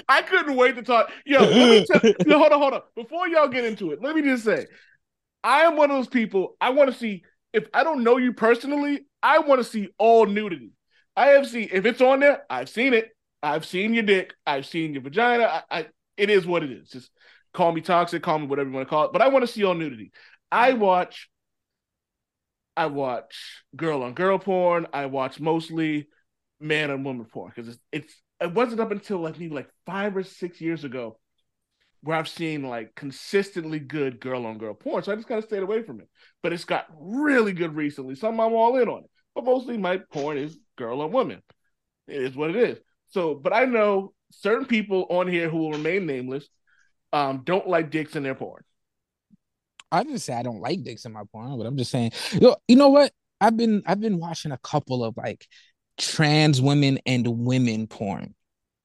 I 0.07 0.21
couldn't 0.27 0.55
wait 0.55 0.75
to 0.75 0.83
talk. 0.83 1.11
Yo, 1.25 1.41
yo, 1.49 1.83
hold 2.37 2.51
on, 2.51 2.59
hold 2.59 2.73
on. 2.73 2.81
Before 2.95 3.27
y'all 3.27 3.47
get 3.47 3.65
into 3.65 3.91
it, 3.91 4.01
let 4.01 4.15
me 4.15 4.21
just 4.21 4.43
say, 4.43 4.67
I 5.43 5.61
am 5.61 5.75
one 5.75 5.89
of 5.89 5.97
those 5.97 6.07
people. 6.07 6.55
I 6.61 6.69
want 6.69 6.91
to 6.91 6.97
see. 6.97 7.23
If 7.53 7.67
I 7.73 7.83
don't 7.83 8.03
know 8.03 8.17
you 8.17 8.31
personally, 8.31 9.05
I 9.21 9.39
want 9.39 9.59
to 9.59 9.65
see 9.65 9.89
all 9.97 10.25
nudity. 10.25 10.71
I 11.17 11.27
have 11.27 11.47
seen. 11.47 11.69
If 11.71 11.85
it's 11.85 12.01
on 12.01 12.21
there, 12.21 12.43
I've 12.49 12.69
seen 12.69 12.93
it. 12.93 13.09
I've 13.43 13.65
seen 13.65 13.93
your 13.93 14.03
dick. 14.03 14.33
I've 14.45 14.65
seen 14.65 14.93
your 14.93 15.01
vagina. 15.01 15.63
I, 15.69 15.79
I 15.79 15.87
it 16.17 16.29
is 16.29 16.45
what 16.45 16.63
it 16.63 16.71
is. 16.71 16.89
Just 16.89 17.09
call 17.53 17.71
me 17.71 17.81
toxic, 17.81 18.23
call 18.23 18.39
me 18.39 18.47
whatever 18.47 18.69
you 18.69 18.75
want 18.75 18.87
to 18.87 18.89
call 18.89 19.05
it. 19.05 19.13
But 19.13 19.21
I 19.21 19.27
want 19.29 19.45
to 19.45 19.51
see 19.51 19.63
all 19.63 19.73
nudity. 19.73 20.11
I 20.51 20.73
watch. 20.73 21.29
I 22.75 22.87
watch 22.87 23.63
girl 23.75 24.03
on 24.03 24.13
girl 24.13 24.39
porn. 24.39 24.87
I 24.93 25.07
watch 25.07 25.39
mostly 25.39 26.07
man 26.59 26.91
on 26.91 27.03
woman 27.03 27.25
porn 27.25 27.51
because 27.55 27.69
it's, 27.69 27.79
it's 27.91 28.21
it 28.39 28.53
wasn't 28.53 28.81
up 28.81 28.91
until 28.91 29.19
like 29.19 29.39
maybe 29.39 29.53
like 29.53 29.69
five 29.85 30.15
or 30.15 30.23
six 30.23 30.61
years 30.61 30.83
ago 30.83 31.17
where 32.01 32.17
I've 32.17 32.27
seen 32.27 32.63
like 32.63 32.95
consistently 32.95 33.79
good 33.79 34.19
girl 34.19 34.45
on 34.45 34.57
girl 34.57 34.73
porn. 34.73 35.03
So 35.03 35.11
I 35.11 35.15
just 35.15 35.27
kind 35.27 35.37
of 35.37 35.45
stayed 35.45 35.63
away 35.63 35.83
from 35.83 35.99
it. 35.99 36.09
But 36.41 36.53
it's 36.53 36.65
got 36.65 36.87
really 36.97 37.53
good 37.53 37.75
recently. 37.75 38.15
Some 38.15 38.39
I'm 38.39 38.53
all 38.53 38.77
in 38.77 38.89
on 38.89 39.03
it. 39.03 39.09
But 39.35 39.45
mostly 39.45 39.77
my 39.77 39.99
porn 40.11 40.37
is 40.37 40.57
girl 40.77 41.01
on 41.01 41.11
woman. 41.11 41.41
It 42.07 42.21
is 42.21 42.35
what 42.35 42.49
it 42.49 42.55
is. 42.55 42.79
So, 43.09 43.35
but 43.35 43.53
I 43.53 43.65
know 43.65 44.13
certain 44.31 44.65
people 44.65 45.05
on 45.09 45.27
here 45.27 45.49
who 45.49 45.57
will 45.57 45.71
remain 45.71 46.05
nameless 46.05 46.47
um, 47.13 47.41
don't 47.43 47.67
like 47.67 47.91
dicks 47.91 48.15
in 48.15 48.23
their 48.23 48.35
porn. 48.35 48.63
I 49.91 50.03
didn't 50.03 50.19
say 50.19 50.33
I 50.33 50.43
don't 50.43 50.61
like 50.61 50.83
dicks 50.83 51.05
in 51.05 51.13
my 51.13 51.23
porn, 51.31 51.57
but 51.57 51.65
I'm 51.65 51.77
just 51.77 51.91
saying, 51.91 52.11
yo, 52.33 52.55
you 52.67 52.75
know 52.75 52.89
what? 52.89 53.11
I've 53.39 53.57
been 53.57 53.83
I've 53.85 53.99
been 53.99 54.19
watching 54.19 54.51
a 54.51 54.57
couple 54.57 55.03
of 55.03 55.17
like 55.17 55.47
trans 55.97 56.61
women 56.61 56.99
and 57.05 57.27
women 57.27 57.87
porn, 57.87 58.35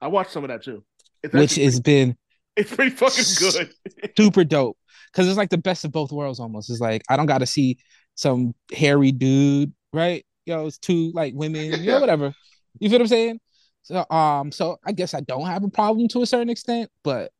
I 0.00 0.08
watched 0.08 0.30
some 0.30 0.44
of 0.44 0.48
that 0.48 0.62
too. 0.62 0.84
It's 1.22 1.34
which 1.34 1.56
has 1.56 1.80
been 1.80 2.16
it's 2.56 2.74
pretty 2.74 2.90
fucking 2.90 3.24
good. 3.38 3.72
super 4.16 4.44
dope 4.44 4.78
because 5.12 5.28
it's 5.28 5.36
like 5.36 5.50
the 5.50 5.58
best 5.58 5.84
of 5.84 5.92
both 5.92 6.12
worlds 6.12 6.40
almost. 6.40 6.70
It's 6.70 6.80
like 6.80 7.02
I 7.08 7.16
don't 7.16 7.26
got 7.26 7.38
to 7.38 7.46
see 7.46 7.78
some 8.14 8.54
hairy 8.72 9.12
dude, 9.12 9.72
right? 9.92 10.24
Yo, 10.44 10.66
it's 10.66 10.78
two 10.78 11.10
like 11.12 11.34
women, 11.34 11.82
you 11.82 11.86
know, 11.86 12.00
whatever. 12.00 12.32
You 12.78 12.88
feel 12.88 12.98
what 12.98 13.02
I'm 13.02 13.08
saying? 13.08 13.40
So, 13.82 14.04
um, 14.10 14.52
so 14.52 14.78
I 14.84 14.92
guess 14.92 15.14
I 15.14 15.20
don't 15.20 15.46
have 15.46 15.64
a 15.64 15.68
problem 15.68 16.08
to 16.08 16.22
a 16.22 16.26
certain 16.26 16.50
extent, 16.50 16.90
but 17.02 17.30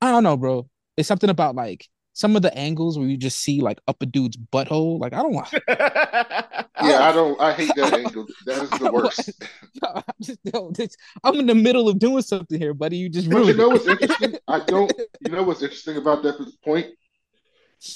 I 0.00 0.10
don't 0.10 0.22
know, 0.22 0.36
bro. 0.36 0.68
It's 0.96 1.08
something 1.08 1.30
about 1.30 1.54
like 1.54 1.86
some 2.16 2.34
of 2.34 2.40
the 2.40 2.56
angles 2.56 2.98
where 2.98 3.06
you 3.06 3.18
just 3.18 3.40
see 3.40 3.60
like 3.60 3.78
up 3.86 4.00
a 4.00 4.06
dude's 4.06 4.38
butthole. 4.38 4.98
Like 4.98 5.12
I 5.12 5.22
don't 5.22 5.34
want. 5.34 5.52
Yeah, 6.82 7.08
I 7.08 7.12
don't. 7.12 7.40
I 7.40 7.52
hate 7.54 7.72
that 7.76 7.94
angle. 7.94 8.26
That 8.44 8.64
is 8.64 8.70
the 8.70 8.92
worst. 8.92 9.42
I'm 9.82 10.02
just 10.20 10.38
yo, 10.44 10.70
this, 10.72 10.94
I'm 11.24 11.36
in 11.36 11.46
the 11.46 11.54
middle 11.54 11.88
of 11.88 11.98
doing 11.98 12.20
something 12.20 12.58
here, 12.60 12.74
buddy. 12.74 12.98
You 12.98 13.08
just 13.08 13.30
But 13.30 13.46
you 13.46 13.54
know 13.54 13.70
what's 13.70 13.86
interesting? 13.86 14.36
I 14.46 14.60
don't. 14.60 14.92
You 15.24 15.32
know 15.32 15.42
what's 15.42 15.62
interesting 15.62 15.96
about 15.96 16.22
that 16.24 16.36
point? 16.62 16.88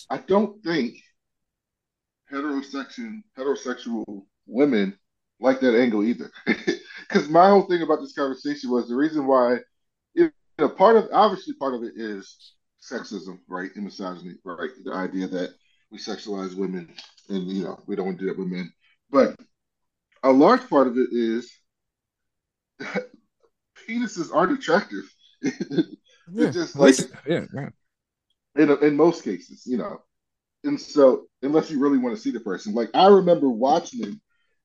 I 0.09 0.17
don't 0.17 0.65
think 0.65 0.95
heterosexual 2.33 3.21
heterosexual 3.39 4.25
women 4.47 4.99
like 5.41 5.61
that 5.61 5.79
angle 5.79 6.03
either. 6.03 6.31
Because 6.47 7.29
my 7.29 7.51
whole 7.51 7.69
thing 7.69 7.83
about 7.83 8.01
this 8.01 8.15
conversation 8.15 8.71
was 8.71 8.89
the 8.89 8.97
reason 8.97 9.27
why. 9.27 9.59
You 10.15 10.33
know, 10.59 10.71
part 10.71 10.97
of 10.97 11.09
obviously 11.13 11.53
part 11.55 11.75
of 11.75 11.83
it 11.83 11.93
is 11.97 12.55
sexism, 12.81 13.39
right, 13.49 13.71
and 13.75 13.85
misogyny, 13.85 14.35
right? 14.45 14.71
The 14.85 14.93
idea 14.93 15.29
that 15.29 15.55
we 15.91 15.99
sexualize 15.99 16.55
women 16.55 16.89
and 17.29 17.49
you 17.49 17.65
know 17.65 17.79
we 17.87 17.97
don't 17.97 18.07
want 18.07 18.19
to 18.19 18.25
do 18.25 18.31
that 18.31 18.39
with 18.39 18.49
men, 18.49 18.73
but 19.11 19.37
a 20.23 20.31
large 20.31 20.69
part 20.69 20.87
of 20.87 20.97
it 20.97 21.09
is 21.13 21.51
penises 23.89 24.35
aren't 24.35 24.59
attractive. 24.59 25.05
They're 26.29 26.53
just 26.53 26.77
like 26.77 26.97
yeah, 27.27 27.47
yeah. 27.55 27.69
in 28.57 28.71
in 28.83 28.97
most 28.97 29.25
cases, 29.25 29.65
you 29.67 29.79
know. 29.79 30.01
And 30.63 30.79
so, 30.79 31.27
unless 31.43 31.71
you 31.71 31.81
really 31.81 31.99
want 31.99 32.15
to 32.15 32.21
see 32.21 32.31
the 32.31 32.41
person, 32.41 32.75
like 32.75 32.91
I 32.95 33.09
remember 33.09 33.49
watching 33.49 34.05
it 34.05 34.15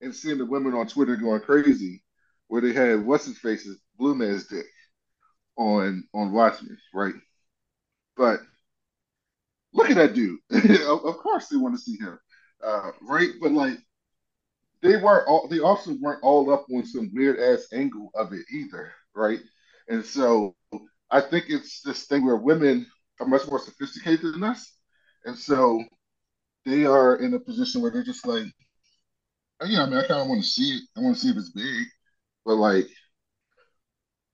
and 0.02 0.14
seeing 0.14 0.38
the 0.38 0.46
women 0.46 0.74
on 0.74 0.88
Twitter 0.88 1.16
going 1.16 1.40
crazy, 1.40 2.04
where 2.48 2.62
they 2.62 2.74
had 2.74 3.06
what's 3.06 3.26
his 3.26 3.38
face's 3.40 3.80
blue 3.98 4.16
man's 4.16 4.48
dick 4.48 4.66
on 5.58 6.04
on 6.14 6.34
Watchmen, 6.34 6.78
right? 6.94 7.14
But 8.18 8.40
look 9.74 9.90
at 9.90 9.98
that 9.98 10.14
dude. 10.14 10.40
of, 10.88 11.18
course, 11.18 11.48
they 11.48 11.58
want 11.58 11.76
to 11.76 11.82
see 11.82 11.98
him, 11.98 12.18
uh, 12.64 12.92
right? 13.02 13.32
But 13.42 13.52
like, 13.52 13.78
they 14.82 14.98
weren't 14.98 15.28
all. 15.28 15.48
They 15.48 15.60
also 15.60 15.96
weren't 16.00 16.24
all 16.24 16.52
up 16.54 16.66
on 16.74 16.86
some 16.86 17.12
weird 17.14 17.40
ass 17.40 17.68
angle 17.74 18.12
of 18.16 18.34
it 18.34 18.46
either, 18.52 18.92
right? 19.14 19.40
And 19.88 20.04
so, 20.04 20.56
I 21.12 21.22
think 21.22 21.46
it's 21.50 21.82
this 21.82 22.06
thing 22.06 22.26
where 22.26 22.38
women 22.38 22.86
are 23.20 23.28
much 23.28 23.48
more 23.48 23.60
sophisticated 23.60 24.34
than 24.34 24.44
us, 24.44 24.74
and 25.26 25.38
so 25.38 25.84
they 26.66 26.86
are 26.86 27.18
in 27.18 27.34
a 27.34 27.40
position 27.40 27.82
where 27.82 27.92
they're 27.92 28.04
just 28.04 28.26
like, 28.28 28.46
oh, 29.62 29.66
yeah, 29.66 29.84
I 29.84 29.86
mean, 29.86 29.98
I 29.98 30.08
kind 30.08 30.22
of 30.22 30.28
want 30.28 30.42
to 30.42 30.48
see 30.48 30.78
it. 30.78 30.84
I 30.98 31.02
want 31.02 31.16
to 31.16 31.22
see 31.22 31.30
if 31.30 31.38
it's 31.38 31.52
big, 31.52 31.86
but 32.46 32.56
like, 32.56 32.88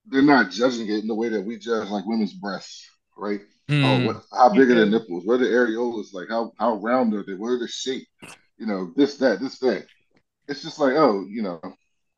they're 0.06 0.22
not 0.22 0.50
judging 0.50 0.88
it 0.88 1.00
in 1.00 1.06
the 1.06 1.14
way 1.14 1.28
that 1.28 1.42
we 1.42 1.58
judge 1.58 1.88
like 1.88 2.06
women's 2.06 2.34
breasts, 2.34 2.88
right? 3.16 3.40
Oh, 3.70 3.74
Mm. 3.74 4.04
what, 4.04 4.22
how 4.32 4.48
big 4.50 4.70
are 4.70 4.74
their 4.74 4.86
nipples? 4.86 5.24
What 5.24 5.34
are 5.34 5.38
the 5.38 5.46
areolas 5.46 6.12
like? 6.12 6.28
How 6.28 6.52
how 6.58 6.74
round 6.76 7.14
are 7.14 7.24
they? 7.24 7.34
What 7.34 7.48
are 7.48 7.58
the 7.58 7.68
shape? 7.68 8.06
You 8.58 8.66
know, 8.66 8.92
this, 8.96 9.16
that, 9.16 9.40
this, 9.40 9.58
that. 9.60 9.86
It's 10.48 10.62
just 10.62 10.78
like, 10.78 10.94
oh, 10.94 11.24
you 11.28 11.42
know, 11.42 11.60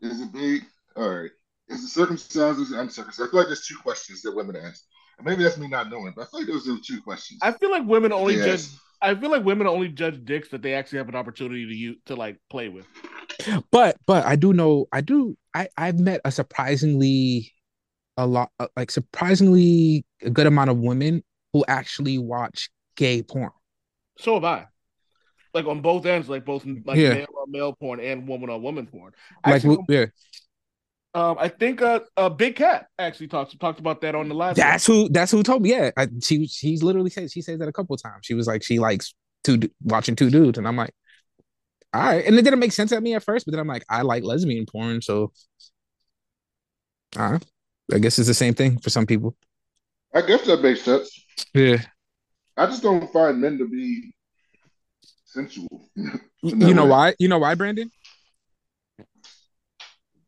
is 0.01 0.21
it 0.21 0.33
big? 0.33 0.63
All 0.97 1.09
right. 1.09 1.31
Is 1.69 1.83
it 1.85 1.89
circumcised? 1.89 2.59
Is 2.61 2.73
it 2.73 2.79
uncircumcised? 2.79 3.29
I 3.29 3.31
feel 3.31 3.41
like 3.41 3.47
there's 3.49 3.67
two 3.67 3.77
questions 3.83 4.23
that 4.23 4.35
women 4.35 4.57
ask. 4.57 4.83
And 5.19 5.27
maybe 5.27 5.43
that's 5.45 5.59
me 5.59 5.69
not 5.69 5.91
knowing, 5.91 6.13
but 6.17 6.23
I 6.23 6.25
feel 6.27 6.41
like 6.41 6.49
those 6.49 6.69
are 6.69 6.73
the 6.75 6.83
two 6.85 7.01
questions. 7.01 7.39
I 7.43 7.53
feel 7.53 7.71
like 7.71 7.87
women 7.87 8.13
only 8.13 8.35
Yes. 8.37 8.45
judge. 8.67 8.81
I 9.01 9.15
feel 9.15 9.31
like 9.31 9.45
women 9.45 9.67
only 9.67 9.89
judge 9.89 10.25
dicks 10.25 10.49
that 10.49 10.63
they 10.63 10.75
actually 10.75 10.99
have 10.99 11.09
an 11.09 11.15
opportunity 11.15 11.67
to 11.67 11.75
use 11.75 11.97
to 12.07 12.17
like 12.17 12.39
play 12.51 12.69
with. 12.69 12.87
But 13.71 13.97
but 14.07 14.25
I 14.25 14.37
do 14.37 14.53
know 14.53 14.87
I 14.93 15.01
do 15.03 15.37
I 15.55 15.69
I've 15.77 15.99
met 15.99 16.21
a 16.25 16.33
surprisingly 16.33 17.53
a 18.17 18.27
lot 18.27 18.51
uh, 18.59 18.69
like 18.77 18.91
surprisingly 18.91 20.05
a 20.23 20.31
good 20.31 20.47
amount 20.47 20.71
of 20.71 20.79
women 20.79 21.23
who 21.55 21.65
actually 21.67 22.19
watch 22.19 22.69
gay 22.97 23.23
porn. 23.23 23.53
So 24.19 24.35
have 24.35 24.45
I. 24.45 24.67
Like 25.55 25.67
on 25.67 25.81
both 25.81 26.05
ends, 26.05 26.29
like 26.29 26.45
both 26.45 26.67
like 26.85 26.99
Yeah. 26.99 27.15
male 27.15 27.27
on 27.41 27.51
male 27.51 27.73
porn 27.73 28.01
and 28.01 28.29
woman 28.29 28.51
on 28.51 28.61
woman 28.61 28.87
porn. 28.87 29.13
Like 29.47 29.57
Actually, 29.57 29.79
yeah, 29.89 30.07
um, 31.15 31.37
I 31.39 31.49
think 31.49 31.81
uh, 31.81 32.01
uh, 32.17 32.29
Big 32.29 32.57
Cat 32.57 32.89
actually 32.99 33.29
talked 33.29 33.59
talked 33.61 33.79
about 33.79 34.01
that 34.01 34.17
on 34.17 34.29
the 34.29 34.35
last. 34.35 34.57
that's 34.57 34.85
who 34.85 35.09
that's 35.11 35.31
who 35.31 35.45
told 35.45 35.63
me. 35.63 35.71
Yeah, 35.71 35.93
I, 35.97 36.09
she 36.21 36.49
she's 36.49 36.83
literally 36.83 37.09
said 37.11 37.31
she 37.31 37.41
says 37.41 37.61
that 37.61 37.69
a 37.69 37.73
couple 37.73 37.95
of 37.95 38.03
times. 38.03 38.27
She 38.27 38.35
was 38.35 38.49
like 38.49 38.65
she 38.65 38.81
likes 38.81 39.15
two 39.45 39.61
watching 39.85 40.17
two 40.17 40.29
dudes, 40.29 40.59
and 40.59 40.67
I'm 40.67 40.77
like, 40.77 40.93
all 41.93 42.03
right. 42.03 42.25
And 42.27 42.35
it 42.37 42.43
didn't 42.43 42.59
make 42.59 42.73
sense 42.73 42.91
at 42.91 43.01
me 43.01 43.15
at 43.15 43.23
first, 43.23 43.47
but 43.47 43.53
then 43.53 43.61
I'm 43.61 43.69
like, 43.69 43.85
I 43.89 44.03
like 44.03 44.25
lesbian 44.25 44.67
porn, 44.67 45.03
so 45.03 45.31
all 47.17 47.33
right. 47.33 47.45
I 47.93 47.99
guess 47.99 48.19
it's 48.19 48.29
the 48.29 48.35
same 48.35 48.55
thing 48.55 48.79
for 48.79 48.91
some 48.91 49.07
people. 49.07 49.37
I 50.15 50.23
guess 50.23 50.47
that 50.47 50.63
makes 50.63 50.83
sense. 50.83 51.11
Yeah. 51.53 51.79
I 52.57 52.67
just 52.67 52.83
don't 52.83 53.13
find 53.13 53.41
men 53.41 53.59
to 53.59 53.69
be 53.69 54.15
sensual. 55.27 55.89
You, 55.97 56.21
In 56.43 56.59
that 56.61 56.69
you 56.69 56.75
know 56.75 56.85
way. 56.85 56.91
why? 56.91 57.15
You 57.19 57.29
know 57.29 57.39
why, 57.39 57.55
Brandon? 57.55 57.91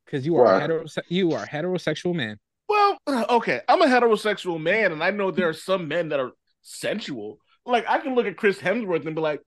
Because 0.05 0.25
you 0.25 0.37
are 0.37 0.45
Why? 0.45 0.57
a 0.59 0.61
hetero, 0.61 0.85
you 1.09 1.33
are 1.33 1.45
a 1.45 1.49
heterosexual 1.49 2.15
man. 2.15 2.39
Well, 2.69 2.99
uh, 3.07 3.25
okay, 3.31 3.61
I'm 3.69 3.83
a 3.83 3.87
heterosexual 3.87 4.61
man, 4.61 4.93
and 4.93 5.03
I 5.03 5.11
know 5.11 5.31
there 5.31 5.49
are 5.49 5.53
some 5.53 5.89
men 5.89 6.09
that 6.11 6.21
are 6.21 6.33
sensual. 6.63 7.39
Like 7.65 7.85
I 7.89 7.99
can 7.99 8.15
look 8.15 8.27
at 8.27 8.37
Chris 8.37 8.59
Hemsworth 8.59 9.05
and 9.07 9.15
be 9.17 9.21
like, 9.21 9.41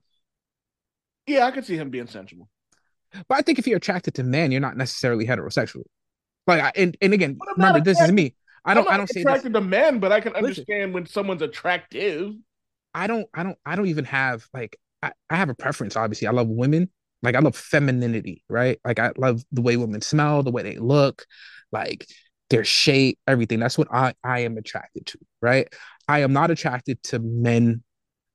"Yeah, 1.28 1.46
I 1.46 1.52
can 1.52 1.64
see 1.64 1.76
him 1.78 1.90
being 1.90 2.08
sensual." 2.08 2.50
But 3.28 3.38
I 3.38 3.42
think 3.42 3.58
if 3.58 3.68
you're 3.68 3.78
attracted 3.78 4.16
to 4.16 4.24
men, 4.24 4.52
you're 4.52 4.62
not 4.62 4.78
necessarily 4.78 5.26
heterosexual. 5.26 5.84
Like, 6.46 6.62
I, 6.62 6.72
and 6.76 6.98
and 7.02 7.14
again, 7.14 7.36
But 7.40 7.50
I'm 7.50 7.56
remember 7.56 7.80
this 7.82 8.00
is 8.02 8.12
me. 8.12 8.36
I 8.66 8.74
don't 8.74 8.90
I 8.90 8.98
don't 8.98 9.10
say 9.10 9.24
this. 9.24 9.28
attracted 9.28 9.54
to 9.54 9.62
men, 9.62 10.00
but 10.00 10.12
I 10.12 10.20
can 10.20 10.34
Listen. 10.34 10.48
understand 10.66 10.94
when 10.94 11.06
someone's 11.06 11.42
attractive. 11.42 12.34
I 12.94 13.08
don't 13.08 13.28
I 13.34 13.44
don't 13.44 13.58
I 13.66 13.76
don't 13.76 13.88
even 13.88 14.06
have 14.06 14.48
like 14.54 14.78
I, 15.02 15.12
I 15.30 15.36
have 15.36 15.50
a 15.50 15.56
preference, 15.56 15.96
obviously. 15.96 16.28
I 16.28 16.32
love 16.32 16.48
women. 16.48 16.90
Like 17.22 17.36
I 17.36 17.40
love 17.40 17.56
femininity, 17.56 18.44
right? 18.50 18.80
Like 18.86 19.00
I 19.00 19.12
love 19.18 19.44
the 19.52 19.62
way 19.62 19.78
women 19.78 20.02
smell, 20.02 20.44
the 20.44 20.52
way 20.52 20.64
they 20.64 20.78
look, 20.78 21.26
like 21.72 22.08
their 22.50 22.64
shape, 22.64 23.20
everything. 23.28 23.60
That's 23.60 23.78
what 23.78 23.90
I, 23.94 24.14
I 24.24 24.40
am 24.42 24.58
attracted 24.58 25.06
to, 25.08 25.20
right? 25.42 25.68
I 26.08 26.20
am 26.20 26.34
not 26.34 26.50
attracted 26.50 27.02
to 27.04 27.20
men 27.20 27.84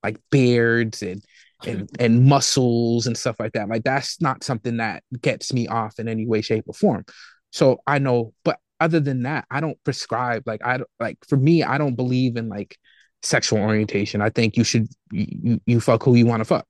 like 0.03 0.18
beards 0.31 1.03
and 1.03 1.25
and 1.66 1.89
and 1.99 2.25
muscles 2.25 3.07
and 3.07 3.16
stuff 3.16 3.37
like 3.41 3.53
that. 3.53 3.68
Like 3.68 3.85
that's 3.85 4.20
not 4.20 4.45
something 4.45 4.77
that 4.77 5.03
gets 5.20 5.53
me 5.53 5.66
off 5.66 5.99
in 5.99 6.09
any 6.09 6.27
way, 6.27 6.43
shape, 6.43 6.64
or 6.66 6.75
form. 6.75 7.05
So 7.51 7.79
I 7.87 7.99
know, 7.99 8.35
but 8.45 8.59
other 8.85 9.01
than 9.01 9.22
that, 9.28 9.47
I 9.51 9.61
don't 9.61 9.78
prescribe 9.85 10.43
like 10.47 10.62
I 10.64 10.78
don't 10.78 10.91
like 11.01 11.18
for 11.28 11.37
me, 11.37 11.62
I 11.62 11.76
don't 11.78 11.97
believe 11.97 12.37
in 12.37 12.49
like 12.49 12.76
sexual 13.22 13.59
orientation. 13.61 14.20
I 14.20 14.30
think 14.30 14.57
you 14.57 14.64
should 14.64 14.89
you 15.11 15.61
you, 15.66 15.80
fuck 15.80 16.03
who 16.05 16.14
you 16.14 16.26
want 16.26 16.41
to 16.41 16.45
fuck. 16.45 16.66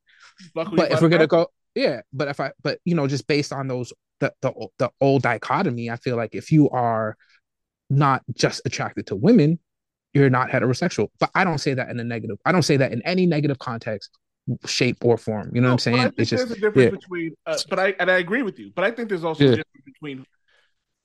Fuck 0.55 0.75
But 0.77 0.93
if 0.93 1.01
we're 1.03 1.09
gonna 1.15 1.25
fuck. 1.25 1.31
go, 1.31 1.47
yeah. 1.75 2.01
But 2.13 2.29
if 2.29 2.39
I, 2.41 2.53
but 2.63 2.79
you 2.85 2.95
know, 2.95 3.07
just 3.07 3.27
based 3.27 3.53
on 3.53 3.69
those 3.69 3.93
the 4.21 4.33
the 4.43 4.51
the 4.79 4.91
old 5.01 5.23
dichotomy, 5.23 5.91
I 5.91 5.97
feel 5.97 6.17
like 6.17 6.35
if 6.35 6.51
you 6.53 6.71
are 6.71 7.17
not 7.91 8.23
just 8.35 8.63
attracted 8.65 9.07
to 9.09 9.17
women, 9.17 9.59
you're 10.15 10.31
not 10.31 10.49
heterosexual. 10.51 11.09
But 11.21 11.31
I 11.35 11.45
don't 11.45 11.59
say 11.59 11.75
that 11.75 11.89
in 11.91 11.99
a 12.01 12.05
negative. 12.05 12.39
I 12.45 12.53
don't 12.53 12.63
say 12.71 12.77
that 12.79 12.93
in 12.93 13.03
any 13.03 13.27
negative 13.27 13.59
context, 13.59 14.11
shape 14.67 14.99
or 15.05 15.17
form. 15.19 15.51
You 15.55 15.61
know 15.61 15.73
what 15.75 15.87
I'm 15.87 15.93
No, 15.93 15.99
but 15.99 16.01
I 16.01 16.05
saying? 16.05 16.15
It's 16.19 16.31
just 16.31 16.47
there's 16.49 16.59
a 16.59 16.61
difference 16.61 16.85
yeah. 16.85 16.91
between, 16.91 17.35
uh, 17.47 17.59
but 17.69 17.79
I 17.79 17.89
and 17.99 18.11
I 18.11 18.19
agree 18.19 18.43
with 18.43 18.59
you. 18.59 18.71
But 18.75 18.85
I 18.85 18.91
think 18.93 19.09
there's 19.09 19.25
also 19.25 19.45
Yeah. 19.45 19.51
a 19.55 19.57
difference 19.57 19.85
between 19.85 20.25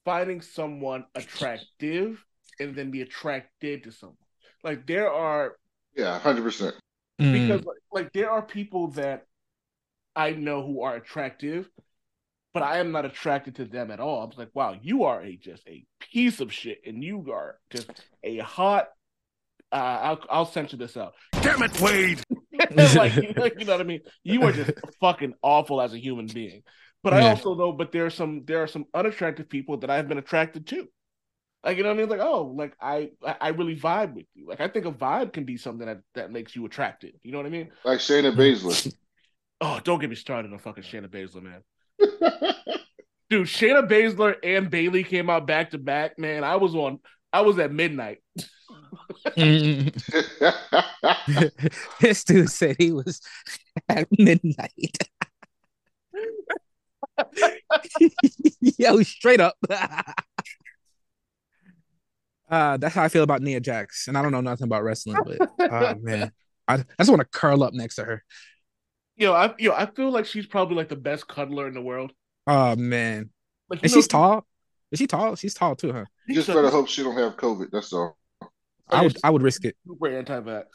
finding 0.10 0.42
someone 0.42 1.06
attractive 1.14 2.26
and 2.60 2.76
then 2.76 2.90
be 2.90 3.04
attracted 3.04 3.84
to 3.84 3.92
someone. 3.92 4.18
Like 4.64 4.88
there 4.88 5.12
are 5.12 5.58
Yeah, 5.96 6.18
hundred 6.18 6.42
percent. 6.42 6.74
Mm. 7.22 7.32
because 7.34 7.64
like, 7.64 7.78
like 7.92 8.14
there 8.14 8.32
are 8.32 8.42
people 8.42 8.88
that 8.94 9.28
I 10.16 10.32
know 10.32 10.66
who 10.66 10.82
are 10.82 10.96
attractive, 10.96 11.70
but 12.56 12.64
I 12.64 12.80
am 12.80 12.92
not 12.92 13.06
attracted 13.06 13.54
to 13.58 13.66
them 13.66 13.92
at 13.92 14.00
all. 14.00 14.24
I'm 14.24 14.32
like, 14.36 14.50
wow, 14.56 14.76
you 14.82 15.04
are 15.04 15.22
a 15.22 15.36
just 15.36 15.62
a 15.68 15.86
piece 16.00 16.40
of 16.40 16.52
shit, 16.52 16.80
and 16.88 17.04
you 17.04 17.32
are 17.32 17.60
just 17.70 17.92
a 18.24 18.40
hot. 18.40 18.88
Uh, 19.72 19.76
I'll 19.76 20.22
I'll 20.32 20.46
censor 20.48 20.78
this 20.78 20.98
out. 20.98 21.14
Damn 21.44 21.62
it, 21.62 21.80
Wade. 21.80 22.24
like, 22.96 23.16
you 23.16 23.32
know, 23.36 23.48
you 23.56 23.66
know 23.66 23.74
what 23.74 23.82
I 23.82 23.84
mean? 23.84 24.02
You 24.24 24.42
are 24.42 24.54
just 24.54 24.72
fucking 25.02 25.36
awful 25.44 25.80
as 25.80 25.94
a 25.94 26.00
human 26.00 26.26
being. 26.26 26.64
But 27.02 27.14
I 27.14 27.30
also 27.30 27.56
know, 27.56 27.72
but 27.72 27.92
there 27.92 28.06
are 28.06 28.10
some 28.10 28.44
there 28.46 28.62
are 28.62 28.68
some 28.68 28.86
unattractive 28.94 29.48
people 29.48 29.78
that 29.78 29.90
I've 29.90 30.10
been 30.10 30.18
attracted 30.18 30.68
to. 30.68 30.88
Like 31.64 31.78
you 31.78 31.84
know 31.84 31.90
what 31.90 31.98
I 31.98 32.02
mean? 32.02 32.10
Like 32.10 32.20
oh, 32.20 32.54
like 32.56 32.74
I 32.82 33.12
I 33.26 33.36
I 33.40 33.48
really 33.50 33.78
vibe 33.78 34.16
with 34.16 34.26
you. 34.34 34.48
Like 34.48 34.60
I 34.60 34.68
think 34.68 34.86
a 34.86 34.92
vibe 34.92 35.34
can 35.34 35.46
be 35.46 35.58
something 35.58 35.86
that 35.86 36.02
that 36.16 36.32
makes 36.32 36.56
you 36.56 36.66
attracted. 36.66 37.14
You 37.24 37.32
know 37.32 37.38
what 37.38 37.48
I 37.48 37.52
mean? 37.52 37.72
Like 37.84 38.00
Shayna 38.00 38.36
Baszler. 38.36 38.94
Oh, 39.62 39.78
don't 39.84 40.00
get 40.00 40.10
me 40.10 40.16
started 40.16 40.54
on 40.54 40.60
fucking 40.60 40.86
Shayna 40.86 41.10
Baszler, 41.10 41.44
man. 41.44 41.62
Dude, 43.30 43.46
Shayna 43.46 43.86
Baszler 43.86 44.38
and 44.42 44.70
Bayley 44.70 45.04
came 45.04 45.30
out 45.30 45.46
back 45.48 45.72
to 45.72 45.78
back, 45.78 46.18
man. 46.18 46.46
I 46.46 46.56
was 46.56 46.74
on 46.76 47.00
I 47.34 47.42
was 47.42 47.60
at 47.60 47.72
midnight. 47.72 48.20
This 52.00 52.24
dude 52.24 52.50
said 52.50 52.76
he 52.80 52.92
was 52.92 53.22
at 53.88 54.08
midnight. 54.18 54.98
Yo, 58.78 59.02
straight 59.04 59.40
up. 59.40 59.56
uh, 62.50 62.78
that's 62.78 62.96
how 62.96 63.04
I 63.04 63.10
feel 63.10 63.24
about 63.24 63.42
Nia 63.42 63.60
Jax, 63.60 64.08
and 64.08 64.18
I 64.18 64.22
don't 64.22 64.32
know 64.32 64.42
nothing 64.42 64.66
about 64.66 64.84
wrestling, 64.84 65.18
but 65.26 65.50
oh 65.72 65.96
man, 66.02 66.32
I, 66.68 66.76
I 66.76 66.86
just 67.00 67.10
want 67.10 67.22
to 67.22 67.28
curl 67.28 67.64
up 67.64 67.74
next 67.74 67.96
to 67.96 68.04
her. 68.04 68.24
Yo, 69.18 69.34
I 69.34 69.54
yo, 69.60 69.74
I 69.74 69.86
feel 69.86 70.12
like 70.12 70.26
she's 70.26 70.46
probably 70.46 70.76
like 70.76 70.90
the 70.90 70.96
best 70.96 71.28
cuddler 71.28 71.68
in 71.68 71.74
the 71.74 71.82
world. 71.82 72.12
Oh 72.48 72.76
man, 72.76 73.30
Like, 73.70 73.82
and 73.84 73.92
know, 73.92 73.96
she's 73.96 74.08
tall. 74.08 74.46
Is 74.92 75.00
she 75.00 75.08
tall? 75.08 75.36
She's 75.36 75.54
tall 75.54 75.76
too, 75.76 75.94
huh? 75.94 76.06
You 76.28 76.36
just 76.36 76.48
better 76.48 76.70
hope 76.70 76.88
she 76.88 77.04
don't 77.04 77.18
have 77.18 77.38
COVID. 77.38 77.68
That's 77.72 77.94
all. 77.94 78.18
I 78.90 79.04
would, 79.04 79.18
I 79.24 79.30
would 79.30 79.44
risk 79.44 79.66
it. 79.66 79.76
super 79.88 80.18
anti-vax. 80.18 80.66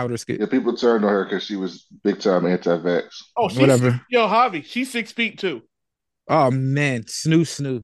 I 0.00 0.02
would 0.02 0.12
risk. 0.12 0.30
Yeah, 0.30 0.46
people 0.46 0.74
turned 0.74 1.04
on 1.04 1.10
her 1.10 1.24
because 1.24 1.44
she 1.44 1.56
was 1.56 1.86
big 2.02 2.20
time 2.20 2.46
anti-vax. 2.46 3.04
Oh, 3.36 3.50
she's, 3.50 3.58
Whatever. 3.58 4.00
Yo, 4.08 4.26
Javi, 4.26 4.64
she's 4.64 4.90
six 4.90 5.12
feet 5.12 5.38
too. 5.38 5.62
Oh 6.26 6.50
man, 6.50 7.02
snoo 7.02 7.42
snoo. 7.42 7.82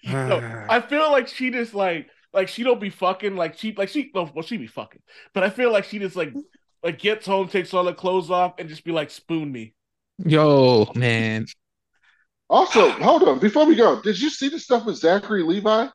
Yo, 0.03 0.65
I 0.69 0.81
feel 0.81 1.11
like 1.11 1.29
she 1.29 1.49
just 1.49 1.73
like 1.73 2.09
like 2.33 2.49
she 2.49 2.63
don't 2.63 2.81
be 2.81 2.89
fucking 2.89 3.37
like 3.37 3.57
she 3.57 3.73
like 3.73 3.87
she 3.87 4.11
well 4.13 4.41
she 4.41 4.57
be 4.57 4.67
fucking, 4.67 5.01
but 5.33 5.43
I 5.43 5.49
feel 5.49 5.71
like 5.71 5.85
she 5.85 5.97
just 5.97 6.17
like 6.17 6.33
like 6.83 6.99
gets 6.99 7.25
home, 7.25 7.47
takes 7.47 7.73
all 7.73 7.85
her 7.85 7.93
clothes 7.93 8.29
off, 8.29 8.55
and 8.57 8.67
just 8.67 8.83
be 8.83 8.91
like 8.91 9.09
spoon 9.09 9.49
me. 9.49 9.73
Yo, 10.17 10.91
man. 10.93 11.45
Also, 12.49 12.89
hold 12.89 13.23
on. 13.23 13.39
Before 13.39 13.65
we 13.65 13.75
go, 13.75 14.01
did 14.01 14.19
you 14.19 14.29
see 14.29 14.49
the 14.49 14.59
stuff 14.59 14.85
with 14.85 14.97
Zachary 14.97 15.41
Levi? 15.41 15.87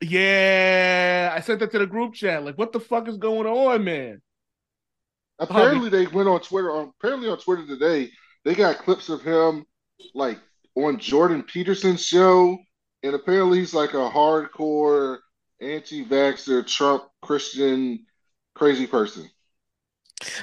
Yeah, 0.00 1.32
I 1.34 1.40
sent 1.40 1.60
that 1.60 1.70
to 1.72 1.78
the 1.78 1.86
group 1.86 2.14
chat. 2.14 2.44
Like, 2.44 2.58
what 2.58 2.72
the 2.72 2.80
fuck 2.80 3.08
is 3.08 3.16
going 3.16 3.46
on, 3.46 3.84
man? 3.84 4.20
Apparently, 5.38 5.88
they 5.90 6.06
went 6.06 6.28
on 6.28 6.40
Twitter. 6.40 6.70
On, 6.70 6.92
apparently, 6.98 7.28
on 7.28 7.38
Twitter 7.38 7.66
today, 7.66 8.10
they 8.44 8.54
got 8.54 8.78
clips 8.78 9.08
of 9.08 9.22
him 9.22 9.64
like 10.14 10.38
on 10.74 10.98
Jordan 10.98 11.42
Peterson's 11.42 12.04
show, 12.04 12.58
and 13.02 13.14
apparently, 13.14 13.58
he's 13.58 13.74
like 13.74 13.94
a 13.94 14.10
hardcore 14.10 15.18
anti-vaxxer, 15.60 16.66
Trump 16.66 17.04
Christian, 17.22 18.04
crazy 18.54 18.86
person. 18.86 19.28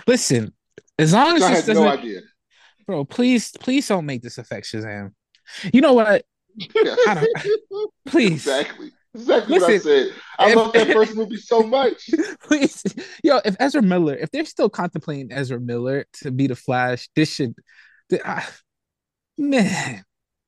Listen, 0.08 0.54
as 0.98 1.14
long 1.14 1.36
as 1.38 1.44
I 1.44 1.54
this 1.56 1.68
had 1.68 1.76
no 1.76 1.88
idea. 1.88 2.22
bro, 2.88 3.06
please, 3.06 3.52
please 3.60 3.88
don't 3.88 4.06
make 4.06 4.22
this 4.24 4.38
affect 4.40 4.66
Shazam. 4.68 5.12
You 5.72 5.82
know 5.82 5.94
what? 5.94 6.24
Yeah. 6.56 6.96
I 7.08 7.14
don't- 7.16 7.92
Please, 8.06 8.34
exactly. 8.34 8.92
Exactly 9.16 9.60
what 9.60 9.70
I 9.70 9.78
said. 9.78 10.08
I 10.40 10.50
if- 10.50 10.56
love 10.56 10.74
that 10.74 10.88
first 10.88 11.16
movie 11.16 11.38
so 11.38 11.62
much. 11.64 12.10
please, 12.44 12.84
yo, 13.24 13.40
if 13.46 13.56
Ezra 13.60 13.82
Miller, 13.82 14.16
if 14.16 14.32
they're 14.32 14.46
still 14.46 14.70
contemplating 14.70 15.32
Ezra 15.32 15.60
Miller 15.60 16.06
to 16.22 16.32
be 16.32 16.48
the 16.48 16.56
Flash, 16.56 17.10
this 17.16 17.34
should, 17.34 17.54
th- 18.10 18.22
ah, 18.26 18.50
man, 19.38 20.04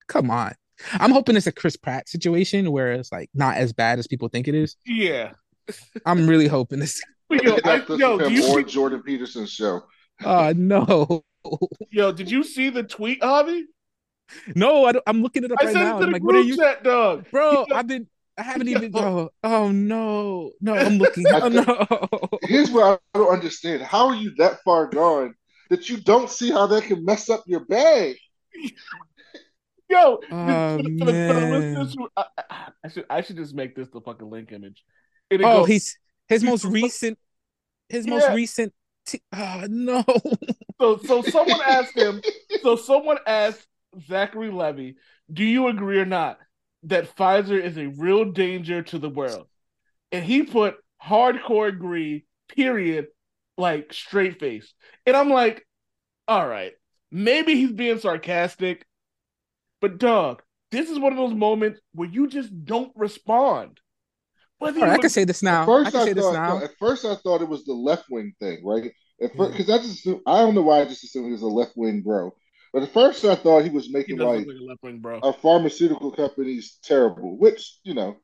come 0.08 0.32
on. 0.32 0.54
I'm 0.94 1.12
hoping 1.12 1.38
it's 1.38 1.48
a 1.48 1.52
Chris 1.52 1.78
Pratt 1.78 2.10
situation 2.10 2.72
where 2.72 2.92
it's 2.94 3.12
like 3.12 3.30
not 3.34 3.58
as 3.58 3.72
bad 3.72 4.00
as 4.00 4.08
people 4.08 4.28
think 4.28 4.48
it 4.48 4.56
is. 4.56 4.76
Yeah. 4.86 5.32
I'm 6.06 6.28
really 6.28 6.48
hoping 6.48 6.80
this. 6.80 7.02
But 7.28 7.44
yo, 7.44 7.58
I, 7.66 7.82
yo, 7.98 8.20
do 8.20 8.32
you 8.32 8.44
on 8.44 8.68
see, 8.68 8.72
Jordan 8.72 9.02
Peterson's 9.02 9.52
show. 9.52 9.82
Oh 10.24 10.54
no, 10.56 11.24
yo, 11.90 12.12
did 12.12 12.30
you 12.30 12.44
see 12.44 12.70
the 12.70 12.84
tweet, 12.84 13.20
Javi? 13.22 13.64
no, 14.56 14.86
I 14.86 14.92
don't, 14.92 15.04
I'm 15.08 15.24
looking 15.24 15.44
it 15.44 15.52
up 15.52 15.58
I 15.60 15.66
right 15.66 15.74
now. 15.74 15.98
it 15.98 16.02
to 16.02 16.06
I'm 16.06 16.12
the 16.12 16.14
like, 16.14 16.22
what 16.24 16.36
are 16.36 16.44
group 16.44 16.48
you, 16.50 16.58
chat, 16.58 16.84
dog. 16.84 17.26
bro? 17.32 17.66
Yo, 17.68 17.76
I've 17.76 17.88
been, 17.88 18.08
I 18.38 18.44
haven't 18.44 18.68
yo. 18.68 18.78
even. 18.78 18.92
Oh, 18.96 19.30
oh 19.44 19.72
no, 19.72 20.52
no, 20.62 20.74
I'm 20.76 20.98
looking. 20.98 21.26
Oh 21.32 21.48
no. 21.48 22.40
Here's 22.44 22.70
what 22.72 23.02
I 23.14 23.18
don't 23.18 23.32
understand. 23.34 23.82
How 23.82 24.08
are 24.10 24.16
you 24.16 24.34
that 24.38 24.62
far 24.64 24.88
gone 24.88 25.36
that 25.70 25.90
you 25.90 25.98
don't 25.98 26.30
see 26.30 26.52
how 26.52 26.68
that 26.68 26.84
can 26.84 27.04
mess 27.06 27.30
up 27.30 27.44
your 27.48 27.62
bag? 27.66 28.16
Yo, 29.90 30.20
Oh, 30.32 30.78
for 30.78 30.84
the- 30.84 30.98
for 31.00 31.06
the- 31.06 31.12
for 31.12 31.96
man. 31.96 32.08
I, 32.18 32.26
I- 32.50 32.68
I 32.84 32.88
should 32.90 33.06
I 33.10 33.22
should 33.22 33.36
just 33.38 33.54
make 33.54 33.76
this 33.76 33.88
the 33.90 34.02
fucking 34.02 34.30
link 34.30 34.52
image. 34.52 34.84
And 35.32 35.42
it 35.42 35.46
Oh, 35.46 35.60
goes- 35.60 35.68
he's 35.68 35.98
his 36.28 36.42
he's 36.42 36.50
most 36.50 36.66
recent, 36.66 37.20
his 37.90 38.08
most 38.08 38.30
recent. 38.32 38.74
T- 39.06 39.22
oh 39.34 39.66
no. 39.70 40.04
so 40.82 40.98
so 40.98 41.22
someone 41.22 41.60
asked 41.68 41.96
him. 41.96 42.22
So 42.64 42.76
someone 42.76 43.18
asked 43.28 43.68
Zachary 44.08 44.50
Levi, 44.50 44.94
"Do 45.32 45.44
you 45.44 45.68
agree 45.68 46.00
or 46.00 46.06
not 46.06 46.40
that 46.86 47.16
Pfizer 47.16 47.62
is 47.62 47.78
a 47.78 47.88
real 47.88 48.32
danger 48.32 48.82
to 48.84 49.00
the 49.00 49.10
world?" 49.10 49.48
And 50.12 50.24
he 50.24 50.44
put 50.44 50.78
hardcore 51.04 51.70
agree. 51.70 52.26
Period. 52.50 53.08
Like 53.58 53.94
straight 53.94 54.40
face. 54.40 54.74
And 55.06 55.16
I'm 55.16 55.30
like, 55.30 55.66
all 56.28 56.48
right, 56.48 56.74
maybe 57.12 57.56
he's 57.56 57.72
being 57.72 58.00
sarcastic, 58.00 58.86
but 59.82 59.98
dog, 59.98 60.42
this 60.72 60.90
is 60.90 61.00
one 61.00 61.14
of 61.14 61.18
those 61.18 61.34
moments 61.34 61.80
where 61.94 62.10
you 62.10 62.28
just 62.28 62.66
don't 62.66 62.92
respond. 62.96 63.80
Whether 64.60 64.82
All 64.82 64.88
right, 64.88 64.94
I 64.94 64.98
can 64.98 65.10
say 65.10 65.24
this 65.26 65.44
now. 65.44 65.64
At 65.64 65.66
first, 65.66 65.88
I 65.88 65.92
can 65.92 66.00
I, 66.00 66.06
say 66.06 66.14
this 66.14 66.30
thought. 66.30 66.34
now. 66.34 66.64
at 66.64 66.72
first, 66.80 67.06
I 67.06 67.16
thought 67.16 67.42
it 67.42 67.50
was 67.50 67.66
the 67.66 67.74
left 67.74 68.06
wing 68.10 68.34
thing, 68.40 68.66
right? 68.66 68.92
At 69.22 69.32
Yeah. 69.36 69.38
first, 69.38 69.52
because 69.58 69.68
hmm. 69.68 69.74
I 69.74 69.78
just 69.78 70.00
assumed, 70.00 70.22
I 70.26 70.40
don't 70.40 70.56
know 70.56 70.62
why 70.64 70.82
I 70.82 70.86
just 70.86 71.04
assumed 71.04 71.28
he 71.28 71.32
was 71.32 71.42
a 71.42 71.48
left 71.48 71.74
wing 71.76 72.02
bro. 72.02 72.34
But 72.76 72.84
at 72.84 72.92
first, 72.92 73.24
I 73.24 73.36
thought 73.36 73.64
he 73.64 73.70
was 73.70 73.90
making 73.90 74.18
does 74.18 74.26
like 74.26 74.48
like 74.48 74.58
a 74.58 74.64
left 74.66 74.84
wing, 74.84 75.00
bro. 75.00 75.20
a 75.24 75.32
pharmaceutical 75.32 76.12
company's 76.12 76.78
terrible, 76.84 77.38
which 77.38 77.80
you 77.86 77.94
know 77.94 78.18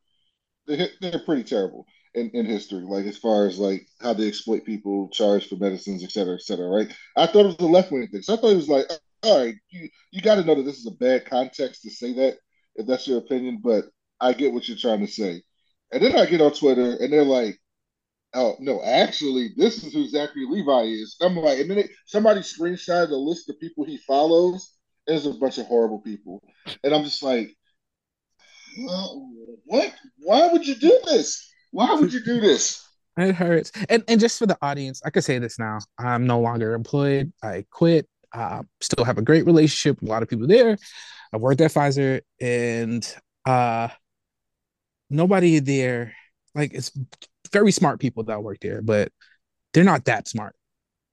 they're, 0.67 0.89
they're 0.99 1.19
pretty 1.19 1.45
terrible 1.45 1.85
in, 2.13 2.31
in 2.31 2.45
history, 2.45 2.81
like 2.81 3.05
as 3.05 3.17
far 3.17 3.47
as 3.47 3.57
like 3.57 3.87
how 4.01 4.11
they 4.11 4.27
exploit 4.27 4.65
people, 4.65 5.07
charge 5.07 5.47
for 5.47 5.55
medicines, 5.55 6.03
et 6.03 6.11
cetera, 6.11 6.33
et 6.33 6.41
cetera. 6.41 6.67
Right? 6.67 6.93
I 7.15 7.27
thought 7.27 7.45
it 7.45 7.45
was 7.45 7.55
a 7.59 7.65
left 7.65 7.93
wing 7.93 8.05
thing, 8.09 8.23
so 8.23 8.33
I 8.33 8.35
thought 8.35 8.51
it 8.51 8.57
was 8.57 8.67
like, 8.67 8.87
all 9.23 9.41
right, 9.41 9.55
you 9.69 9.87
you 10.11 10.19
got 10.19 10.35
to 10.35 10.43
know 10.43 10.55
that 10.55 10.63
this 10.63 10.79
is 10.79 10.85
a 10.85 10.91
bad 10.91 11.27
context 11.27 11.83
to 11.83 11.89
say 11.89 12.11
that 12.15 12.35
if 12.75 12.85
that's 12.85 13.07
your 13.07 13.19
opinion, 13.19 13.61
but 13.63 13.85
I 14.19 14.33
get 14.33 14.51
what 14.51 14.67
you're 14.67 14.75
trying 14.75 14.99
to 14.99 15.07
say. 15.07 15.43
And 15.93 16.03
then 16.03 16.17
I 16.17 16.25
get 16.25 16.41
on 16.41 16.51
Twitter 16.51 16.97
and 16.99 17.13
they're 17.13 17.23
like, 17.23 17.57
oh 18.33 18.55
no, 18.59 18.81
actually, 18.83 19.51
this 19.55 19.83
is 19.83 19.93
who 19.93 20.07
Zachary 20.07 20.45
Levi 20.47 20.83
is. 20.83 21.15
I'm 21.21 21.35
like, 21.35 21.59
and 21.59 21.69
then 21.69 21.79
it, 21.79 21.91
somebody 22.05 22.41
screenshotted 22.41 23.11
a 23.11 23.15
list 23.15 23.49
of 23.49 23.59
people 23.59 23.85
he 23.85 23.97
follows. 23.97 24.73
There's 25.07 25.25
a 25.25 25.33
bunch 25.33 25.57
of 25.57 25.65
horrible 25.65 25.99
people, 25.99 26.41
and 26.83 26.93
I'm 26.93 27.03
just 27.03 27.23
like, 27.23 27.55
what? 29.65 29.93
Why 30.19 30.47
would 30.51 30.65
you 30.65 30.75
do 30.75 30.99
this? 31.05 31.49
Why 31.71 31.93
would 31.93 32.13
you 32.13 32.23
do 32.23 32.39
this? 32.39 32.87
It 33.17 33.35
hurts. 33.35 33.73
And 33.89 34.05
and 34.07 34.21
just 34.21 34.39
for 34.39 34.45
the 34.45 34.57
audience, 34.61 35.01
I 35.03 35.09
could 35.09 35.25
say 35.25 35.37
this 35.37 35.59
now. 35.59 35.79
I'm 35.99 36.25
no 36.25 36.39
longer 36.39 36.73
employed. 36.73 37.33
I 37.43 37.65
quit. 37.69 38.07
Uh, 38.31 38.63
still 38.79 39.03
have 39.03 39.17
a 39.17 39.21
great 39.21 39.45
relationship 39.45 39.99
with 39.99 40.09
a 40.09 40.11
lot 40.11 40.23
of 40.23 40.29
people 40.29 40.47
there. 40.47 40.77
I 41.33 41.37
worked 41.37 41.59
at 41.59 41.71
Pfizer, 41.71 42.21
and 42.39 43.05
uh, 43.45 43.89
nobody 45.09 45.59
there. 45.59 46.13
Like 46.55 46.73
it's 46.73 46.91
very 47.51 47.71
smart 47.71 47.99
people 47.99 48.23
that 48.25 48.43
work 48.43 48.59
there, 48.61 48.81
but 48.81 49.11
they're 49.73 49.83
not 49.83 50.05
that 50.05 50.27
smart 50.27 50.55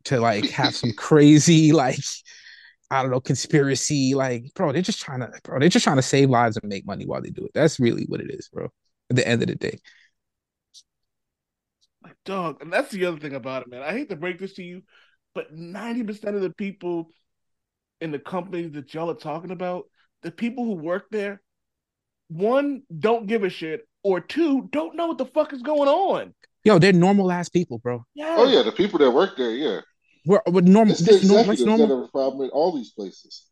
to 0.05 0.21
like 0.21 0.49
have 0.51 0.75
some 0.75 0.93
crazy 0.93 1.73
like 1.73 1.99
I 2.91 3.03
don't 3.03 3.11
know 3.11 3.21
conspiracy. 3.21 4.15
Like, 4.15 4.45
bro, 4.55 4.73
they're 4.73 4.83
just 4.83 5.01
trying 5.01 5.21
to, 5.21 5.31
bro, 5.45 5.59
they're 5.59 5.69
just 5.69 5.85
trying 5.85 5.97
to 5.97 6.03
save 6.03 6.31
lives 6.31 6.57
and 6.57 6.69
make 6.69 6.87
money 6.87 7.05
while 7.05 7.21
they 7.21 7.31
do 7.31 7.45
it. 7.45 7.51
That's 7.55 7.79
really 7.79 8.05
what 8.09 8.21
it 8.21 8.31
is, 8.31 8.49
bro. 8.49 8.69
At 9.11 9.17
the 9.17 9.27
end 9.29 9.43
of 9.43 9.49
the 9.49 9.57
day. 9.57 9.79
Like, 12.03 12.17
dog, 12.25 12.63
and 12.63 12.73
that's 12.73 12.91
the 12.91 13.05
other 13.07 13.19
thing 13.19 13.35
about 13.35 13.63
it, 13.63 13.69
man. 13.69 13.83
I 13.83 13.93
hate 13.93 14.09
to 14.11 14.17
break 14.17 14.39
this 14.39 14.55
to 14.55 14.63
you, 14.63 14.83
but 15.35 15.55
90% 15.55 16.35
of 16.35 16.41
the 16.41 16.51
people 16.51 17.11
in 18.01 18.13
the 18.13 18.19
companies 18.19 18.73
that 18.73 18.93
y'all 18.95 19.11
are 19.11 19.15
talking 19.15 19.51
about, 19.51 19.85
the 20.23 20.31
people 20.31 20.65
who 20.65 20.75
work 20.75 21.07
there, 21.11 21.43
one, 22.29 22.83
don't 22.97 23.27
give 23.27 23.45
a 23.45 23.51
shit, 23.51 23.88
or 24.03 24.21
two, 24.21 24.69
don't 24.73 24.97
know 24.97 25.07
what 25.09 25.19
the 25.19 25.27
fuck 25.27 25.53
is 25.53 25.63
going 25.63 25.89
on. 25.89 26.35
Yo, 26.65 26.79
they're 26.79 26.93
normal 26.93 27.31
ass 27.33 27.49
people, 27.49 27.79
bro. 27.79 28.05
Yeah. 28.15 28.37
Oh 28.39 28.49
yeah, 28.49 28.63
the 28.63 28.73
people 28.73 28.99
that 29.01 29.11
work 29.11 29.37
there, 29.37 29.51
yeah, 29.53 29.81
We're, 30.27 30.41
we're 30.47 30.61
normal. 30.61 30.93
it's 30.93 31.01
the 31.01 31.13
This 31.13 31.25
normal, 31.25 31.51
executives 31.51 31.61
it's 31.61 31.71
that 31.71 31.79
normal. 31.79 32.01
have 32.01 32.09
a 32.09 32.13
problem 32.13 32.39
with 32.39 32.51
all 32.51 32.77
these 32.77 32.91
places. 32.91 33.47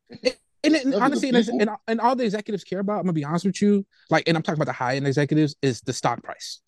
And, 0.64 0.74
and 0.74 0.90
Never 0.90 1.04
honestly, 1.04 1.28
and, 1.28 1.36
and, 1.36 1.70
and 1.86 2.00
all 2.00 2.16
the 2.16 2.24
executives 2.24 2.64
care 2.64 2.80
about, 2.80 2.98
I'm 2.98 3.02
gonna 3.04 3.12
be 3.12 3.24
honest 3.24 3.44
with 3.44 3.62
you, 3.62 3.86
like, 4.10 4.24
and 4.26 4.36
I'm 4.36 4.42
talking 4.42 4.58
about 4.58 4.66
the 4.66 4.72
high 4.72 4.96
end 4.96 5.06
executives, 5.06 5.54
is 5.62 5.80
the 5.82 5.92
stock 5.92 6.22
price. 6.22 6.60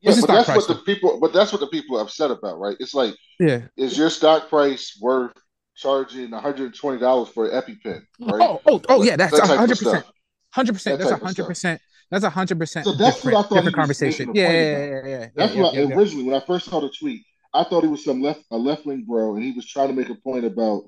Yeah, 0.00 0.14
but 0.18 0.26
that's 0.26 0.46
price, 0.46 0.56
what 0.56 0.68
the 0.68 0.74
people. 0.82 1.20
But 1.20 1.32
that's 1.32 1.52
what 1.52 1.60
the 1.60 1.68
people 1.68 1.98
are 1.98 2.02
upset 2.02 2.30
about, 2.32 2.58
right? 2.58 2.76
It's 2.80 2.94
like, 2.94 3.14
Yeah. 3.38 3.66
is 3.76 3.96
your 3.96 4.10
stock 4.10 4.48
price 4.48 4.98
worth 5.00 5.32
charging 5.76 6.30
one 6.32 6.42
hundred 6.42 6.64
and 6.66 6.74
twenty 6.74 6.98
dollars 6.98 7.28
for 7.28 7.48
an 7.48 7.60
EpiPen? 7.62 8.00
Right? 8.20 8.40
Oh, 8.40 8.60
oh, 8.66 8.80
oh, 8.88 9.02
yeah. 9.04 9.14
That's 9.16 9.32
That 9.32 9.42
type 9.42 9.50
of 9.50 9.56
hundred 9.58 9.78
percent. 9.78 10.04
Hundred 10.50 10.72
percent. 10.72 10.98
That's 10.98 11.10
type 11.10 11.20
hundred 11.20 11.34
stuff. 11.34 11.46
percent. 11.48 11.80
That's 12.12 12.24
a 12.24 12.30
hundred 12.30 12.60
percent. 12.60 12.88
So 12.88 12.92
that's 12.92 13.24
what 13.24 13.34
I 13.34 13.42
different, 13.42 13.48
thought 13.48 13.64
different 13.64 13.76
conversation. 13.76 14.30
Yeah, 14.34 14.52
yeah, 14.52 14.62
yeah, 14.62 14.86
yeah, 14.86 15.02
yeah. 15.06 15.28
That's 15.36 15.56
yeah, 15.56 15.62
what 15.62 15.74
yeah, 15.74 15.82
yeah. 15.88 15.96
originally 15.96 16.24
when 16.24 16.36
I 16.36 16.44
first 16.46 16.66
saw 16.66 16.80
the 16.80 16.90
tweet, 16.90 17.24
I 17.54 17.64
thought 17.64 17.82
he 17.84 17.88
was 17.88 18.04
some 18.04 18.22
left 18.22 18.44
a 18.50 18.58
left 18.58 18.86
wing 18.86 19.04
bro, 19.08 19.34
and 19.36 19.44
he 19.44 19.52
was 19.52 19.66
trying 19.66 19.88
to 19.88 19.94
make 19.94 20.10
a 20.10 20.14
point 20.16 20.44
about, 20.44 20.84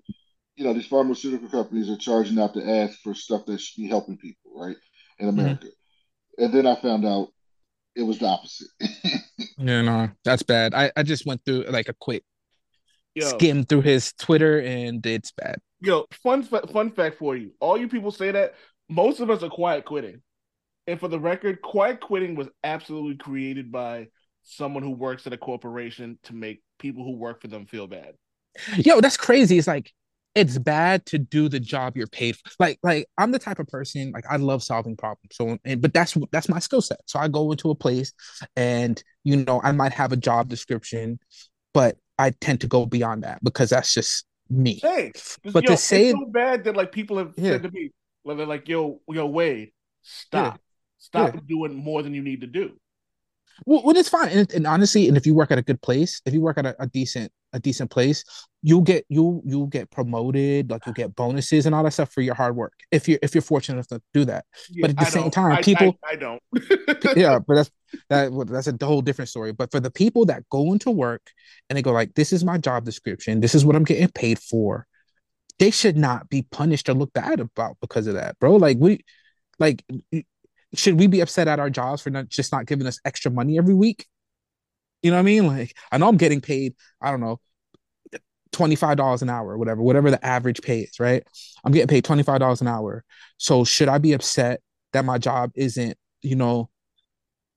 you 0.57 0.64
know, 0.64 0.75
these 0.75 0.87
pharmaceutical 0.87 1.49
companies 1.51 1.91
are 1.91 1.99
charging 1.99 2.39
out 2.41 2.55
the 2.55 2.68
ass 2.68 2.97
for 3.05 3.14
stuff 3.14 3.47
that 3.47 3.61
should 3.61 3.83
be 3.83 3.89
helping 3.89 4.18
people, 4.18 4.53
right, 4.57 4.77
in 5.20 5.29
Mm-hmm. 5.37 5.55
America. 5.55 5.68
And 6.39 6.53
then 6.55 6.66
I 6.66 6.77
found 6.77 7.07
out 7.07 7.29
it 7.97 8.05
was 8.05 8.20
the 8.20 8.27
opposite. 8.29 8.68
Yeah, 9.57 9.83
no, 9.83 10.11
that's 10.25 10.43
bad. 10.43 10.75
I, 10.75 10.91
I 10.97 11.03
just 11.03 11.27
went 11.27 11.45
through 11.45 11.64
like 11.68 11.89
a 11.89 11.95
quick 11.95 12.25
Yo, 13.14 13.41
skim 13.41 13.64
through 13.64 13.83
his 13.83 14.12
Twitter 14.14 14.61
and 14.61 15.05
it's 15.07 15.33
bad. 15.33 15.57
yo, 15.81 16.07
fun 16.22 16.43
fa- 16.43 16.66
fun 16.72 16.91
fact 16.91 17.18
for 17.18 17.37
you. 17.37 17.53
All 17.61 17.77
you 17.79 17.89
people 17.89 18.11
say 18.11 18.31
that 18.33 18.55
most 18.89 19.20
of 19.20 19.31
us 19.31 19.43
are 19.43 19.51
quiet 19.51 19.85
quitting. 19.85 20.22
And 20.87 21.01
for 21.01 21.09
the 21.09 21.18
record, 21.18 21.62
quiet 21.62 22.01
quitting 22.01 22.35
was 22.35 22.49
absolutely 22.62 23.16
created 23.16 23.72
by 23.72 24.09
someone 24.43 24.82
who 24.82 24.91
works 24.91 25.26
at 25.26 25.32
a 25.32 25.39
corporation 25.39 26.18
to 26.24 26.35
make 26.35 26.62
people 26.78 27.05
who 27.05 27.16
work 27.16 27.41
for 27.41 27.49
them 27.49 27.66
feel 27.66 27.87
bad. 27.87 28.14
Yo, 28.76 29.01
that's 29.01 29.16
crazy. 29.16 29.59
It's 29.59 29.66
like 29.66 29.93
it's 30.35 30.59
bad 30.59 31.07
to 31.07 31.18
do 31.18 31.49
the 31.49 31.61
job 31.61 31.97
you're 31.97 32.07
paid 32.09 32.37
for. 32.37 32.51
Like, 32.59 32.78
like 32.82 33.07
I'm 33.16 33.32
the 33.32 33.39
type 33.39 33.59
of 33.59 33.66
person 33.68 34.11
like 34.12 34.24
I 34.28 34.37
love 34.37 34.62
solving 34.62 34.97
problems. 34.97 35.30
So, 35.32 35.57
and 35.64 35.80
but 35.80 35.95
that's 35.95 36.16
that's 36.30 36.49
my 36.49 36.59
skill 36.59 36.82
set. 36.82 37.01
So 37.07 37.18
I 37.18 37.28
go 37.28 37.51
into 37.51 37.70
a 37.70 37.74
place, 37.74 38.12
and 38.57 39.03
you 39.24 39.37
know 39.37 39.61
I 39.64 39.72
might 39.72 39.93
have 39.93 40.12
a 40.12 40.16
job 40.16 40.49
description, 40.49 41.18
but 41.72 41.97
I 42.18 42.30
tend 42.30 42.61
to 42.61 42.66
go 42.68 42.85
beyond 42.85 43.24
that 43.24 43.43
because 43.43 43.70
that's 43.70 43.93
just 43.95 44.26
me. 44.51 44.80
Hey, 44.82 45.12
But 45.53 45.64
yo, 45.64 45.70
to 45.70 45.76
say- 45.76 46.11
it's 46.11 46.18
so 46.18 46.26
bad 46.26 46.64
that 46.64 46.76
like 46.76 46.93
people 46.93 47.16
have 47.18 47.32
Yeah. 47.37 47.53
said 47.53 47.62
to 47.62 47.70
me, 47.70 47.91
like, 48.24 48.37
they're 48.37 48.47
like, 48.47 48.68
yo, 48.68 49.01
yo, 49.09 49.26
Wade, 49.26 49.72
stop. 50.03 50.61
Stop 51.05 51.47
doing 51.47 51.75
more 51.75 52.03
than 52.03 52.15
you 52.15 52.23
need 52.23 52.41
to 52.41 52.47
do. 52.47 52.73
Well, 53.67 53.83
well 53.85 53.97
it's 53.97 54.09
fine. 54.09 54.31
And, 54.31 54.53
and 54.53 54.67
honestly, 54.67 55.07
and 55.07 55.17
if 55.17 55.27
you 55.27 55.35
work 55.35 55.51
at 55.51 55.59
a 55.59 55.63
good 55.63 55.81
place, 55.83 56.21
if 56.25 56.33
you 56.33 56.41
work 56.41 56.59
at 56.59 56.67
a, 56.67 56.83
a 56.83 56.87
decent 56.87 57.31
a 57.53 57.61
decent 57.61 57.91
place, 57.91 58.25
you'll 58.63 58.81
get 58.81 59.05
you 59.09 59.43
you'll 59.45 59.67
get 59.67 59.91
promoted, 59.91 60.71
like 60.71 60.87
you'll 60.87 60.95
get 60.95 61.15
bonuses 61.15 61.67
and 61.67 61.75
all 61.75 61.85
that 61.85 61.93
stuff 61.93 62.11
for 62.11 62.21
your 62.23 62.35
hard 62.35 62.57
work. 62.57 62.73
If 62.91 63.07
you're 63.07 63.19
if 63.23 63.35
you're 63.35 63.43
fortunate 63.43 63.77
enough 63.77 63.89
to 63.89 64.03
do 64.13 64.25
that. 64.25 64.47
Yeah, 64.71 64.87
at 64.89 64.97
the 64.97 65.03
I 65.03 65.09
same 65.11 65.31
time, 65.31 65.53
I- 65.53 65.63
people- 65.63 65.99
I, 66.03 66.13
I 66.13 66.17
don't. 66.17 66.43
yeah, 67.17 67.39
but 67.39 67.55
that's 67.55 67.71
that 68.09 68.47
that's 68.51 68.67
a 68.67 68.87
whole 68.87 69.03
different 69.03 69.29
story. 69.29 69.53
But 69.53 69.71
for 69.71 69.79
the 69.79 69.91
people 69.91 70.25
that 70.27 70.49
go 70.51 70.73
into 70.73 70.91
work 70.91 71.23
and 71.69 71.77
they 71.77 71.83
go 71.83 71.93
like, 71.93 72.15
"This 72.15 72.33
is 72.33 72.45
my 72.45 72.59
job 72.59 72.85
description. 72.85 73.41
This 73.41 73.55
is 73.55 73.65
what 73.65 73.77
I'm 73.77 73.85
getting 73.85 74.09
paid 74.09 74.39
for," 74.39 74.87
they 75.59 75.71
should 75.71 75.97
not 75.97 76.29
be 76.29 76.43
punished 76.51 76.89
or 76.89 76.95
looked 76.95 77.15
bad 77.15 77.41
about 77.41 77.77
because 77.81 78.07
of 78.09 78.15
that, 78.15 78.39
bro. 78.41 78.57
Like 78.57 78.79
we, 78.81 79.05
like, 79.61 79.85
should 80.75 80.99
we 80.99 81.07
be 81.07 81.20
upset 81.20 81.49
at 81.49 81.59
our 81.59 81.70
jobs 81.70 82.03
for 82.03 82.11
not 82.11 82.29
just 82.29 82.53
not 82.53 82.66
giving 82.66 82.87
us 82.87 83.01
extra 83.05 83.31
money 83.31 83.59
every 83.59 83.75
week? 83.75 84.07
You 85.03 85.11
know 85.11 85.16
what 85.16 85.22
I 85.22 85.25
mean? 85.25 85.47
Like, 85.47 85.77
I 85.93 85.99
know 85.99 86.09
I'm 86.09 86.16
getting 86.16 86.41
paid. 86.41 86.75
I 87.01 87.11
don't 87.11 87.20
know. 87.20 87.41
$25 88.53 89.22
an 89.22 89.29
hour 89.29 89.59
whatever, 89.59 89.83
whatever 89.83 90.11
the 90.11 90.25
average 90.25 90.62
pay 90.62 90.81
is, 90.81 91.01
right? 91.01 91.25
I'm 91.64 91.72
getting 91.72 91.89
paid 91.89 92.05
$25 92.05 92.61
an 92.61 92.68
hour. 92.68 93.05
So 93.37 93.64
should 93.64 93.89
I 93.89 93.99
be 93.99 94.12
upset 94.12 94.61
that 94.93 95.05
my 95.05 95.18
job 95.18 95.51
isn't, 95.57 95.99
you 96.22 96.37
know, 96.37 96.70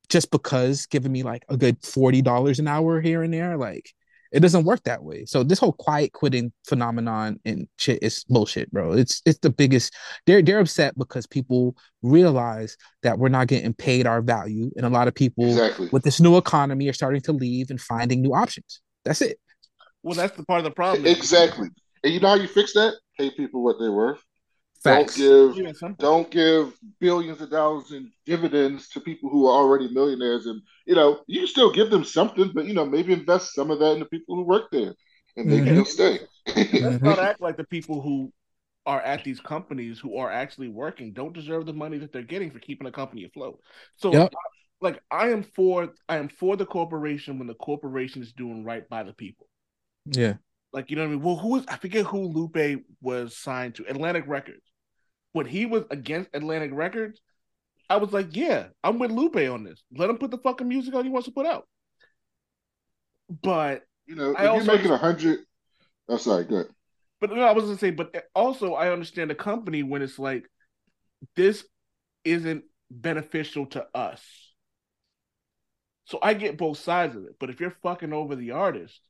just 0.09 0.31
because 0.31 0.87
giving 0.87 1.11
me 1.11 1.23
like 1.23 1.45
a 1.49 1.57
good 1.57 1.79
$40 1.81 2.59
an 2.59 2.67
hour 2.67 2.99
here 2.99 3.21
and 3.21 3.33
there? 3.33 3.57
Like 3.57 3.93
it 4.31 4.39
doesn't 4.41 4.65
work 4.65 4.83
that 4.83 5.03
way. 5.03 5.25
So 5.25 5.43
this 5.43 5.59
whole 5.59 5.73
quiet 5.73 6.13
quitting 6.13 6.51
phenomenon 6.65 7.39
and 7.45 7.67
shit 7.77 7.99
is 8.01 8.23
bullshit, 8.25 8.71
bro. 8.71 8.93
It's 8.93 9.21
it's 9.25 9.39
the 9.39 9.49
biggest 9.49 9.93
they're 10.25 10.41
they're 10.41 10.59
upset 10.59 10.97
because 10.97 11.27
people 11.27 11.75
realize 12.01 12.77
that 13.03 13.19
we're 13.19 13.29
not 13.29 13.47
getting 13.47 13.73
paid 13.73 14.07
our 14.07 14.21
value. 14.21 14.71
And 14.75 14.85
a 14.85 14.89
lot 14.89 15.07
of 15.07 15.15
people 15.15 15.45
exactly. 15.45 15.89
with 15.91 16.03
this 16.03 16.19
new 16.19 16.37
economy 16.37 16.87
are 16.89 16.93
starting 16.93 17.21
to 17.21 17.33
leave 17.33 17.69
and 17.69 17.79
finding 17.79 18.21
new 18.21 18.33
options. 18.33 18.81
That's 19.05 19.21
it. 19.21 19.39
well, 20.03 20.15
that's 20.15 20.35
the 20.35 20.43
part 20.43 20.59
of 20.59 20.65
the 20.65 20.71
problem. 20.71 21.05
Exactly. 21.05 21.69
And 22.03 22.13
you 22.13 22.19
know 22.19 22.29
how 22.29 22.35
you 22.35 22.47
fix 22.47 22.73
that? 22.73 22.93
Pay 23.17 23.31
people 23.31 23.63
what 23.63 23.77
they're 23.79 23.91
worth. 23.91 24.23
Facts. 24.83 25.15
Don't 25.15 25.55
give 25.55 25.55
don't 25.99 26.29
give 26.31 26.73
billions 26.99 27.41
of 27.41 27.49
dollars 27.49 27.91
in 27.91 28.11
dividends 28.25 28.89
to 28.89 28.99
people 28.99 29.29
who 29.29 29.47
are 29.47 29.53
already 29.53 29.91
millionaires 29.93 30.45
and 30.45 30.61
you 30.85 30.95
know 30.95 31.21
you 31.27 31.39
can 31.41 31.47
still 31.47 31.71
give 31.71 31.89
them 31.89 32.03
something 32.03 32.51
but 32.53 32.65
you 32.65 32.73
know 32.73 32.85
maybe 32.85 33.13
invest 33.13 33.53
some 33.53 33.71
of 33.71 33.79
that 33.79 33.93
in 33.93 33.99
the 33.99 34.05
people 34.05 34.35
who 34.35 34.43
work 34.43 34.65
there 34.71 34.93
and 35.37 35.49
maybe 35.49 35.71
Mhm. 35.71 35.71
they'll 35.71 35.85
stay 35.85 36.19
Let's 36.79 37.01
not 37.01 37.19
act 37.19 37.41
like 37.41 37.57
the 37.57 37.63
people 37.65 38.01
who 38.01 38.31
are 38.85 39.01
at 39.01 39.23
these 39.23 39.39
companies 39.41 39.99
who 39.99 40.17
are 40.17 40.31
actually 40.31 40.69
working 40.69 41.13
don't 41.13 41.33
deserve 41.33 41.65
the 41.65 41.73
money 41.73 41.97
that 41.99 42.13
they're 42.13 42.23
getting 42.23 42.51
for 42.51 42.59
keeping 42.59 42.87
a 42.87 42.91
company 42.91 43.25
afloat. 43.25 43.59
So, 43.97 44.13
Yep. 44.13 44.33
like, 44.81 45.01
I 45.11 45.29
am 45.29 45.43
for 45.43 45.93
I 46.09 46.17
am 46.17 46.29
for 46.29 46.55
the 46.57 46.65
corporation 46.65 47.39
when 47.39 47.47
the 47.47 47.55
corporation 47.55 48.21
is 48.23 48.33
doing 48.33 48.63
right 48.63 48.87
by 48.89 49.03
the 49.03 49.13
people. 49.13 49.47
Yeah. 50.05 50.37
Like, 50.73 50.89
you 50.89 50.95
know 50.95 51.03
what 51.03 51.07
I 51.09 51.11
mean? 51.15 51.21
Well, 51.23 51.35
who 51.37 51.57
is 51.57 51.65
I 51.67 51.77
forget 51.77 52.05
who 52.05 52.19
Lupe 52.19 52.83
was 53.01 53.37
signed 53.37 53.75
to 53.75 53.85
Atlantic 53.89 54.25
Records. 54.27 54.61
When 55.33 55.45
he 55.45 55.65
was 55.65 55.83
against 55.91 56.29
Atlantic 56.33 56.71
Records, 56.73 57.21
I 57.89 57.97
was 57.97 58.11
like, 58.11 58.35
yeah, 58.35 58.67
I'm 58.83 58.99
with 58.99 59.11
Lupe 59.11 59.35
on 59.35 59.63
this. 59.63 59.83
Let 59.95 60.09
him 60.09 60.17
put 60.17 60.31
the 60.31 60.37
fucking 60.37 60.67
music 60.67 60.93
on 60.93 61.03
he 61.05 61.11
wants 61.11 61.27
to 61.27 61.33
put 61.33 61.45
out. 61.45 61.67
But 63.41 63.83
you 64.05 64.15
know 64.15 64.31
if 64.31 64.37
I 64.37 64.43
you're 64.43 64.51
also- 64.53 64.75
making 64.75 64.91
a 64.91 64.97
hundred 64.97 65.39
i'm 66.09 66.17
sorry 66.17 66.45
good 66.45 66.67
But 67.19 67.31
no, 67.31 67.41
I 67.41 67.51
was 67.51 67.65
gonna 67.65 67.77
say, 67.77 67.91
but 67.91 68.15
also 68.33 68.73
I 68.73 68.91
understand 68.91 69.29
the 69.29 69.35
company 69.35 69.83
when 69.83 70.01
it's 70.01 70.17
like 70.17 70.49
this 71.35 71.65
isn't 72.23 72.63
beneficial 72.89 73.65
to 73.67 73.85
us. 73.93 74.21
So 76.05 76.19
I 76.21 76.35
get 76.35 76.57
both 76.57 76.77
sides 76.79 77.15
of 77.17 77.25
it. 77.25 77.35
But 77.39 77.49
if 77.49 77.59
you're 77.59 77.75
fucking 77.83 78.13
over 78.13 78.35
the 78.35 78.51
artist, 78.51 79.01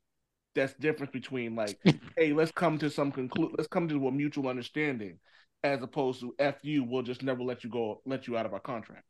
that's 0.54 0.72
difference 0.74 1.12
between 1.12 1.54
like, 1.54 1.78
hey, 2.16 2.32
let's 2.32 2.50
come 2.50 2.78
to 2.78 2.90
some 2.90 3.12
conclude, 3.12 3.52
let's 3.56 3.68
come 3.68 3.88
to 3.88 4.08
a 4.08 4.12
mutual 4.12 4.48
understanding, 4.48 5.20
as 5.64 5.82
opposed 5.82 6.20
to 6.20 6.34
f 6.38 6.56
you, 6.62 6.84
we'll 6.84 7.02
just 7.02 7.22
never 7.22 7.42
let 7.42 7.64
you 7.64 7.70
go, 7.70 8.00
let 8.06 8.26
you 8.26 8.36
out 8.36 8.46
of 8.46 8.54
our 8.54 8.60
contract. 8.60 9.04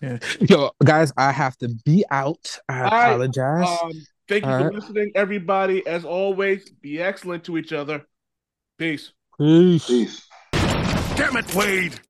Yeah. 0.00 0.18
Yo, 0.40 0.70
guys, 0.84 1.12
I 1.16 1.30
have 1.30 1.56
to 1.58 1.68
be 1.84 2.04
out. 2.10 2.58
I 2.68 2.82
All 2.82 2.90
right. 2.90 3.08
apologize. 3.10 3.78
Um, 3.82 3.92
thank 4.28 4.44
you 4.44 4.50
All 4.50 4.58
for 4.58 4.64
right. 4.64 4.74
listening, 4.74 5.12
everybody. 5.14 5.86
As 5.86 6.04
always, 6.04 6.70
be 6.70 7.00
excellent 7.00 7.44
to 7.44 7.58
each 7.58 7.72
other. 7.72 8.04
Peace. 8.78 9.12
Peace. 9.38 9.86
Peace. 9.86 10.26
Damn 10.52 11.36
it, 11.36 11.54
Wade. 11.54 12.00